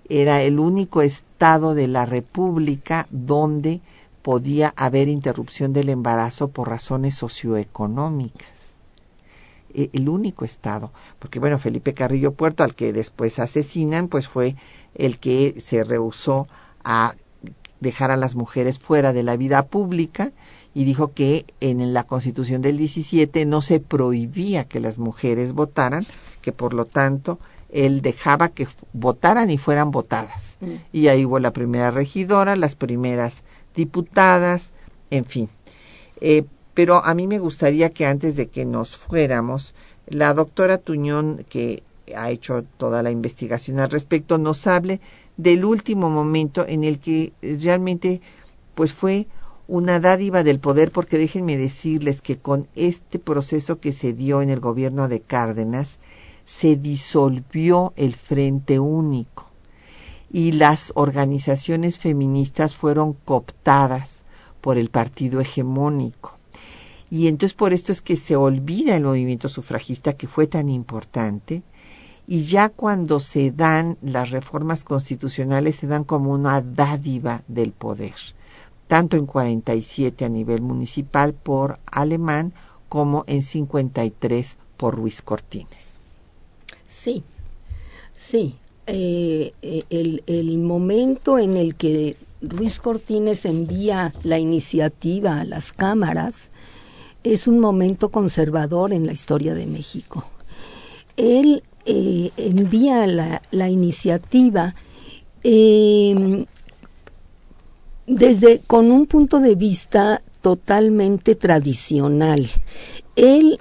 Era 0.09 0.43
el 0.43 0.59
único 0.59 1.01
estado 1.01 1.75
de 1.75 1.89
la 1.89 2.05
República 2.05 3.07
donde 3.11 3.81
podía 4.23 4.73
haber 4.77 5.09
interrupción 5.09 5.73
del 5.73 5.89
embarazo 5.89 6.49
por 6.49 6.69
razones 6.69 7.15
socioeconómicas 7.15 8.54
e, 9.75 9.91
el 9.93 10.09
único 10.09 10.45
estado, 10.45 10.93
porque 11.19 11.39
bueno, 11.39 11.59
Felipe 11.59 11.95
Carrillo 11.95 12.33
Puerto, 12.33 12.63
al 12.65 12.75
que 12.75 12.93
después 12.93 13.39
asesinan, 13.39 14.09
pues 14.09 14.29
fue 14.29 14.57
el 14.95 15.19
que 15.19 15.61
se 15.61 15.85
rehusó 15.85 16.47
a 16.85 17.15
dejar 17.81 18.11
a 18.11 18.17
las 18.17 18.35
mujeres 18.35 18.79
fuera 18.79 19.13
de 19.13 19.23
la 19.23 19.37
vida 19.37 19.67
pública 19.67 20.33
y 20.75 20.85
dijo 20.85 21.13
que 21.13 21.47
en 21.61 21.93
la 21.93 22.05
Constitución 22.05 22.63
del 22.63 22.79
17 22.79 23.45
no 23.47 23.63
se 23.63 23.79
prohibía 23.81 24.65
que 24.65 24.81
las 24.81 24.99
mujeres 24.99 25.53
votaran, 25.53 26.05
que 26.41 26.53
por 26.53 26.75
lo 26.75 26.85
tanto 26.85 27.39
él 27.71 28.03
dejaba 28.03 28.49
que 28.49 28.67
votaran 28.93 29.51
y 29.51 29.59
fueran 29.59 29.91
votadas. 29.91 30.57
Mm. 30.61 30.75
Y 30.93 31.09
ahí 31.09 31.25
hubo 31.25 31.39
la 31.39 31.53
primera 31.53 31.91
regidora, 31.91 32.57
las 32.57 32.75
primeras 32.75 33.43
diputadas, 33.75 34.73
en 35.11 35.25
fin. 35.25 35.49
Eh, 36.21 36.45
pero 36.75 37.05
a 37.05 37.15
mí 37.15 37.27
me 37.27 37.39
gustaría 37.39 37.91
que 37.91 38.07
antes 38.07 38.37
de 38.37 38.49
que 38.49 38.65
nos 38.65 38.97
fuéramos, 38.97 39.75
la 40.07 40.35
doctora 40.35 40.79
Tuñón, 40.79 41.47
que 41.49 41.83
ha 42.15 42.31
hecho 42.31 42.65
toda 42.77 43.03
la 43.03 43.11
investigación 43.11 43.81
al 43.81 43.91
respecto, 43.91 44.39
nos 44.39 44.67
hable 44.67 45.01
del 45.37 45.65
último 45.65 46.11
momento 46.11 46.67
en 46.67 46.85
el 46.85 46.99
que 46.99 47.33
realmente 47.41 48.21
pues 48.75 48.93
fue 48.93 49.27
una 49.67 49.99
dádiva 49.99 50.43
del 50.43 50.61
poder, 50.61 50.91
porque 50.91 51.17
déjenme 51.17 51.57
decirles 51.57 52.21
que 52.21 52.37
con 52.37 52.67
este 52.75 53.19
proceso 53.19 53.81
que 53.81 53.93
se 53.93 54.13
dio 54.13 54.43
en 54.43 54.51
el 54.51 54.61
gobierno 54.61 55.09
de 55.09 55.21
Cárdenas, 55.21 55.99
se 56.45 56.77
disolvió 56.77 57.95
el 57.97 58.15
Frente 58.15 58.79
Único 58.79 59.51
y 60.31 60.53
las 60.53 60.93
organizaciones 60.97 61.99
feministas 61.99 62.77
fueron 62.77 63.15
cooptadas 63.15 64.25
por 64.61 64.77
el 64.77 64.91
partido 64.91 65.41
hegemónico. 65.41 66.37
Y 67.15 67.29
entonces 67.29 67.55
por 67.55 67.73
esto 67.73 67.93
es 67.93 68.03
que 68.03 68.17
se 68.17 68.35
olvida 68.35 68.97
el 68.97 69.05
movimiento 69.05 69.49
sufragista 69.49 70.15
que 70.15 70.27
fue 70.27 70.49
tan 70.49 70.69
importante 70.69 71.63
y 72.27 72.43
ya 72.43 72.71
cuando 72.71 73.21
se 73.21 73.53
dan 73.53 73.97
las 74.03 74.33
reformas 74.33 74.83
constitucionales 74.83 75.77
se 75.77 75.87
dan 75.87 76.03
como 76.03 76.33
una 76.33 76.61
dádiva 76.61 77.45
del 77.47 77.71
poder, 77.71 78.17
tanto 78.89 79.17
en 79.17 79.27
47 79.27 80.25
a 80.25 80.29
nivel 80.29 80.61
municipal 80.61 81.35
por 81.35 81.79
Alemán 81.87 82.53
como 82.89 83.23
en 83.29 83.43
53 83.43 84.57
por 84.77 84.97
Ruiz 84.97 85.23
Cortines. 85.23 86.01
Sí, 86.85 87.23
sí. 88.13 88.57
Eh, 88.89 89.53
eh, 89.63 89.85
el, 89.89 90.25
el 90.27 90.59
momento 90.59 91.39
en 91.39 91.57
el 91.57 91.77
que 91.77 92.17
Ruiz 92.43 92.81
Cortines 92.81 93.45
envía 93.45 94.13
la 94.25 94.41
iniciativa 94.41 95.39
a 95.39 95.45
las 95.45 95.73
cámaras 95.73 96.51
es 97.25 97.49
un 97.49 97.59
momento 97.59 98.11
conservador 98.11 98.93
en 98.93 99.07
la 99.07 99.13
historia 99.13 99.55
de 99.55 99.67
México. 99.67 100.25
Él 101.17 101.63
eh, 101.87 102.31
envía 102.37 103.07
la, 103.07 103.71
iniciativa 103.71 104.75
eh, 105.43 106.47
desde 108.07 108.61
con 108.67 108.93
un 108.93 109.07
punto 109.07 109.41
de 109.41 109.55
vista 109.55 110.23
totalmente 110.43 111.35
tradicional. 111.35 112.51
Él 113.17 113.59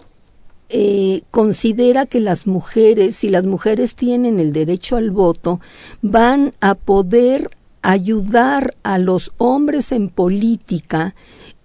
eh, 0.69 1.21
considera 1.31 2.05
que 2.05 2.19
las 2.19 2.47
mujeres, 2.47 3.15
si 3.15 3.29
las 3.29 3.45
mujeres 3.45 3.95
tienen 3.95 4.39
el 4.39 4.51
derecho 4.51 4.97
al 4.97 5.11
voto, 5.11 5.61
van 6.01 6.53
a 6.59 6.75
poder 6.75 7.49
ayudar 7.81 8.75
a 8.83 8.97
los 8.97 9.31
hombres 9.37 9.91
en 9.91 10.09
política 10.09 11.15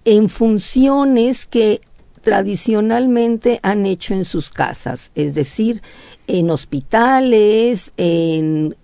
en 0.09 0.31
funciones 0.31 1.47
que 1.47 1.83
tradicionalmente 2.23 3.61
han 3.63 3.85
hecho 3.85 4.15
en 4.15 4.25
sus 4.25 4.51
casas, 4.51 5.13
es 5.15 5.35
decir, 5.35 5.83
en 6.27 6.49
hospitales, 6.49 7.93
en, 7.99 8.75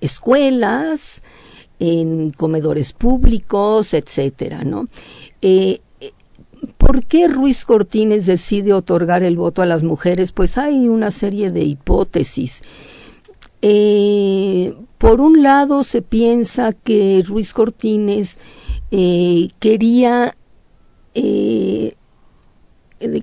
escuelas, 0.00 1.20
en 1.78 2.30
comedores 2.30 2.94
públicos, 2.94 3.92
etcétera, 3.92 4.64
¿no? 4.64 4.88
Eh, 5.42 5.80
¿Por 6.78 7.04
qué 7.04 7.28
Ruiz 7.28 7.66
Cortines 7.66 8.24
decide 8.24 8.72
otorgar 8.72 9.22
el 9.22 9.36
voto 9.36 9.60
a 9.60 9.66
las 9.66 9.82
mujeres? 9.82 10.32
Pues 10.32 10.56
hay 10.56 10.88
una 10.88 11.10
serie 11.10 11.50
de 11.50 11.64
hipótesis. 11.64 12.62
Eh, 13.60 14.72
por 14.96 15.20
un 15.20 15.42
lado, 15.42 15.84
se 15.84 16.00
piensa 16.00 16.72
que 16.72 17.22
Ruiz 17.26 17.52
Cortines 17.52 18.38
eh, 18.94 19.48
quería 19.58 20.36
eh, 21.14 21.94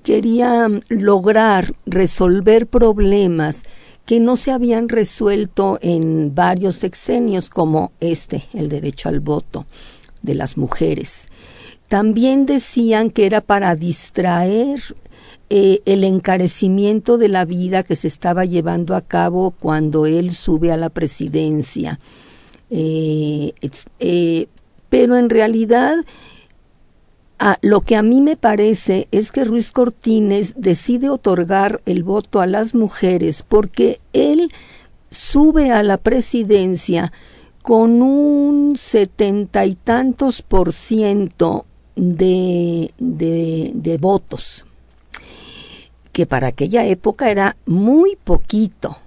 quería 0.03 0.67
lograr 0.89 1.73
resolver 1.85 2.65
problemas 2.65 3.63
que 4.05 4.19
no 4.19 4.35
se 4.35 4.51
habían 4.51 4.89
resuelto 4.89 5.77
en 5.81 6.33
varios 6.33 6.75
sexenios 6.77 7.51
como 7.51 7.91
este, 7.99 8.45
el 8.53 8.67
derecho 8.67 9.09
al 9.09 9.19
voto 9.19 9.67
de 10.23 10.33
las 10.33 10.57
mujeres. 10.57 11.29
también 11.87 12.45
decían 12.45 13.09
que 13.11 13.25
era 13.25 13.41
para 13.41 13.75
distraer 13.75 14.79
eh, 15.49 15.81
el 15.85 16.03
encarecimiento 16.03 17.17
de 17.17 17.29
la 17.29 17.45
vida 17.45 17.83
que 17.83 17.95
se 17.95 18.07
estaba 18.07 18.45
llevando 18.45 18.95
a 18.95 19.01
cabo 19.01 19.51
cuando 19.51 20.07
él 20.07 20.31
sube 20.31 20.71
a 20.71 20.77
la 20.77 20.89
presidencia. 20.89 21.99
Pero 24.99 25.15
en 25.15 25.29
realidad 25.29 25.95
lo 27.61 27.79
que 27.79 27.95
a 27.95 28.01
mí 28.01 28.19
me 28.19 28.35
parece 28.35 29.07
es 29.11 29.31
que 29.31 29.45
Ruiz 29.45 29.71
Cortines 29.71 30.55
decide 30.57 31.09
otorgar 31.09 31.79
el 31.85 32.03
voto 32.03 32.41
a 32.41 32.45
las 32.47 32.75
mujeres 32.75 33.41
porque 33.41 34.01
él 34.11 34.51
sube 35.09 35.71
a 35.71 35.83
la 35.83 35.95
presidencia 35.95 37.13
con 37.61 38.01
un 38.01 38.75
setenta 38.75 39.63
y 39.65 39.75
tantos 39.75 40.41
por 40.41 40.73
ciento 40.73 41.65
de, 41.95 42.91
de, 42.97 43.97
votos, 44.01 44.65
que 46.11 46.25
para 46.25 46.47
aquella 46.47 46.85
época 46.85 47.31
era 47.31 47.55
muy 47.65 48.17
poquito. 48.21 48.97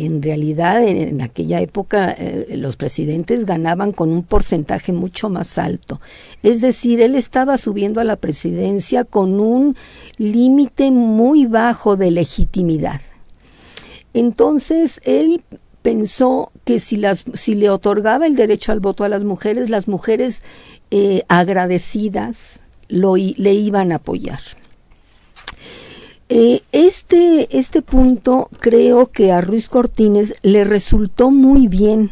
En 0.00 0.22
realidad, 0.22 0.86
en, 0.86 1.20
aquella 1.22 1.60
época 1.60 2.12
eh, 2.12 2.54
los 2.56 2.76
presidentes 2.76 3.44
ganaban 3.44 3.90
con 3.90 4.10
un 4.10 4.22
porcentaje 4.22 4.92
mucho 4.92 5.28
más 5.28 5.58
alto. 5.58 6.00
Es 6.44 6.60
decir, 6.60 7.00
él 7.00 7.16
estaba 7.16 7.58
subiendo 7.58 8.00
a 8.00 8.04
la 8.04 8.14
presidencia 8.14 9.02
con 9.02 9.40
un 9.40 9.74
límite 10.16 10.92
muy 10.92 11.46
bajo 11.46 11.96
de 11.96 12.12
legitimidad. 12.12 13.00
Entonces, 14.14 15.00
él 15.02 15.42
pensó 15.82 16.52
que 16.64 16.78
si, 16.78 16.96
las, 16.96 17.24
si 17.34 17.56
le 17.56 17.68
otorgaba 17.68 18.28
el 18.28 18.36
derecho 18.36 18.70
al 18.70 18.78
voto 18.78 19.02
a 19.02 19.08
las 19.08 19.24
mujeres, 19.24 19.68
las 19.68 19.88
mujeres 19.88 20.44
eh, 20.92 21.24
agradecidas 21.26 22.60
lo, 22.86 23.16
le 23.16 23.54
iban 23.54 23.90
a 23.90 23.96
apoyar. 23.96 24.38
Eh, 26.30 26.62
este, 26.72 27.56
este 27.56 27.80
punto 27.80 28.50
creo 28.60 29.10
que 29.10 29.32
a 29.32 29.40
Ruiz 29.40 29.68
Cortines 29.68 30.34
le 30.42 30.64
resultó 30.64 31.30
muy 31.30 31.68
bien, 31.68 32.10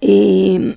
Eh, 0.00 0.76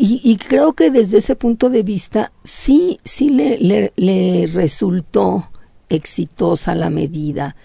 y, 0.00 0.36
creo 0.36 0.74
que 0.74 0.92
desde 0.92 1.18
ese 1.18 1.34
punto 1.34 1.70
de 1.70 1.82
vista 1.82 2.30
sí, 2.44 3.00
sí 3.04 3.30
le, 3.30 3.90
le, 3.96 4.46
resultó 4.46 5.50
exitosa 5.88 6.74
la 6.74 6.90
medida 6.90 7.56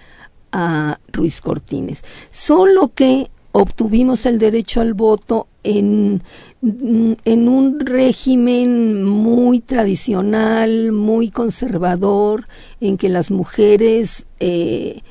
a 0.52 1.00
Ruiz 1.12 1.42
Cortines. 1.42 2.04
Solo 2.30 2.92
que 2.94 3.30
obtuvimos 3.52 4.26
el 4.26 4.40
derecho 4.40 4.82
al 4.82 4.94
voto 4.94 5.48
en, 5.64 6.22
en 6.62 7.48
un 7.48 7.80
régimen 7.80 9.04
muy 9.04 9.60
tradicional, 9.60 10.92
muy 10.92 11.30
conservador, 11.30 12.46
en 12.82 12.98
que 12.98 13.10
las 13.10 13.32
mujeres 13.32 14.26
eh, 14.40 15.02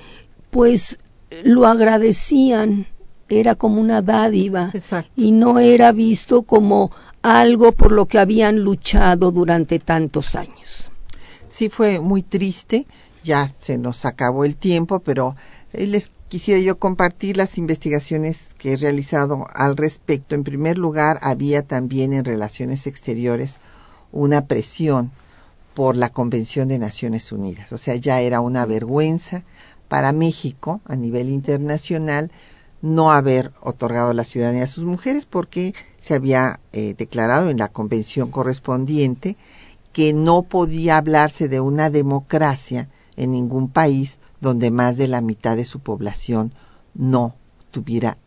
pues 0.50 0.98
lo 1.44 1.66
agradecían, 1.66 2.86
era 3.28 3.54
como 3.54 3.80
una 3.80 4.02
dádiva 4.02 4.72
y 5.16 5.32
no 5.32 5.58
era 5.58 5.92
visto 5.92 6.42
como 6.42 6.90
algo 7.22 7.72
por 7.72 7.92
lo 7.92 8.06
que 8.06 8.18
habían 8.18 8.60
luchado 8.60 9.30
durante 9.30 9.78
tantos 9.78 10.34
años. 10.34 10.82
Sí, 11.53 11.68
fue 11.68 12.00
muy 12.00 12.22
triste, 12.22 12.86
ya 13.22 13.53
se 13.61 13.76
nos 13.76 14.07
acabó 14.07 14.46
el 14.46 14.57
tiempo, 14.57 15.00
pero 15.00 15.36
eh, 15.74 15.86
les 15.86 16.11
quisiera 16.30 16.59
yo 16.59 16.78
compartir 16.78 17.36
las 17.36 17.59
investigaciones 17.59 18.38
que 18.57 18.72
he 18.72 18.76
realizado 18.78 19.46
al 19.53 19.76
respecto. 19.76 20.34
En 20.34 20.44
primer 20.44 20.78
lugar, 20.78 21.18
había 21.20 21.61
también 21.61 22.14
en 22.14 22.24
relaciones 22.24 22.86
exteriores 22.86 23.59
una 24.12 24.46
presión 24.46 25.11
por 25.74 25.94
la 25.94 26.09
Convención 26.09 26.68
de 26.68 26.78
Naciones 26.78 27.30
Unidas. 27.32 27.70
O 27.72 27.76
sea, 27.76 27.96
ya 27.96 28.22
era 28.22 28.40
una 28.40 28.64
vergüenza 28.64 29.44
para 29.88 30.12
México 30.12 30.80
a 30.86 30.96
nivel 30.96 31.28
internacional 31.28 32.30
no 32.80 33.12
haber 33.12 33.53
otorgado 33.61 34.14
la 34.14 34.24
ciudadanía 34.24 34.64
a 34.64 34.68
sus 34.68 34.86
mujeres 34.86 35.26
porque 35.26 35.74
se 36.00 36.14
había 36.14 36.61
eh, 36.72 36.94
declarado 36.96 37.50
en 37.50 37.59
la 37.59 37.68
convención 37.68 38.30
correspondiente 38.30 39.36
que 39.93 40.12
no 40.12 40.43
podía 40.43 40.97
hablarse 40.97 41.49
de 41.49 41.61
una 41.61 41.90
democracia 41.90 42.88
en 43.16 43.32
ningún 43.32 43.68
país 43.68 44.18
donde 44.40 44.70
más 44.70 44.97
de 44.97 45.09
la 45.09 45.20
mitad 45.20 45.57
de 45.57 45.64
su 45.64 45.80
población 45.80 46.53
no 46.95 47.36
tuviera 47.70 48.18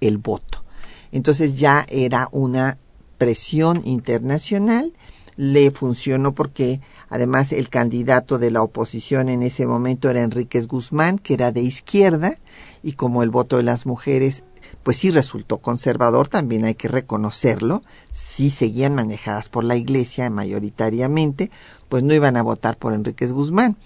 el 0.00 0.18
voto. 0.18 0.64
Entonces 1.12 1.54
ya 1.56 1.86
era 1.88 2.28
una 2.32 2.78
presión 3.18 3.80
internacional, 3.84 4.92
le 5.36 5.70
funcionó 5.70 6.34
porque 6.34 6.80
además 7.08 7.52
el 7.52 7.68
candidato 7.68 8.38
de 8.38 8.50
la 8.50 8.62
oposición 8.62 9.28
en 9.28 9.42
ese 9.42 9.66
momento 9.66 10.10
era 10.10 10.22
Enríquez 10.22 10.68
Guzmán, 10.68 11.18
que 11.18 11.34
era 11.34 11.50
de 11.50 11.62
izquierda, 11.62 12.38
y 12.82 12.92
como 12.92 13.22
el 13.22 13.30
voto 13.30 13.56
de 13.56 13.64
las 13.64 13.86
mujeres 13.86 14.44
pues 14.84 14.98
sí 14.98 15.10
resultó 15.10 15.58
conservador, 15.58 16.28
también 16.28 16.64
hay 16.64 16.74
que 16.74 16.88
reconocerlo, 16.88 17.82
sí 18.12 18.50
seguían 18.50 18.94
manejadas 18.94 19.48
por 19.48 19.64
la 19.64 19.76
Iglesia 19.76 20.30
mayoritariamente, 20.30 21.50
pues 21.88 22.02
no 22.02 22.14
iban 22.14 22.36
a 22.36 22.42
votar 22.42 22.76
por 22.76 22.92
Enríquez 22.92 23.32
Guzmán. 23.32 23.76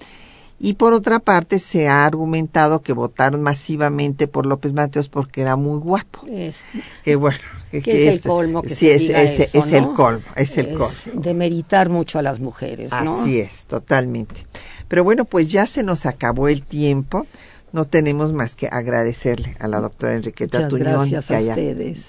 Y 0.60 0.74
por 0.74 0.92
otra 0.92 1.20
parte 1.20 1.60
se 1.60 1.86
ha 1.86 2.04
argumentado 2.04 2.82
que 2.82 2.92
votaron 2.92 3.42
masivamente 3.42 4.26
por 4.26 4.44
López 4.44 4.72
Mateos 4.72 5.08
porque 5.08 5.40
era 5.40 5.54
muy 5.54 5.78
guapo. 5.78 6.26
Es, 6.26 6.62
que 7.04 7.14
bueno, 7.14 7.38
que, 7.70 7.78
es, 7.78 8.14
el 8.16 8.20
colmo 8.20 8.62
que 8.62 8.70
sí, 8.70 8.88
es, 8.88 9.02
es, 9.02 9.54
es 9.54 9.72
el 9.72 9.92
colmo, 9.92 10.24
es 10.34 10.58
el 10.58 10.70
colmo. 10.70 10.90
De 11.14 11.32
meritar 11.32 11.90
mucho 11.90 12.18
a 12.18 12.22
las 12.22 12.40
mujeres, 12.40 12.90
¿no? 13.04 13.20
Así 13.20 13.38
es, 13.38 13.66
totalmente. 13.66 14.46
Pero 14.88 15.04
bueno, 15.04 15.26
pues 15.26 15.52
ya 15.52 15.64
se 15.68 15.84
nos 15.84 16.06
acabó 16.06 16.48
el 16.48 16.64
tiempo 16.64 17.28
no 17.72 17.84
tenemos 17.84 18.32
más 18.32 18.54
que 18.54 18.68
agradecerle 18.68 19.56
a 19.60 19.68
la 19.68 19.80
doctora 19.80 20.14
Enriqueta 20.14 20.68
Tuñón 20.68 21.10
que 21.10 21.34
haya 21.34 21.56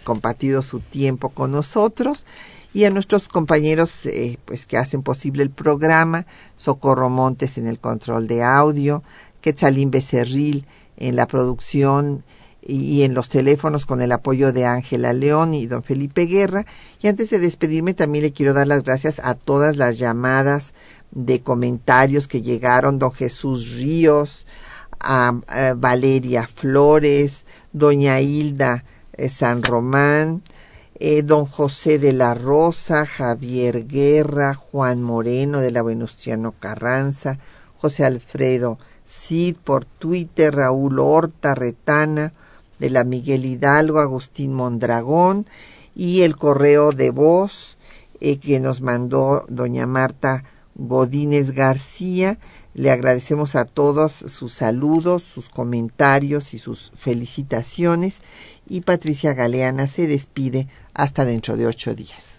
compartido 0.04 0.62
su 0.62 0.80
tiempo 0.80 1.30
con 1.30 1.52
nosotros 1.52 2.26
y 2.74 2.86
a 2.86 2.92
nuestros 2.92 3.28
compañeros 3.28 4.06
eh, 4.06 4.38
pues 4.46 4.66
que 4.66 4.78
hacen 4.78 5.02
posible 5.02 5.44
el 5.44 5.50
programa, 5.50 6.26
Socorro 6.56 7.10
Montes 7.10 7.58
en 7.58 7.68
el 7.68 7.80
control 7.80 8.28
de 8.28 8.44
audio, 8.44 9.04
Quetzalín 9.42 9.92
Becerril 9.92 10.66
en 10.98 11.16
la 11.16 11.28
producción 11.28 12.24
y 12.62 13.04
en 13.04 13.14
los 13.14 13.30
teléfonos 13.30 13.86
con 13.86 14.02
el 14.02 14.12
apoyo 14.12 14.52
de 14.52 14.66
Ángela 14.66 15.14
León 15.14 15.54
y 15.54 15.66
don 15.66 15.82
Felipe 15.82 16.26
Guerra. 16.26 16.66
Y 17.02 17.08
antes 17.08 17.30
de 17.30 17.40
despedirme 17.40 17.94
también 17.94 18.24
le 18.24 18.34
quiero 18.34 18.54
dar 18.54 18.68
las 18.68 18.84
gracias 18.84 19.20
a 19.24 19.34
todas 19.34 19.78
las 19.78 19.98
llamadas 19.98 20.74
de 21.12 21.42
comentarios 21.42 22.28
que 22.28 22.42
llegaron, 22.42 23.00
don 23.00 23.12
Jesús 23.12 23.78
Ríos, 23.78 24.46
a, 25.00 25.34
Valeria 25.76 26.48
Flores, 26.48 27.46
doña 27.74 28.22
Hilda 28.22 28.84
eh, 29.14 29.30
San 29.30 29.64
Román, 29.64 30.42
eh, 31.00 31.24
don 31.24 31.46
José 31.46 32.00
de 32.00 32.14
la 32.14 32.34
Rosa, 32.34 33.06
Javier 33.06 33.88
Guerra, 33.88 34.54
Juan 34.54 35.02
Moreno 35.02 35.60
de 35.60 35.72
la 35.72 35.82
Venustiano 35.82 36.54
Carranza, 36.60 37.40
José 37.78 38.06
Alfredo 38.06 38.78
Cid 39.06 39.56
por 39.64 39.86
Twitter, 39.86 40.56
Raúl 40.56 41.00
Horta 41.00 41.56
Retana 41.56 42.34
de 42.80 42.90
la 42.90 43.04
Miguel 43.04 43.46
Hidalgo, 43.46 44.00
Agustín 44.00 44.54
Mondragón 44.54 45.48
y 45.96 46.22
el 46.22 46.36
correo 46.38 46.92
de 46.92 47.10
voz 47.10 47.78
eh, 48.22 48.38
que 48.38 48.60
nos 48.60 48.82
mandó 48.82 49.46
doña 49.50 49.88
Marta 49.88 50.44
Godínez 50.76 51.52
García 51.52 52.38
le 52.74 52.92
agradecemos 52.92 53.56
a 53.56 53.66
todos 53.66 54.12
sus 54.14 54.54
saludos, 54.54 55.24
sus 55.24 55.50
comentarios 55.50 56.54
y 56.54 56.60
sus 56.60 56.92
felicitaciones 56.96 58.22
y 58.68 58.82
Patricia 58.82 59.34
Galeana 59.34 59.88
se 59.88 60.08
despide 60.08 60.68
hasta 60.94 61.26
dentro 61.26 61.58
de 61.58 61.66
ocho 61.66 61.96
días. 61.96 62.39